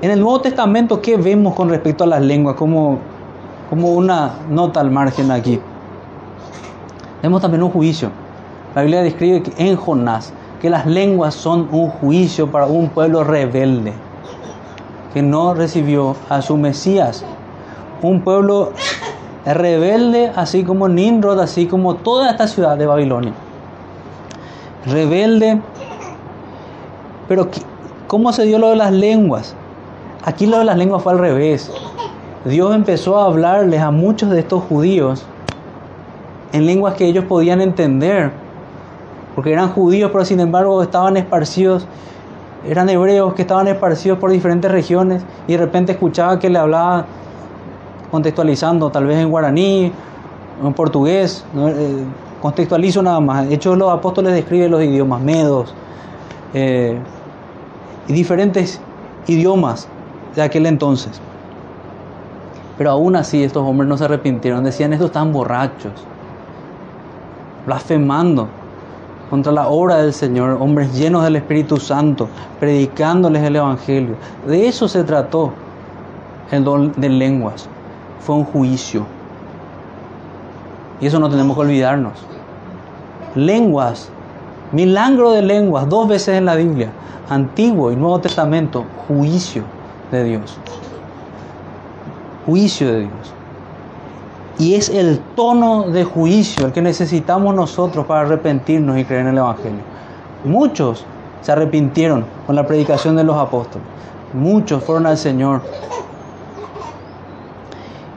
En 0.00 0.10
el 0.10 0.20
Nuevo 0.20 0.40
Testamento, 0.40 1.00
¿qué 1.00 1.16
vemos 1.16 1.54
con 1.54 1.68
respecto 1.68 2.04
a 2.04 2.06
las 2.06 2.22
lenguas? 2.22 2.56
Como, 2.56 2.98
como 3.70 3.92
una 3.92 4.34
nota 4.50 4.80
al 4.80 4.90
margen 4.90 5.30
aquí. 5.30 5.60
Vemos 7.22 7.40
también 7.40 7.62
un 7.62 7.70
juicio. 7.70 8.10
La 8.74 8.82
Biblia 8.82 9.02
describe 9.02 9.42
que 9.42 9.52
en 9.56 9.76
Jonás 9.76 10.32
que 10.60 10.70
las 10.70 10.86
lenguas 10.86 11.34
son 11.34 11.68
un 11.72 11.90
juicio 11.90 12.50
para 12.50 12.66
un 12.66 12.88
pueblo 12.88 13.24
rebelde 13.24 13.92
que 15.12 15.20
no 15.20 15.54
recibió 15.54 16.16
a 16.28 16.40
su 16.40 16.56
Mesías. 16.56 17.24
Un 18.00 18.22
pueblo 18.22 18.72
rebelde, 19.44 20.32
así 20.36 20.64
como 20.64 20.88
Nimrod, 20.88 21.40
así 21.40 21.66
como 21.66 21.96
toda 21.96 22.30
esta 22.30 22.46
ciudad 22.46 22.76
de 22.76 22.86
Babilonia. 22.86 23.32
Rebelde. 24.86 25.60
Pero 27.28 27.48
¿cómo 28.06 28.32
se 28.32 28.44
dio 28.44 28.58
lo 28.58 28.70
de 28.70 28.76
las 28.76 28.92
lenguas? 28.92 29.54
Aquí 30.24 30.46
lo 30.46 30.58
de 30.58 30.64
las 30.64 30.76
lenguas 30.76 31.02
fue 31.02 31.12
al 31.12 31.18
revés. 31.18 31.72
Dios 32.44 32.74
empezó 32.74 33.18
a 33.18 33.26
hablarles 33.26 33.80
a 33.80 33.90
muchos 33.90 34.30
de 34.30 34.40
estos 34.40 34.62
judíos 34.64 35.24
en 36.52 36.66
lenguas 36.66 36.94
que 36.94 37.06
ellos 37.06 37.24
podían 37.24 37.60
entender, 37.60 38.30
porque 39.34 39.52
eran 39.52 39.70
judíos, 39.70 40.10
pero 40.12 40.24
sin 40.24 40.40
embargo 40.40 40.82
estaban 40.82 41.16
esparcidos, 41.16 41.86
eran 42.68 42.88
hebreos 42.88 43.34
que 43.34 43.42
estaban 43.42 43.68
esparcidos 43.68 44.18
por 44.18 44.30
diferentes 44.30 44.70
regiones 44.70 45.24
y 45.48 45.52
de 45.52 45.58
repente 45.58 45.92
escuchaba 45.92 46.38
que 46.38 46.50
le 46.50 46.58
hablaba 46.58 47.06
contextualizando, 48.12 48.90
tal 48.90 49.06
vez 49.06 49.16
en 49.18 49.30
guaraní, 49.30 49.90
en 50.62 50.74
portugués, 50.74 51.44
eh, 51.56 52.04
contextualizo 52.42 53.02
nada 53.02 53.20
más. 53.20 53.48
De 53.48 53.54
hecho, 53.54 53.74
los 53.74 53.90
apóstoles 53.90 54.34
describen 54.34 54.70
los 54.70 54.82
idiomas 54.82 55.22
medos 55.22 55.74
eh, 56.52 56.98
y 58.06 58.12
diferentes 58.12 58.80
idiomas 59.26 59.88
de 60.36 60.42
aquel 60.42 60.66
entonces. 60.66 61.22
Pero 62.76 62.90
aún 62.90 63.16
así 63.16 63.42
estos 63.42 63.66
hombres 63.66 63.88
no 63.88 63.96
se 63.96 64.04
arrepintieron, 64.04 64.62
decían, 64.62 64.92
estos 64.92 65.06
están 65.06 65.32
borrachos, 65.32 65.92
blasfemando 67.64 68.46
contra 69.30 69.52
la 69.52 69.68
obra 69.68 69.96
del 69.96 70.12
Señor, 70.12 70.58
hombres 70.60 70.92
llenos 70.92 71.24
del 71.24 71.36
Espíritu 71.36 71.78
Santo, 71.78 72.28
predicándoles 72.60 73.42
el 73.42 73.56
Evangelio. 73.56 74.16
De 74.46 74.68
eso 74.68 74.86
se 74.86 75.02
trató 75.02 75.54
el 76.50 76.62
don 76.62 76.92
de 76.98 77.08
lenguas 77.08 77.70
fue 78.24 78.36
un 78.36 78.44
juicio. 78.44 79.04
Y 81.00 81.06
eso 81.06 81.18
no 81.18 81.28
tenemos 81.28 81.56
que 81.56 81.62
olvidarnos. 81.62 82.12
Lenguas, 83.34 84.08
milagro 84.70 85.32
de 85.32 85.42
lenguas, 85.42 85.88
dos 85.88 86.08
veces 86.08 86.36
en 86.36 86.44
la 86.44 86.54
Biblia, 86.54 86.90
Antiguo 87.28 87.90
y 87.90 87.96
Nuevo 87.96 88.20
Testamento, 88.20 88.84
juicio 89.08 89.64
de 90.10 90.24
Dios. 90.24 90.58
Juicio 92.46 92.92
de 92.92 93.00
Dios. 93.00 93.34
Y 94.58 94.74
es 94.74 94.90
el 94.90 95.18
tono 95.34 95.84
de 95.84 96.04
juicio 96.04 96.66
el 96.66 96.72
que 96.72 96.82
necesitamos 96.82 97.54
nosotros 97.54 98.06
para 98.06 98.20
arrepentirnos 98.20 98.98
y 98.98 99.04
creer 99.04 99.22
en 99.22 99.28
el 99.28 99.38
Evangelio. 99.38 99.80
Muchos 100.44 101.04
se 101.40 101.50
arrepintieron 101.50 102.24
con 102.46 102.54
la 102.54 102.66
predicación 102.66 103.16
de 103.16 103.24
los 103.24 103.36
apóstoles. 103.36 103.86
Muchos 104.34 104.84
fueron 104.84 105.06
al 105.06 105.18
Señor 105.18 105.62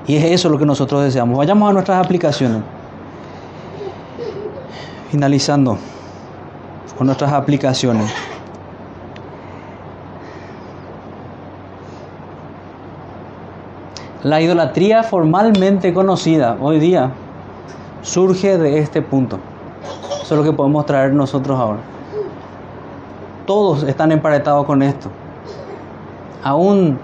y 0.08 0.16
es 0.18 0.24
eso 0.26 0.50
lo 0.50 0.58
que 0.58 0.66
nosotros 0.66 1.04
deseamos. 1.04 1.38
Vayamos 1.38 1.70
a 1.70 1.74
nuestras 1.74 2.06
aplicaciones. 2.06 2.62
Finalizando 5.10 5.78
con 6.98 7.08
nuestras 7.08 7.32
aplicaciones. 7.32 8.14
La 14.24 14.42
idolatría 14.42 15.04
formalmente 15.04 15.94
conocida 15.94 16.58
hoy 16.60 16.80
día 16.80 17.12
surge 18.02 18.58
de 18.58 18.80
este 18.80 19.02
punto. 19.02 19.40
Eso 20.22 20.34
es 20.34 20.38
lo 20.40 20.44
que 20.44 20.54
podemos 20.56 20.86
traer 20.86 21.14
nosotros 21.14 21.60
ahora. 21.60 21.80
Todos 23.46 23.84
están 23.84 24.12
emparetados 24.12 24.66
con 24.66 24.82
esto. 24.82 25.10
Aún 26.44 26.98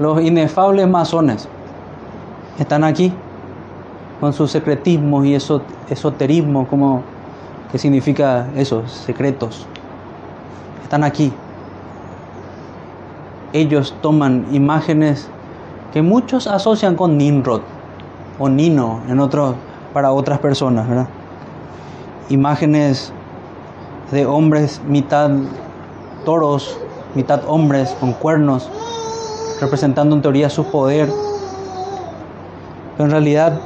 los 0.00 0.20
inefables 0.20 0.88
masones 0.88 1.48
están 2.58 2.84
aquí 2.84 3.12
con 4.20 4.32
sus 4.32 4.50
secretismos 4.50 5.26
y 5.26 5.34
eso, 5.34 5.62
esoterismo, 5.88 6.66
como 6.66 7.02
que 7.70 7.78
significa 7.78 8.48
eso, 8.56 8.86
secretos. 8.88 9.66
Están 10.82 11.04
aquí. 11.04 11.32
Ellos 13.52 13.94
toman 14.02 14.46
imágenes 14.52 15.28
que 15.92 16.02
muchos 16.02 16.46
asocian 16.46 16.96
con 16.96 17.16
Nimrod 17.16 17.62
o 18.38 18.48
Nino 18.48 19.00
en 19.08 19.20
otras 19.20 19.54
para 19.92 20.12
otras 20.12 20.38
personas, 20.38 20.88
¿verdad? 20.88 21.08
Imágenes 22.28 23.12
de 24.10 24.26
hombres 24.26 24.80
mitad 24.86 25.30
toros, 26.24 26.78
mitad 27.14 27.40
hombres 27.46 27.96
con 28.00 28.12
cuernos, 28.12 28.68
representando 29.60 30.14
en 30.14 30.22
teoría 30.22 30.50
su 30.50 30.64
poder. 30.64 31.08
Pero 32.98 33.06
en 33.06 33.12
realidad 33.12 33.60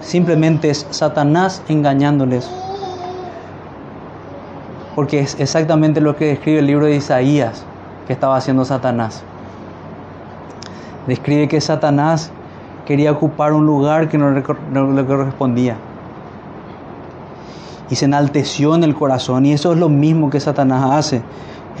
simplemente 0.00 0.70
es 0.70 0.86
Satanás 0.90 1.60
engañándoles. 1.68 2.48
Porque 4.94 5.18
es 5.18 5.40
exactamente 5.40 6.00
lo 6.00 6.14
que 6.14 6.26
describe 6.26 6.60
el 6.60 6.66
libro 6.68 6.86
de 6.86 6.94
Isaías 6.94 7.66
que 8.06 8.12
estaba 8.12 8.36
haciendo 8.36 8.64
Satanás. 8.64 9.24
Describe 11.08 11.48
que 11.48 11.60
Satanás 11.60 12.30
quería 12.86 13.10
ocupar 13.10 13.52
un 13.54 13.66
lugar 13.66 14.08
que 14.08 14.18
no 14.18 14.30
le 14.30 15.04
correspondía. 15.04 15.76
Y 17.90 17.96
se 17.96 18.04
enalteció 18.04 18.76
en 18.76 18.84
el 18.84 18.94
corazón. 18.94 19.46
Y 19.46 19.52
eso 19.52 19.72
es 19.72 19.80
lo 19.80 19.88
mismo 19.88 20.30
que 20.30 20.38
Satanás 20.38 20.92
hace 20.92 21.22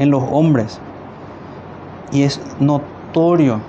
en 0.00 0.10
los 0.10 0.24
hombres. 0.28 0.80
Y 2.10 2.24
es 2.24 2.40
notorio 2.58 3.60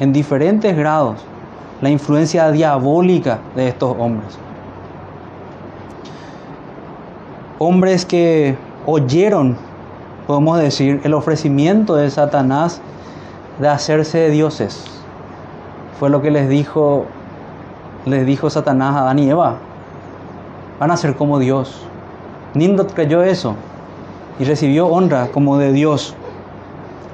en 0.00 0.12
diferentes 0.12 0.76
grados 0.76 1.29
la 1.80 1.88
influencia 1.88 2.50
diabólica 2.50 3.38
de 3.56 3.68
estos 3.68 3.96
hombres. 3.98 4.38
Hombres 7.58 8.04
que 8.04 8.56
oyeron, 8.86 9.56
podemos 10.26 10.58
decir, 10.58 11.00
el 11.04 11.14
ofrecimiento 11.14 11.96
de 11.96 12.10
Satanás 12.10 12.80
de 13.58 13.68
hacerse 13.68 14.30
dioses. 14.30 14.84
Fue 15.98 16.08
lo 16.10 16.22
que 16.22 16.30
les 16.30 16.48
dijo, 16.48 17.06
les 18.06 18.24
dijo 18.26 18.48
Satanás 18.48 18.96
a 18.96 19.00
Adán 19.00 19.18
y 19.18 19.30
Eva. 19.30 19.56
Van 20.78 20.90
a 20.90 20.96
ser 20.96 21.14
como 21.16 21.38
Dios. 21.38 21.84
Nimrod 22.54 22.92
creyó 22.92 23.22
eso 23.22 23.54
y 24.38 24.44
recibió 24.44 24.86
honra 24.86 25.28
como 25.28 25.58
de 25.58 25.72
Dios. 25.72 26.14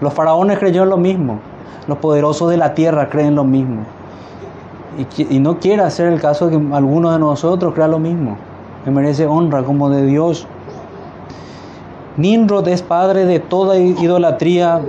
Los 0.01 0.14
faraones 0.14 0.59
creyeron 0.59 0.89
lo 0.89 0.97
mismo. 0.97 1.41
Los 1.89 1.99
poderosos 1.99 2.51
de 2.51 2.57
la 2.57 2.75
tierra 2.75 3.09
creen 3.09 3.35
lo 3.35 3.45
mismo. 3.45 3.83
Y, 4.99 5.39
no 5.41 5.59
quiere 5.59 5.83
hacer 5.83 6.13
el 6.13 6.21
caso 6.21 6.49
de 6.49 6.59
que 6.59 6.75
alguno 6.75 7.13
de 7.13 7.19
nosotros 7.19 7.75
crea 7.75 7.89
lo 7.89 7.99
mismo. 7.99 8.37
Me 8.85 8.93
merece 8.93 9.27
honra 9.27 9.63
como 9.63 9.91
de 9.91 10.07
Dios. 10.07 10.47
Nimrod 12.17 12.67
es 12.69 12.83
padre 12.83 13.27
de 13.27 13.41
toda 13.41 13.77
idolatría 13.79 14.81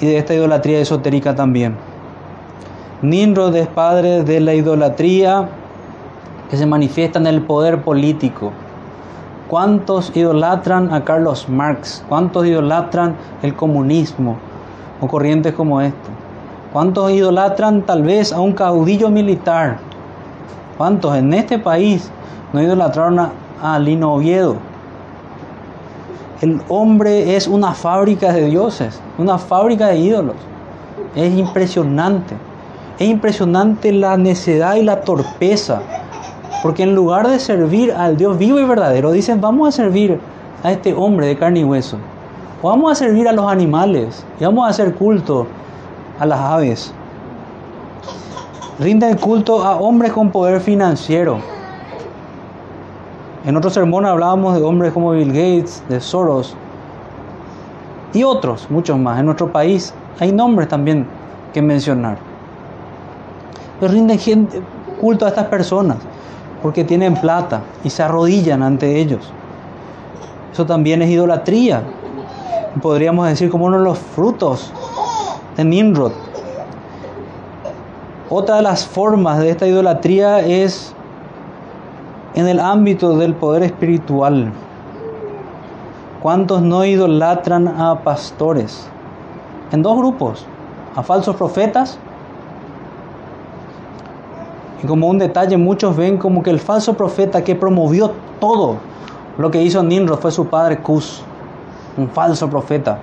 y 0.00 0.06
de 0.06 0.18
esta 0.18 0.34
idolatría 0.34 0.80
esotérica 0.80 1.34
también. 1.34 1.76
Nimrod 3.02 3.54
es 3.54 3.66
padre 3.66 4.22
de 4.22 4.40
la 4.40 4.54
idolatría 4.54 5.48
que 6.48 6.56
se 6.56 6.64
manifiesta 6.64 7.18
en 7.18 7.26
el 7.26 7.42
poder 7.42 7.82
político. 7.82 8.52
¿Cuántos 9.48 10.16
idolatran 10.16 10.92
a 10.92 11.04
Carlos 11.04 11.48
Marx? 11.48 12.04
¿Cuántos 12.08 12.46
idolatran 12.46 13.16
el 13.42 13.54
comunismo 13.54 14.36
o 15.00 15.06
corrientes 15.06 15.52
como 15.52 15.80
esto? 15.80 16.10
¿Cuántos 16.76 17.10
idolatran 17.10 17.86
tal 17.86 18.02
vez 18.02 18.34
a 18.34 18.40
un 18.42 18.52
caudillo 18.52 19.08
militar? 19.08 19.78
¿Cuántos 20.76 21.16
en 21.16 21.32
este 21.32 21.58
país 21.58 22.10
no 22.52 22.60
idolatraron 22.60 23.18
a, 23.18 23.32
a 23.62 23.78
Lino 23.78 24.12
Oviedo? 24.12 24.56
El 26.42 26.60
hombre 26.68 27.34
es 27.34 27.48
una 27.48 27.72
fábrica 27.72 28.30
de 28.30 28.44
dioses, 28.50 29.00
una 29.16 29.38
fábrica 29.38 29.86
de 29.86 30.00
ídolos. 30.00 30.36
Es 31.14 31.32
impresionante. 31.32 32.34
Es 32.98 33.08
impresionante 33.08 33.90
la 33.90 34.18
necedad 34.18 34.74
y 34.74 34.82
la 34.82 35.00
torpeza. 35.00 35.80
Porque 36.62 36.82
en 36.82 36.94
lugar 36.94 37.26
de 37.26 37.38
servir 37.38 37.90
al 37.92 38.18
Dios 38.18 38.36
vivo 38.36 38.60
y 38.60 38.64
verdadero, 38.64 39.12
dicen, 39.12 39.40
vamos 39.40 39.68
a 39.68 39.72
servir 39.72 40.20
a 40.62 40.72
este 40.72 40.92
hombre 40.92 41.26
de 41.28 41.38
carne 41.38 41.60
y 41.60 41.64
hueso. 41.64 41.96
O 42.60 42.68
vamos 42.68 42.92
a 42.92 42.94
servir 42.94 43.26
a 43.28 43.32
los 43.32 43.50
animales. 43.50 44.26
Y 44.38 44.44
vamos 44.44 44.66
a 44.66 44.68
hacer 44.68 44.94
culto 44.94 45.46
a 46.18 46.26
las 46.26 46.40
aves. 46.40 46.92
Rinden 48.78 49.16
culto 49.16 49.64
a 49.64 49.76
hombres 49.76 50.12
con 50.12 50.30
poder 50.30 50.60
financiero 50.60 51.38
en 53.46 53.56
otro 53.56 53.70
sermón 53.70 54.04
hablábamos 54.04 54.56
de 54.56 54.64
hombres 54.64 54.92
como 54.92 55.12
Bill 55.12 55.28
Gates, 55.28 55.80
de 55.88 56.00
Soros 56.00 56.56
y 58.12 58.24
otros, 58.24 58.66
muchos 58.70 58.98
más. 58.98 59.20
En 59.20 59.26
nuestro 59.26 59.52
país 59.52 59.94
hay 60.18 60.32
nombres 60.32 60.66
también 60.66 61.06
que 61.54 61.62
mencionar. 61.62 62.18
Pero 63.78 63.92
rinden 63.92 64.18
culto 65.00 65.26
a 65.26 65.28
estas 65.28 65.46
personas 65.46 65.98
porque 66.60 66.82
tienen 66.82 67.14
plata 67.14 67.60
y 67.84 67.90
se 67.90 68.02
arrodillan 68.02 68.64
ante 68.64 68.98
ellos. 68.98 69.32
Eso 70.52 70.66
también 70.66 71.00
es 71.02 71.10
idolatría. 71.10 71.84
Podríamos 72.82 73.28
decir 73.28 73.48
como 73.48 73.66
uno 73.66 73.78
de 73.78 73.84
los 73.84 73.96
frutos 73.96 74.72
de 75.56 75.64
Nimrod. 75.64 76.12
Otra 78.28 78.56
de 78.56 78.62
las 78.62 78.86
formas 78.86 79.38
de 79.38 79.50
esta 79.50 79.66
idolatría 79.66 80.40
es 80.40 80.94
en 82.34 82.48
el 82.48 82.60
ámbito 82.60 83.16
del 83.16 83.34
poder 83.34 83.62
espiritual. 83.62 84.52
¿Cuántos 86.22 86.60
no 86.60 86.84
idolatran 86.84 87.68
a 87.68 88.00
pastores? 88.02 88.88
En 89.72 89.82
dos 89.82 89.96
grupos, 89.96 90.44
a 90.94 91.02
falsos 91.02 91.36
profetas. 91.36 91.98
Y 94.82 94.86
como 94.86 95.08
un 95.08 95.18
detalle, 95.18 95.56
muchos 95.56 95.96
ven 95.96 96.18
como 96.18 96.42
que 96.42 96.50
el 96.50 96.58
falso 96.58 96.94
profeta 96.94 97.44
que 97.44 97.54
promovió 97.54 98.12
todo 98.40 98.76
lo 99.38 99.50
que 99.50 99.62
hizo 99.62 99.82
Nimrod 99.82 100.18
fue 100.18 100.32
su 100.32 100.46
padre 100.46 100.78
Cus, 100.78 101.22
un 101.96 102.08
falso 102.08 102.50
profeta, 102.50 102.98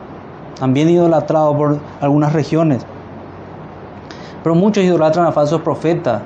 también 0.59 0.89
idolatrado 0.89 1.55
por 1.57 1.79
algunas 2.01 2.33
regiones. 2.33 2.85
Pero 4.43 4.55
muchos 4.55 4.83
idolatran 4.83 5.25
a 5.25 5.31
falsos 5.31 5.61
profetas. 5.61 6.21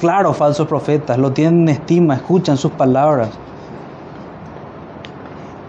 Claro 0.00 0.32
falsos 0.32 0.66
profetas, 0.68 1.18
lo 1.18 1.32
tienen 1.32 1.62
en 1.62 1.68
estima, 1.70 2.14
escuchan 2.14 2.56
sus 2.56 2.70
palabras. 2.72 3.30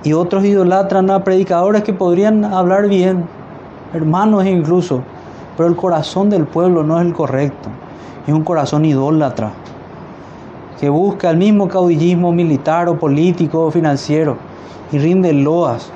Y 0.03 0.13
otros 0.13 0.45
idolatran 0.45 1.09
a 1.09 1.23
predicadores 1.23 1.83
que 1.83 1.93
podrían 1.93 2.45
hablar 2.45 2.87
bien, 2.87 3.25
hermanos 3.93 4.45
incluso, 4.45 5.01
pero 5.57 5.67
el 5.67 5.75
corazón 5.75 6.29
del 6.29 6.45
pueblo 6.45 6.83
no 6.83 6.99
es 6.99 7.05
el 7.05 7.13
correcto, 7.13 7.69
es 8.25 8.33
un 8.33 8.43
corazón 8.43 8.85
idólatra, 8.85 9.51
que 10.79 10.89
busca 10.89 11.31
el 11.31 11.37
mismo 11.37 11.67
caudillismo 11.67 12.31
militar 12.31 12.87
o 12.87 12.97
político 12.97 13.65
o 13.65 13.71
financiero 13.71 14.37
y 14.91 14.99
rinde 14.99 15.33
loas 15.33 15.91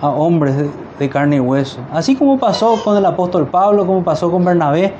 a 0.00 0.08
hombres 0.08 0.54
de, 0.98 1.08
carne 1.08 1.36
y 1.36 1.40
hueso. 1.40 1.80
Así 1.92 2.14
como 2.14 2.38
pasó 2.38 2.76
con 2.84 2.96
el 2.96 3.04
apóstol 3.04 3.46
Pablo, 3.46 3.86
como 3.86 4.02
pasó 4.02 4.30
con 4.30 4.44
Bernabé, 4.44 4.92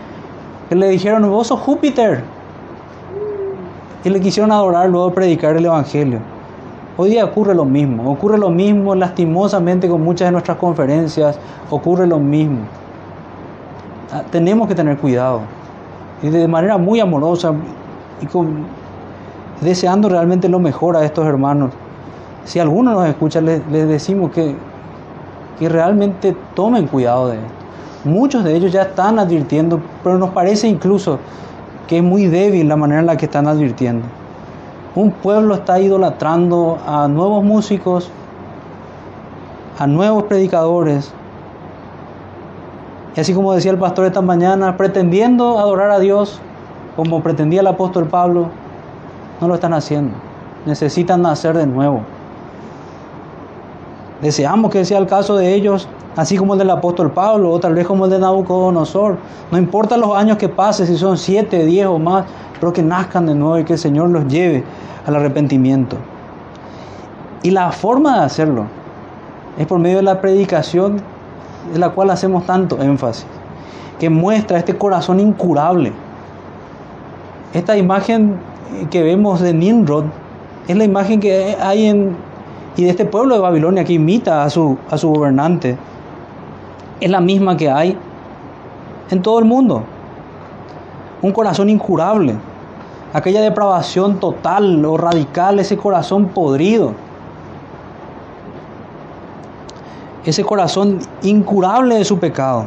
que 0.69 0.75
le 0.75 0.89
dijeron, 0.89 1.29
vos 1.31 1.47
sos 1.49 1.61
Júpiter. 1.61 2.23
Y 4.05 4.11
le 4.11 4.21
quisieron 4.21 4.53
adorar 4.53 4.89
luego 4.89 5.13
predicar 5.13 5.57
el 5.57 5.65
Evangelio. 5.65 6.21
Hoy 6.97 7.11
día 7.11 7.25
ocurre 7.25 7.55
lo 7.55 7.65
mismo, 7.65 8.11
ocurre 8.11 8.39
lo 8.39 8.51
mismo 8.51 8.95
lastimosamente 8.95 9.89
con 9.89 10.03
muchas 10.03 10.29
de 10.29 10.33
nuestras 10.33 10.57
conferencias, 10.57 11.39
ocurre 11.71 12.07
lo 12.07 12.19
mismo. 12.19 12.59
Ah, 14.13 14.23
tenemos 14.31 14.67
que 14.67 14.75
tener 14.75 14.99
cuidado 14.99 15.43
y 16.23 16.29
de 16.29 16.49
manera 16.49 16.77
muy 16.79 16.99
amorosa 16.99 17.53
y 18.21 19.65
deseando 19.65 20.09
realmente 20.09 20.49
lo 20.49 20.59
mejor 20.59 20.97
a 20.97 21.05
estos 21.05 21.25
hermanos. 21.27 21.71
Si 22.45 22.59
alguno 22.59 22.93
nos 22.95 23.07
escucha, 23.07 23.41
les 23.41 23.89
decimos 23.89 24.33
que, 24.33 24.57
que 25.59 25.69
realmente 25.69 26.37
tomen 26.55 26.87
cuidado 26.87 27.29
de 27.29 27.37
esto. 27.37 27.59
Muchos 28.05 28.45
de 28.45 28.55
ellos 28.55 28.73
ya 28.73 28.83
están 28.83 29.19
advirtiendo, 29.19 29.81
pero 30.05 30.19
nos 30.19 30.31
parece 30.31 30.69
incluso 30.69 31.19
que 31.87 31.99
es 31.99 32.03
muy 32.03 32.27
débil 32.27 32.69
la 32.69 32.77
manera 32.77 33.01
en 33.01 33.07
la 33.07 33.17
que 33.17 33.25
están 33.25 33.49
advirtiendo. 33.49 34.07
Un 34.95 35.11
pueblo 35.11 35.55
está 35.55 35.81
idolatrando 35.81 36.79
a 36.87 37.09
nuevos 37.09 37.43
músicos, 37.43 38.11
a 39.79 39.87
nuevos 39.87 40.25
predicadores. 40.25 41.13
Y 43.17 43.21
así 43.21 43.35
como 43.35 43.53
decía 43.53 43.73
el 43.73 43.79
pastor 43.79 44.07
esta 44.07 44.21
mañana, 44.21 44.77
pretendiendo 44.77 45.59
adorar 45.59 45.91
a 45.91 45.99
Dios 45.99 46.41
como 46.95 47.23
pretendía 47.23 47.61
el 47.61 47.67
apóstol 47.67 48.07
Pablo, 48.07 48.49
no 49.41 49.49
lo 49.49 49.55
están 49.55 49.73
haciendo. 49.73 50.15
Necesitan 50.67 51.23
nacer 51.23 51.57
de 51.57 51.67
nuevo. 51.67 52.03
Deseamos 54.23 54.71
que 54.71 54.85
sea 54.85 54.99
el 54.99 55.07
caso 55.07 55.37
de 55.37 55.55
ellos 55.55 55.89
así 56.17 56.37
como 56.37 56.55
el 56.55 56.59
del 56.59 56.71
apóstol 56.71 57.13
Pablo, 57.13 57.53
o 57.53 57.61
tal 57.61 57.75
vez 57.75 57.87
como 57.87 58.07
el 58.07 58.11
de 58.11 58.19
Nabucodonosor. 58.19 59.19
No 59.53 59.59
importa 59.59 59.97
los 59.97 60.17
años 60.17 60.37
que 60.37 60.49
pasen, 60.49 60.89
si 60.89 60.97
son 60.97 61.17
siete, 61.17 61.65
diez 61.65 61.87
o 61.87 61.99
más, 62.01 62.25
pero 62.59 62.73
que 62.73 62.83
nazcan 62.83 63.27
de 63.27 63.37
nuevo 63.37 63.59
y 63.59 63.65
que 63.65 63.75
el 63.75 63.79
Señor 63.79 64.09
los 64.11 64.27
lleve 64.27 64.65
al 65.07 65.15
arrepentimiento. 65.15 65.97
Y 67.45 67.53
la 67.53 67.71
forma 67.71 68.19
de 68.19 68.25
hacerlo 68.25 68.65
es 69.59 69.67
por 69.69 69.79
medio 69.79 69.99
de 69.99 70.03
la 70.03 70.21
predicación 70.21 71.01
de 71.73 71.79
la 71.79 71.91
cual 71.91 72.11
hacemos 72.11 72.45
tanto 72.47 72.83
énfasis, 72.83 73.27
que 74.01 74.11
muestra 74.11 74.59
este 74.59 74.77
corazón 74.77 75.21
incurable, 75.21 75.93
esta 77.55 77.77
imagen 77.77 78.39
que 78.91 79.03
vemos 79.03 79.41
de 79.41 79.55
Nimrod 79.55 80.05
es 80.67 80.77
la 80.77 80.85
imagen 80.85 81.19
que 81.19 81.57
hay 81.61 81.87
en 81.87 82.17
y 82.77 82.85
de 82.85 82.91
este 82.91 83.05
pueblo 83.05 83.35
de 83.35 83.41
Babilonia 83.41 83.85
que 83.85 83.95
imita 83.95 84.45
a 84.45 84.51
su, 84.51 84.79
a 84.91 84.97
su 84.97 85.11
gobernante. 85.11 85.77
Es 87.01 87.11
la 87.11 87.21
misma 87.21 87.57
que 87.57 87.71
hay 87.71 87.97
en 89.11 89.23
todo 89.23 89.39
el 89.39 89.45
mundo. 89.45 89.83
Un 91.23 91.33
corazón 91.33 91.69
incurable. 91.69 92.37
Aquella 93.13 93.41
depravación 93.41 94.21
total 94.21 94.85
o 94.85 94.97
radical, 94.97 95.59
ese 95.59 95.77
corazón 95.77 96.27
podrido. 96.27 96.93
Ese 100.25 100.45
corazón 100.45 100.99
incurable 101.23 101.97
de 101.97 102.05
su 102.05 102.19
pecado. 102.19 102.67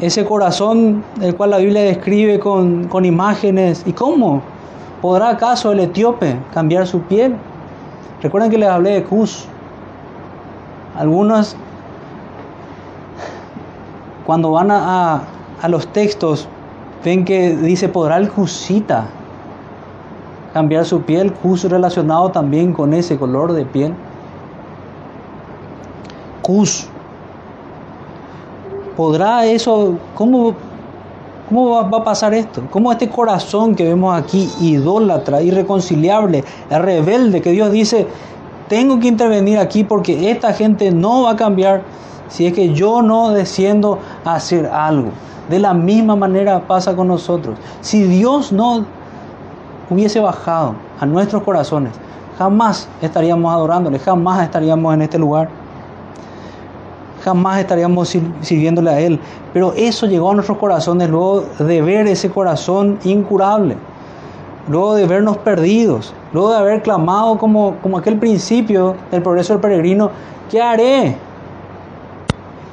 Ese 0.00 0.24
corazón 0.24 1.04
del 1.16 1.34
cual 1.34 1.50
la 1.50 1.58
Biblia 1.58 1.82
describe 1.82 2.38
con, 2.38 2.88
con 2.88 3.04
imágenes. 3.04 3.84
¿Y 3.86 3.92
cómo? 3.92 4.42
¿Podrá 5.00 5.30
acaso 5.30 5.72
el 5.72 5.80
etíope 5.80 6.36
cambiar 6.52 6.86
su 6.86 7.00
piel? 7.02 7.36
Recuerden 8.22 8.50
que 8.50 8.58
les 8.58 8.68
hablé 8.68 8.90
de 8.90 9.04
Cus. 9.04 9.46
Algunos, 10.96 11.54
cuando 14.24 14.50
van 14.52 14.70
a, 14.70 15.22
a, 15.60 15.68
los 15.68 15.86
textos, 15.88 16.48
ven 17.04 17.24
que 17.24 17.54
dice, 17.56 17.88
¿podrá 17.88 18.16
el 18.16 18.30
Cusita 18.30 19.06
cambiar 20.54 20.86
su 20.86 21.02
piel? 21.02 21.32
Cus 21.34 21.64
relacionado 21.64 22.30
también 22.30 22.72
con 22.72 22.94
ese 22.94 23.18
color 23.18 23.52
de 23.52 23.66
piel. 23.66 23.94
Cus. 26.40 26.88
¿Podrá 28.96 29.44
eso? 29.44 29.98
¿Cómo, 30.14 30.54
cómo 31.48 31.70
va, 31.70 31.98
a 31.98 32.04
pasar 32.04 32.34
esto? 32.34 32.62
¿Cómo 32.70 32.92
este 32.92 33.08
corazón 33.08 33.74
que 33.74 33.84
vemos 33.84 34.16
aquí, 34.16 34.50
idólatra, 34.60 35.42
irreconciliable, 35.42 36.44
rebelde, 36.70 37.40
que 37.40 37.52
Dios 37.52 37.70
dice, 37.70 38.06
tengo 38.68 38.98
que 38.98 39.08
intervenir 39.08 39.58
aquí 39.58 39.84
porque 39.84 40.30
esta 40.30 40.52
gente 40.52 40.90
no 40.90 41.22
va 41.22 41.32
a 41.32 41.36
cambiar 41.36 41.82
si 42.28 42.46
es 42.46 42.52
que 42.52 42.72
yo 42.72 43.02
no 43.02 43.30
desciendo 43.30 43.98
a 44.24 44.34
hacer 44.34 44.66
algo? 44.66 45.10
De 45.48 45.58
la 45.58 45.74
misma 45.74 46.16
manera 46.16 46.66
pasa 46.66 46.96
con 46.96 47.08
nosotros. 47.08 47.56
Si 47.80 48.02
Dios 48.02 48.50
no 48.52 48.84
hubiese 49.88 50.18
bajado 50.18 50.74
a 50.98 51.06
nuestros 51.06 51.42
corazones, 51.44 51.92
jamás 52.36 52.88
estaríamos 53.00 53.54
adorándole, 53.54 53.98
jamás 53.98 54.42
estaríamos 54.42 54.92
en 54.94 55.02
este 55.02 55.18
lugar 55.18 55.65
jamás 57.26 57.58
estaríamos 57.58 58.16
sirviéndole 58.40 58.88
a 58.88 59.00
Él. 59.00 59.18
Pero 59.52 59.72
eso 59.76 60.06
llegó 60.06 60.30
a 60.30 60.34
nuestros 60.34 60.58
corazones 60.58 61.10
luego 61.10 61.40
de 61.58 61.82
ver 61.82 62.06
ese 62.06 62.30
corazón 62.30 63.00
incurable, 63.02 63.76
luego 64.68 64.94
de 64.94 65.06
vernos 65.08 65.36
perdidos, 65.38 66.14
luego 66.32 66.52
de 66.52 66.58
haber 66.58 66.82
clamado 66.82 67.36
como, 67.36 67.74
como 67.82 67.98
aquel 67.98 68.16
principio 68.18 68.94
del 69.10 69.22
progreso 69.22 69.54
del 69.54 69.60
peregrino, 69.60 70.10
¿qué 70.48 70.62
haré? 70.62 71.16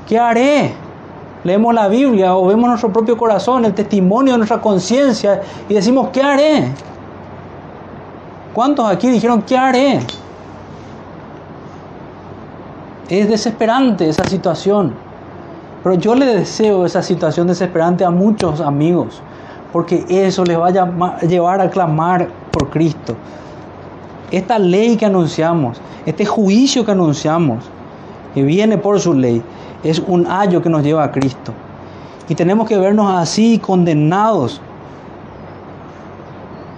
¿Qué 0.08 0.20
haré? 0.20 0.72
Leemos 1.44 1.74
la 1.74 1.88
Biblia 1.88 2.36
o 2.36 2.46
vemos 2.46 2.70
nuestro 2.70 2.94
propio 2.94 3.18
corazón, 3.18 3.66
el 3.66 3.74
testimonio 3.74 4.34
de 4.34 4.38
nuestra 4.38 4.62
conciencia 4.62 5.42
y 5.68 5.74
decimos, 5.74 6.10
¿qué 6.14 6.22
haré? 6.22 6.72
¿Cuántos 8.54 8.86
aquí 8.86 9.10
dijeron, 9.10 9.42
¿qué 9.42 9.58
haré? 9.58 10.00
Es 13.10 13.28
desesperante 13.28 14.08
esa 14.08 14.24
situación. 14.26 14.94
Pero 15.84 15.96
yo 15.96 16.16
le 16.16 16.26
deseo 16.26 16.86
esa 16.86 17.04
situación 17.04 17.48
desesperante 17.48 18.06
a 18.06 18.10
muchos 18.10 18.62
amigos, 18.62 19.22
porque 19.74 20.06
eso 20.08 20.46
les 20.46 20.58
va 20.58 20.68
a 20.68 21.20
llevar 21.26 21.60
a 21.60 21.70
clamar 21.70 22.30
por 22.52 22.70
Cristo. 22.70 23.16
Esta 24.32 24.58
ley 24.58 24.96
que 24.96 25.06
anunciamos, 25.06 25.82
este 26.06 26.26
juicio 26.26 26.86
que 26.86 26.92
anunciamos, 26.92 27.66
que 28.34 28.44
viene 28.44 28.78
por 28.78 29.00
su 29.00 29.14
ley, 29.14 29.44
es 29.84 30.00
un 30.00 30.26
ayo 30.26 30.62
que 30.62 30.70
nos 30.70 30.84
lleva 30.84 31.04
a 31.04 31.12
Cristo. 31.12 31.52
Y 32.30 32.36
tenemos 32.36 32.68
que 32.68 32.78
vernos 32.78 33.14
así 33.14 33.60
condenados 33.60 34.62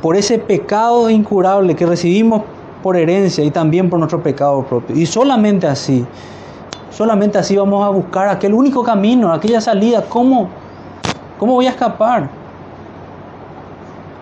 por 0.02 0.16
ese 0.16 0.40
pecado 0.40 1.10
incurable 1.10 1.76
que 1.76 1.86
recibimos 1.86 2.42
por 2.86 2.98
herencia 2.98 3.44
y 3.44 3.50
también 3.50 3.90
por 3.90 3.98
nuestro 3.98 4.22
pecado 4.22 4.64
propio. 4.64 4.96
Y 4.96 5.08
solamente 5.08 5.66
así, 5.66 6.06
solamente 6.92 7.40
así 7.40 7.58
vamos 7.58 7.84
a 7.84 7.90
buscar 7.90 8.30
aquel 8.30 8.54
único 8.54 8.84
camino, 8.84 9.34
aquella 9.34 9.60
salida. 9.60 10.04
¿Cómo, 10.08 10.50
cómo 11.40 11.54
voy 11.54 11.66
a 11.66 11.72
escapar? 11.72 12.30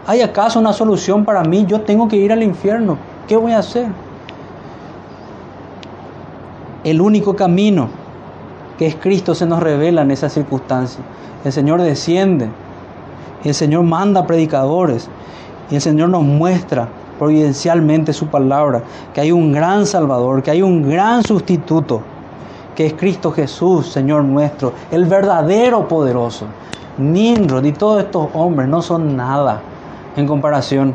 ¿Hay 0.07 0.21
acaso 0.21 0.61
una 0.61 0.71
solución 0.71 1.25
para 1.25 1.43
mí? 1.43 1.65
Yo 1.67 1.81
tengo 1.81 2.07
que 2.07 2.15
ir 2.15 2.31
al 2.31 2.41
infierno. 2.41 2.97
¿Qué 3.27 3.35
voy 3.35 3.51
a 3.51 3.59
hacer? 3.59 3.87
El 6.85 7.01
único 7.01 7.35
camino 7.35 7.89
que 8.77 8.87
es 8.87 8.95
Cristo 8.95 9.35
se 9.35 9.45
nos 9.45 9.61
revela 9.61 10.03
en 10.03 10.11
esas 10.11 10.31
circunstancias. 10.31 11.03
El 11.43 11.51
Señor 11.51 11.81
desciende, 11.81 12.47
el 13.43 13.53
Señor 13.53 13.83
manda 13.83 14.25
predicadores 14.25 15.09
y 15.69 15.75
el 15.75 15.81
Señor 15.81 16.07
nos 16.07 16.23
muestra 16.23 16.87
providencialmente 17.17 18.13
su 18.13 18.27
palabra, 18.27 18.83
que 19.13 19.21
hay 19.21 19.31
un 19.31 19.51
gran 19.51 19.85
Salvador, 19.85 20.43
que 20.43 20.51
hay 20.51 20.61
un 20.61 20.89
gran 20.89 21.23
sustituto, 21.23 22.01
que 22.75 22.85
es 22.85 22.93
Cristo 22.93 23.31
Jesús, 23.31 23.87
Señor 23.87 24.23
nuestro, 24.23 24.73
el 24.91 25.05
verdadero 25.05 25.87
poderoso. 25.87 26.45
Nimrod 26.97 27.65
y 27.65 27.71
todos 27.71 28.03
estos 28.03 28.27
hombres 28.33 28.69
no 28.69 28.81
son 28.81 29.15
nada 29.15 29.61
en 30.15 30.27
comparación 30.27 30.93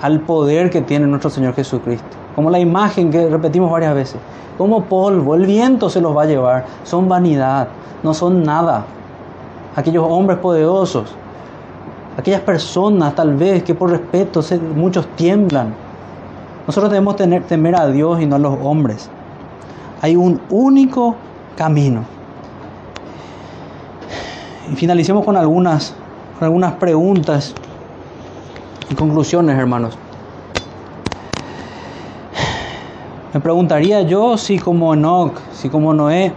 al 0.00 0.20
poder 0.20 0.70
que 0.70 0.80
tiene 0.80 1.06
nuestro 1.06 1.30
Señor 1.30 1.54
Jesucristo. 1.54 2.06
Como 2.34 2.50
la 2.50 2.58
imagen 2.58 3.10
que 3.10 3.28
repetimos 3.28 3.70
varias 3.70 3.94
veces, 3.94 4.20
como 4.58 4.84
polvo, 4.84 5.34
el 5.34 5.46
viento 5.46 5.90
se 5.90 6.00
los 6.00 6.16
va 6.16 6.22
a 6.22 6.26
llevar, 6.26 6.64
son 6.84 7.08
vanidad, 7.08 7.68
no 8.02 8.14
son 8.14 8.42
nada. 8.42 8.84
Aquellos 9.74 10.04
hombres 10.08 10.38
poderosos 10.38 11.14
aquellas 12.16 12.40
personas 12.40 13.14
tal 13.14 13.34
vez 13.34 13.62
que 13.62 13.74
por 13.74 13.90
respeto 13.90 14.40
muchos 14.74 15.06
tiemblan. 15.16 15.74
Nosotros 16.66 16.90
debemos 16.90 17.16
tener, 17.16 17.42
temer 17.44 17.76
a 17.76 17.88
Dios 17.88 18.20
y 18.20 18.26
no 18.26 18.36
a 18.36 18.38
los 18.38 18.56
hombres. 18.62 19.10
Hay 20.00 20.16
un 20.16 20.40
único 20.50 21.16
camino. 21.56 22.04
Y 24.72 24.76
finalicemos 24.76 25.24
con 25.24 25.36
algunas, 25.36 25.94
con 26.38 26.46
algunas 26.46 26.72
preguntas 26.74 27.54
y 28.88 28.94
conclusiones, 28.94 29.58
hermanos. 29.58 29.98
Me 33.34 33.40
preguntaría 33.40 34.02
yo 34.02 34.38
si 34.38 34.58
como 34.58 34.94
Enoch, 34.94 35.38
si 35.52 35.68
como 35.68 35.92
Noé, 35.92 36.32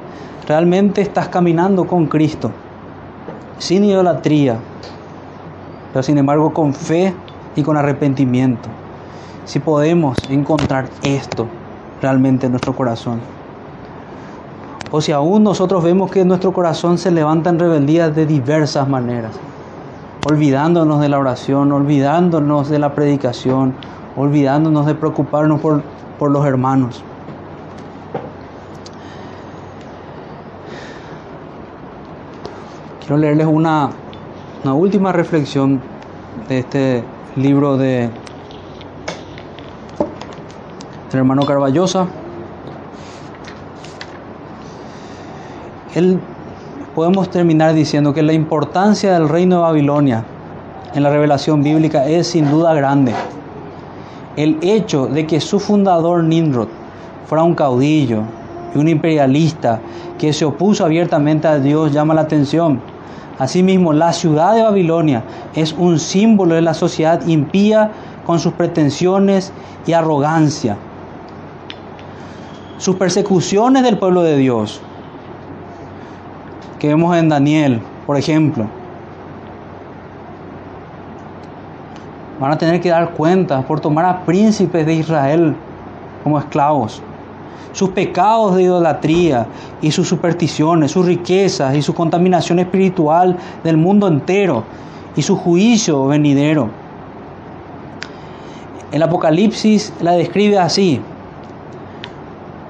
realmente 0.47 1.01
estás 1.01 1.27
caminando 1.27 1.85
con 1.85 2.07
Cristo, 2.07 2.51
sin 3.59 3.83
idolatría, 3.83 4.57
pero 5.91 6.03
sin 6.03 6.17
embargo 6.17 6.53
con 6.53 6.73
fe 6.73 7.13
y 7.55 7.63
con 7.63 7.77
arrepentimiento. 7.77 8.69
Si 9.45 9.59
podemos 9.59 10.17
encontrar 10.29 10.89
esto 11.03 11.47
realmente 12.01 12.45
en 12.45 12.51
nuestro 12.51 12.75
corazón. 12.75 13.19
O 14.91 15.01
si 15.01 15.11
aún 15.11 15.43
nosotros 15.43 15.83
vemos 15.83 16.11
que 16.11 16.23
nuestro 16.23 16.53
corazón 16.53 16.97
se 16.97 17.11
levanta 17.11 17.49
en 17.49 17.59
rebeldía 17.59 18.09
de 18.09 18.25
diversas 18.25 18.87
maneras, 18.87 19.31
olvidándonos 20.29 21.01
de 21.01 21.09
la 21.09 21.19
oración, 21.19 21.71
olvidándonos 21.71 22.69
de 22.69 22.79
la 22.79 22.93
predicación, 22.93 23.73
olvidándonos 24.15 24.85
de 24.85 24.95
preocuparnos 24.95 25.59
por, 25.59 25.81
por 26.17 26.31
los 26.31 26.45
hermanos. 26.45 27.03
Quiero 33.01 33.17
leerles 33.17 33.47
una, 33.47 33.89
una 34.67 34.75
última 34.75 35.13
reflexión 35.13 35.79
de 36.49 36.59
este 36.59 37.03
libro 37.37 37.77
de 37.77 38.09
del 41.09 41.19
hermano 41.19 41.45
Carballosa. 41.45 42.05
Él 45.95 46.19
podemos 46.93 47.29
terminar 47.29 47.73
diciendo 47.75 48.13
que 48.13 48.21
la 48.21 48.33
importancia 48.33 49.13
del 49.13 49.29
reino 49.29 49.55
de 49.55 49.61
Babilonia 49.61 50.25
en 50.93 51.01
la 51.01 51.11
revelación 51.11 51.63
bíblica 51.63 52.05
es 52.05 52.27
sin 52.27 52.51
duda 52.51 52.73
grande. 52.73 53.13
El 54.35 54.57
hecho 54.61 55.07
de 55.07 55.25
que 55.25 55.39
su 55.39 55.61
fundador 55.61 56.25
Nimrod 56.25 56.67
fuera 57.25 57.45
un 57.45 57.55
caudillo 57.55 58.23
y 58.75 58.77
un 58.77 58.89
imperialista 58.89 59.79
que 60.19 60.33
se 60.33 60.43
opuso 60.43 60.83
abiertamente 60.83 61.47
a 61.47 61.57
Dios 61.57 61.93
llama 61.93 62.13
la 62.13 62.21
atención 62.21 62.96
Asimismo, 63.39 63.93
la 63.93 64.13
ciudad 64.13 64.55
de 64.55 64.63
Babilonia 64.63 65.23
es 65.53 65.73
un 65.73 65.99
símbolo 65.99 66.55
de 66.55 66.61
la 66.61 66.73
sociedad 66.73 67.25
impía 67.27 67.91
con 68.25 68.39
sus 68.39 68.53
pretensiones 68.53 69.53
y 69.85 69.93
arrogancia. 69.93 70.77
Sus 72.77 72.95
persecuciones 72.95 73.83
del 73.83 73.97
pueblo 73.97 74.23
de 74.23 74.37
Dios, 74.37 74.81
que 76.79 76.87
vemos 76.87 77.15
en 77.15 77.29
Daniel, 77.29 77.81
por 78.05 78.17
ejemplo, 78.17 78.67
Van 82.39 82.51
a 82.51 82.57
tener 82.57 82.79
que 82.79 82.89
dar 82.89 83.11
cuenta 83.11 83.61
por 83.63 83.79
tomar 83.79 84.05
a 84.05 84.23
príncipes 84.23 84.85
de 84.85 84.93
Israel 84.93 85.55
como 86.23 86.37
esclavos. 86.37 87.01
Sus 87.73 87.89
pecados 87.89 88.55
de 88.55 88.63
idolatría 88.63 89.47
y 89.81 89.91
sus 89.91 90.07
supersticiones, 90.07 90.91
sus 90.91 91.05
riquezas 91.05 91.75
y 91.75 91.81
su 91.81 91.93
contaminación 91.93 92.59
espiritual 92.59 93.37
del 93.63 93.77
mundo 93.77 94.07
entero 94.07 94.63
y 95.15 95.21
su 95.21 95.35
juicio 95.35 96.07
venidero. 96.07 96.69
El 98.91 99.03
Apocalipsis 99.03 99.93
la 100.01 100.13
describe 100.13 100.57
así. 100.57 101.01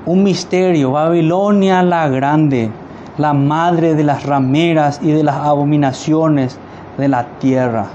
Un 0.05 0.23
misterio, 0.23 0.91
Babilonia 0.91 1.83
la 1.83 2.07
grande, 2.07 2.71
la 3.17 3.33
madre 3.33 3.93
de 3.93 4.03
las 4.03 4.25
rameras 4.25 4.99
y 5.03 5.11
de 5.11 5.23
las 5.23 5.35
abominaciones 5.35 6.57
de 6.97 7.07
la 7.07 7.25
tierra 7.39 7.87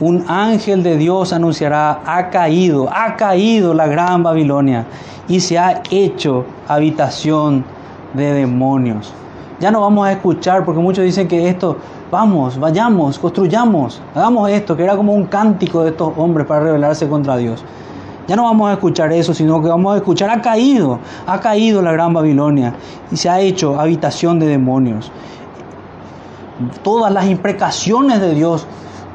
un 0.00 0.24
ángel 0.28 0.82
de 0.82 0.96
Dios 0.96 1.32
anunciará, 1.32 2.00
ha 2.04 2.28
caído, 2.30 2.88
ha 2.92 3.16
caído 3.16 3.72
la 3.72 3.86
gran 3.86 4.22
Babilonia 4.22 4.84
y 5.28 5.40
se 5.40 5.58
ha 5.58 5.82
hecho 5.90 6.44
habitación 6.68 7.64
de 8.14 8.32
demonios. 8.32 9.12
Ya 9.58 9.70
no 9.70 9.80
vamos 9.80 10.06
a 10.06 10.12
escuchar 10.12 10.64
porque 10.64 10.80
muchos 10.80 11.04
dicen 11.04 11.28
que 11.28 11.48
esto, 11.48 11.78
vamos, 12.10 12.58
vayamos, 12.58 13.18
construyamos, 13.18 14.02
hagamos 14.14 14.50
esto, 14.50 14.76
que 14.76 14.84
era 14.84 14.96
como 14.96 15.14
un 15.14 15.24
cántico 15.24 15.82
de 15.82 15.90
estos 15.90 16.12
hombres 16.16 16.46
para 16.46 16.60
rebelarse 16.60 17.08
contra 17.08 17.38
Dios. 17.38 17.64
Ya 18.28 18.36
no 18.36 18.42
vamos 18.42 18.68
a 18.68 18.74
escuchar 18.74 19.12
eso, 19.12 19.32
sino 19.32 19.62
que 19.62 19.68
vamos 19.68 19.94
a 19.94 19.96
escuchar, 19.98 20.28
ha 20.30 20.42
caído, 20.42 20.98
ha 21.26 21.40
caído 21.40 21.80
la 21.80 21.92
gran 21.92 22.12
Babilonia 22.12 22.74
y 23.10 23.16
se 23.16 23.30
ha 23.30 23.40
hecho 23.40 23.80
habitación 23.80 24.38
de 24.40 24.46
demonios. 24.46 25.10
Todas 26.82 27.12
las 27.12 27.26
imprecaciones 27.26 28.20
de 28.20 28.34
Dios 28.34 28.66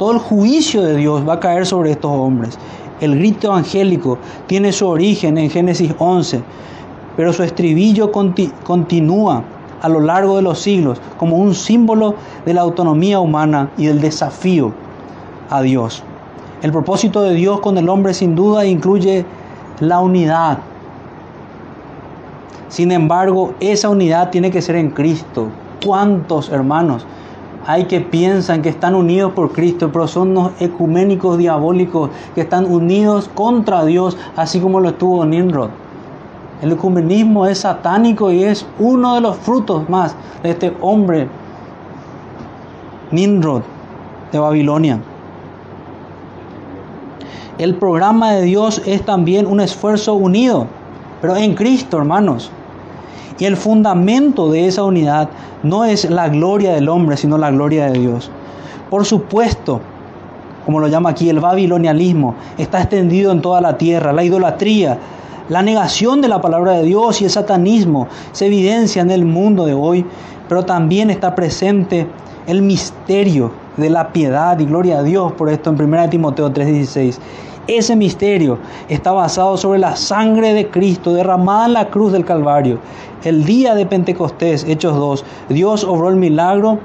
todo 0.02 0.14
el 0.14 0.18
juicio 0.18 0.82
de 0.82 0.96
Dios 0.96 1.30
va 1.30 1.34
a 1.34 1.40
caer 1.40 1.64
sobre 1.64 1.92
estos 1.92 2.10
hombres. 2.10 2.58
El 3.02 3.20
grito 3.20 3.50
evangélico 3.50 4.18
tiene 4.48 4.72
su 4.72 4.88
origen 4.88 5.38
en 5.38 5.52
Génesis 5.52 5.94
11, 6.00 6.42
pero 7.16 7.32
su 7.32 7.44
estribillo 7.44 8.12
continúa 8.12 9.44
a 9.80 9.88
lo 9.88 10.00
largo 10.00 10.38
de 10.38 10.42
los 10.42 10.58
siglos 10.58 11.00
como 11.20 11.38
un 11.38 11.54
símbolo 11.54 12.16
de 12.48 12.56
la 12.56 12.62
autonomía 12.62 13.20
humana 13.20 13.70
y 13.78 13.86
del 13.86 14.02
desafío 14.02 14.74
a 15.52 15.62
Dios. 15.62 16.02
El 16.64 16.72
propósito 16.72 17.22
de 17.22 17.36
Dios 17.36 17.60
con 17.60 17.78
el 17.78 17.88
hombre 17.88 18.16
sin 18.16 18.34
duda 18.34 18.66
incluye 18.66 19.24
la 19.82 20.00
unidad. 20.00 20.58
Sin 22.70 22.92
embargo, 22.92 23.54
esa 23.60 23.90
unidad 23.90 24.32
tiene 24.32 24.50
que 24.50 24.64
ser 24.64 24.78
en 24.78 24.90
Cristo. 24.90 25.50
¿Cuántos 25.86 26.50
hermanos 26.50 27.06
hay 27.66 27.86
que 27.86 28.02
piensan 28.02 28.62
que 28.62 28.70
están 28.70 28.96
unidos 28.96 29.34
por 29.34 29.52
Cristo, 29.52 29.92
pero 29.92 30.08
son 30.08 30.34
los 30.34 30.52
ecuménicos 30.60 31.38
diabólicos 31.38 32.10
que 32.34 32.42
están 32.42 32.66
unidos 32.66 33.30
contra 33.34 33.86
Dios, 33.86 34.18
así 34.36 34.60
como 34.60 34.80
lo 34.80 34.90
estuvo 34.90 35.26
Nimrod. 35.26 35.70
El 36.62 36.72
ecumenismo 36.74 37.46
es 37.48 37.60
satánico 37.60 38.32
y 38.32 38.44
es 38.44 38.66
uno 38.80 39.16
de 39.16 39.22
los 39.22 39.36
frutos 39.38 39.90
más 39.90 40.16
de 40.44 40.52
este 40.52 40.76
hombre, 40.82 41.28
Nimrod, 43.12 43.64
de 44.32 44.40
Babilonia. 44.40 45.00
El 47.58 47.76
programa 47.76 48.32
de 48.32 48.44
Dios 48.44 48.82
es 48.86 49.04
también 49.04 49.46
un 49.46 49.60
esfuerzo 49.60 50.14
unido, 50.14 50.68
pero 51.22 51.36
en 51.36 51.54
Cristo, 51.54 51.98
hermanos. 51.98 52.52
Y 53.42 53.46
el 53.46 53.58
fundamento 53.58 54.52
de 54.52 54.68
esa 54.68 54.84
unidad 54.84 55.28
no 55.64 55.84
es 55.84 56.08
la 56.08 56.30
gloria 56.30 56.74
del 56.74 56.88
hombre, 56.88 57.18
sino 57.18 57.40
la 57.40 57.50
gloria 57.50 57.88
de 57.88 57.98
Dios. 57.98 58.30
Por 58.92 59.04
supuesto, 59.04 59.82
como 60.64 60.80
lo 60.80 60.88
llama 60.88 61.10
aquí, 61.10 61.28
el 61.28 61.40
babilonialismo 61.40 62.36
está 62.60 62.82
extendido 62.84 63.32
en 63.32 63.42
toda 63.42 63.60
la 63.60 63.80
tierra, 63.80 64.14
la 64.14 64.24
idolatría, 64.24 65.00
la 65.50 65.64
negación 65.64 66.22
de 66.22 66.28
la 66.28 66.40
palabra 66.40 66.74
de 66.74 66.84
Dios 66.84 67.20
y 67.20 67.26
el 67.26 67.32
satanismo 67.32 68.08
se 68.32 68.46
evidencia 68.46 69.02
en 69.02 69.10
el 69.10 69.26
mundo 69.26 69.66
de 69.66 69.74
hoy, 69.74 70.06
pero 70.48 70.64
también 70.64 71.10
está 71.10 71.34
presente 71.34 72.06
el 72.46 72.62
misterio 72.62 73.52
de 73.76 73.90
la 73.90 74.14
piedad 74.14 74.60
y 74.60 74.66
gloria 74.66 75.00
a 75.00 75.04
Dios, 75.04 75.32
por 75.32 75.50
esto 75.50 75.72
en 75.72 75.78
1 75.82 76.12
Timoteo 76.12 76.54
3:16. 76.54 77.18
Ese 77.68 77.96
misterio 77.96 78.58
está 78.90 79.12
basado 79.12 79.56
sobre 79.56 79.80
la 79.80 79.96
sangre 79.96 80.54
de 80.54 80.70
Cristo 80.70 81.14
derramada 81.14 81.68
en 81.68 81.74
la 81.74 81.90
cruz 81.90 82.12
del 82.12 82.26
Calvario. 82.26 82.80
El 83.24 83.46
día 83.46 83.76
de 83.76 83.86
Pentecostés, 83.86 84.64
Hechos 84.64 84.96
2, 84.96 85.26
Dios 85.50 85.84
obró 85.84 86.10
el 86.10 86.16
milagro 86.16 86.80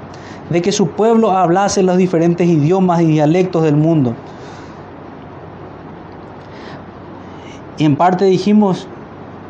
de 0.51 0.61
que 0.61 0.71
su 0.71 0.89
pueblo 0.89 1.31
hablase 1.31 1.81
los 1.81 1.97
diferentes 1.97 2.47
idiomas 2.47 3.01
y 3.01 3.05
dialectos 3.05 3.63
del 3.63 3.75
mundo. 3.75 4.13
Y 7.79 7.85
en 7.85 7.95
parte 7.95 8.25
dijimos 8.25 8.87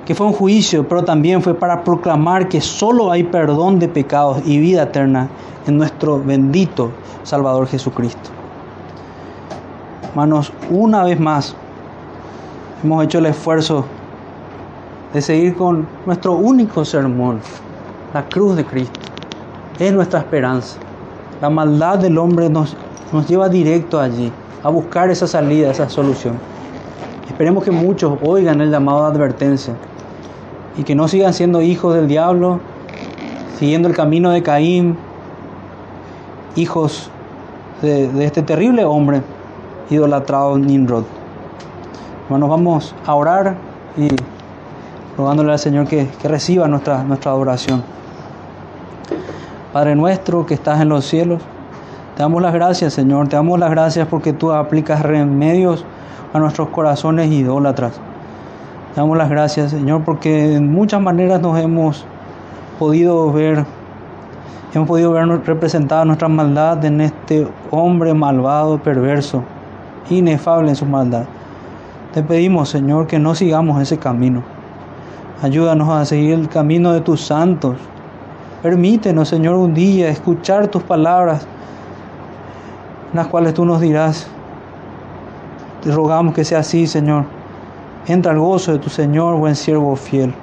que 0.05 0.15
fue 0.15 0.28
un 0.28 0.34
juicio, 0.34 0.88
pero 0.88 1.03
también 1.03 1.41
fue 1.41 1.53
para 1.53 1.84
proclamar 1.84 2.47
que 2.47 2.61
solo 2.61 3.11
hay 3.11 3.23
perdón 3.23 3.80
de 3.80 3.89
pecados 3.89 4.41
y 4.45 4.59
vida 4.59 4.84
eterna 4.84 5.28
en 5.67 5.78
nuestro 5.78 6.23
bendito 6.23 6.91
Salvador 7.23 7.67
Jesucristo. 7.67 8.36
Hermanos, 10.18 10.51
una 10.72 11.03
vez 11.03 11.20
más 11.20 11.55
hemos 12.84 13.03
hecho 13.03 13.20
el 13.20 13.28
esfuerzo 13.28 13.86
de 15.13 15.22
seguir 15.22 15.55
con 15.55 15.88
nuestro 16.07 16.34
único 16.34 16.84
sermón, 16.84 17.39
la 18.15 18.28
cruz 18.28 18.55
de 18.55 18.65
Cristo. 18.65 18.99
Es 19.78 19.93
nuestra 19.93 20.22
esperanza. 20.22 20.80
La 21.39 21.51
maldad 21.51 21.99
del 21.99 22.18
hombre 22.18 22.49
nos, 22.49 22.76
nos 23.13 23.28
lleva 23.28 23.47
directo 23.47 23.99
allí, 23.99 24.32
a 24.63 24.70
buscar 24.70 25.11
esa 25.11 25.28
salida, 25.28 25.70
esa 25.70 25.88
solución. 25.88 26.39
Esperemos 27.28 27.63
que 27.63 27.70
muchos 27.70 28.18
oigan 28.24 28.59
el 28.59 28.72
llamado 28.72 29.01
de 29.01 29.11
advertencia 29.15 29.76
y 30.80 30.84
que 30.84 30.95
no 30.95 31.07
sigan 31.07 31.32
siendo 31.36 31.61
hijos 31.61 31.93
del 31.93 32.07
diablo, 32.07 32.59
siguiendo 33.59 33.88
el 33.88 33.95
camino 33.95 34.32
de 34.32 34.41
Caín, 34.41 34.97
hijos 36.55 37.11
de, 37.84 38.07
de 38.07 38.26
este 38.26 38.41
terrible 38.41 38.84
hombre 38.84 39.22
idolatrado 39.89 40.57
Nimrod. 40.57 41.03
Hermanos, 42.25 42.49
vamos 42.49 42.95
a 43.05 43.15
orar 43.15 43.55
y 43.95 44.09
rogándole 45.17 45.53
al 45.53 45.59
Señor 45.59 45.88
que, 45.88 46.07
que 46.21 46.27
reciba 46.27 46.67
nuestra, 46.67 47.03
nuestra 47.03 47.31
adoración. 47.31 47.83
Padre 49.71 49.95
nuestro 49.95 50.45
que 50.45 50.53
estás 50.53 50.81
en 50.81 50.89
los 50.89 51.05
cielos, 51.05 51.41
te 52.15 52.23
damos 52.23 52.41
las 52.41 52.53
gracias, 52.53 52.93
Señor, 52.93 53.27
te 53.27 53.35
damos 53.35 53.59
las 53.59 53.69
gracias 53.69 54.07
porque 54.07 54.33
tú 54.33 54.51
aplicas 54.51 55.01
remedios 55.03 55.85
a 56.33 56.39
nuestros 56.39 56.69
corazones 56.69 57.31
idólatras. 57.31 57.93
Te 58.93 59.01
damos 59.01 59.17
las 59.17 59.29
gracias, 59.29 59.71
Señor, 59.71 60.03
porque 60.03 60.55
en 60.55 60.71
muchas 60.71 61.01
maneras 61.01 61.41
nos 61.41 61.57
hemos 61.59 62.05
podido 62.77 63.31
ver, 63.31 63.65
hemos 64.73 64.88
podido 64.88 65.11
ver 65.11 65.27
representada 65.45 66.03
nuestra 66.05 66.27
maldad 66.27 66.83
en 66.83 67.01
este 67.01 67.47
hombre 67.71 68.13
malvado, 68.13 68.79
perverso 68.79 69.43
inefable 70.09 70.69
en 70.69 70.75
su 70.75 70.85
maldad. 70.85 71.25
Te 72.13 72.23
pedimos, 72.23 72.69
Señor, 72.69 73.07
que 73.07 73.19
no 73.19 73.35
sigamos 73.35 73.81
ese 73.81 73.97
camino. 73.97 74.43
Ayúdanos 75.41 75.89
a 75.89 76.05
seguir 76.05 76.33
el 76.33 76.49
camino 76.49 76.93
de 76.93 77.01
tus 77.01 77.21
santos. 77.21 77.75
Permítenos, 78.63 79.29
Señor, 79.29 79.55
un 79.55 79.73
día 79.73 80.09
escuchar 80.09 80.67
tus 80.67 80.83
palabras, 80.83 81.45
las 83.13 83.27
cuales 83.27 83.53
tú 83.53 83.65
nos 83.65 83.81
dirás. 83.81 84.27
Te 85.83 85.91
rogamos 85.91 86.33
que 86.33 86.43
sea 86.43 86.59
así, 86.59 86.87
Señor. 86.87 87.25
Entra 88.07 88.31
al 88.31 88.39
gozo 88.39 88.71
de 88.71 88.79
tu 88.79 88.89
Señor, 88.89 89.35
buen 89.37 89.55
siervo 89.55 89.95
fiel. 89.95 90.33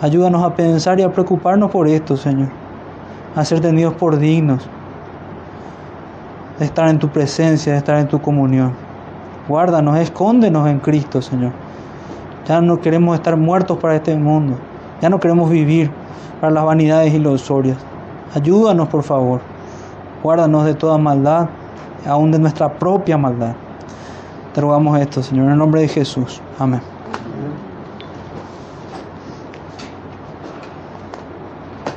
Ayúdanos 0.00 0.42
a 0.42 0.54
pensar 0.54 1.00
y 1.00 1.02
a 1.02 1.12
preocuparnos 1.12 1.70
por 1.70 1.88
esto, 1.88 2.16
Señor. 2.16 2.48
A 3.34 3.44
ser 3.44 3.60
tenidos 3.60 3.94
por 3.94 4.16
dignos 4.16 4.68
de 6.58 6.64
estar 6.64 6.88
en 6.88 6.98
tu 6.98 7.08
presencia, 7.08 7.72
de 7.72 7.78
estar 7.78 7.98
en 7.98 8.08
tu 8.08 8.20
comunión. 8.20 8.72
Guárdanos, 9.48 9.96
escóndenos 9.98 10.68
en 10.68 10.80
Cristo, 10.80 11.22
Señor. 11.22 11.52
Ya 12.46 12.60
no 12.60 12.80
queremos 12.80 13.14
estar 13.14 13.36
muertos 13.36 13.78
para 13.78 13.96
este 13.96 14.16
mundo. 14.16 14.56
Ya 15.00 15.08
no 15.08 15.20
queremos 15.20 15.50
vivir 15.50 15.90
para 16.40 16.52
las 16.52 16.64
vanidades 16.64 17.14
ilusorias. 17.14 17.76
Ayúdanos, 18.34 18.88
por 18.88 19.02
favor. 19.02 19.40
Guárdanos 20.22 20.64
de 20.64 20.74
toda 20.74 20.98
maldad, 20.98 21.48
aún 22.06 22.32
de 22.32 22.38
nuestra 22.38 22.72
propia 22.72 23.16
maldad. 23.16 23.54
Te 24.52 24.60
rogamos 24.60 24.98
esto, 24.98 25.22
Señor, 25.22 25.46
en 25.46 25.52
el 25.52 25.58
nombre 25.58 25.80
de 25.82 25.88
Jesús. 25.88 26.40
Amén. 26.58 26.97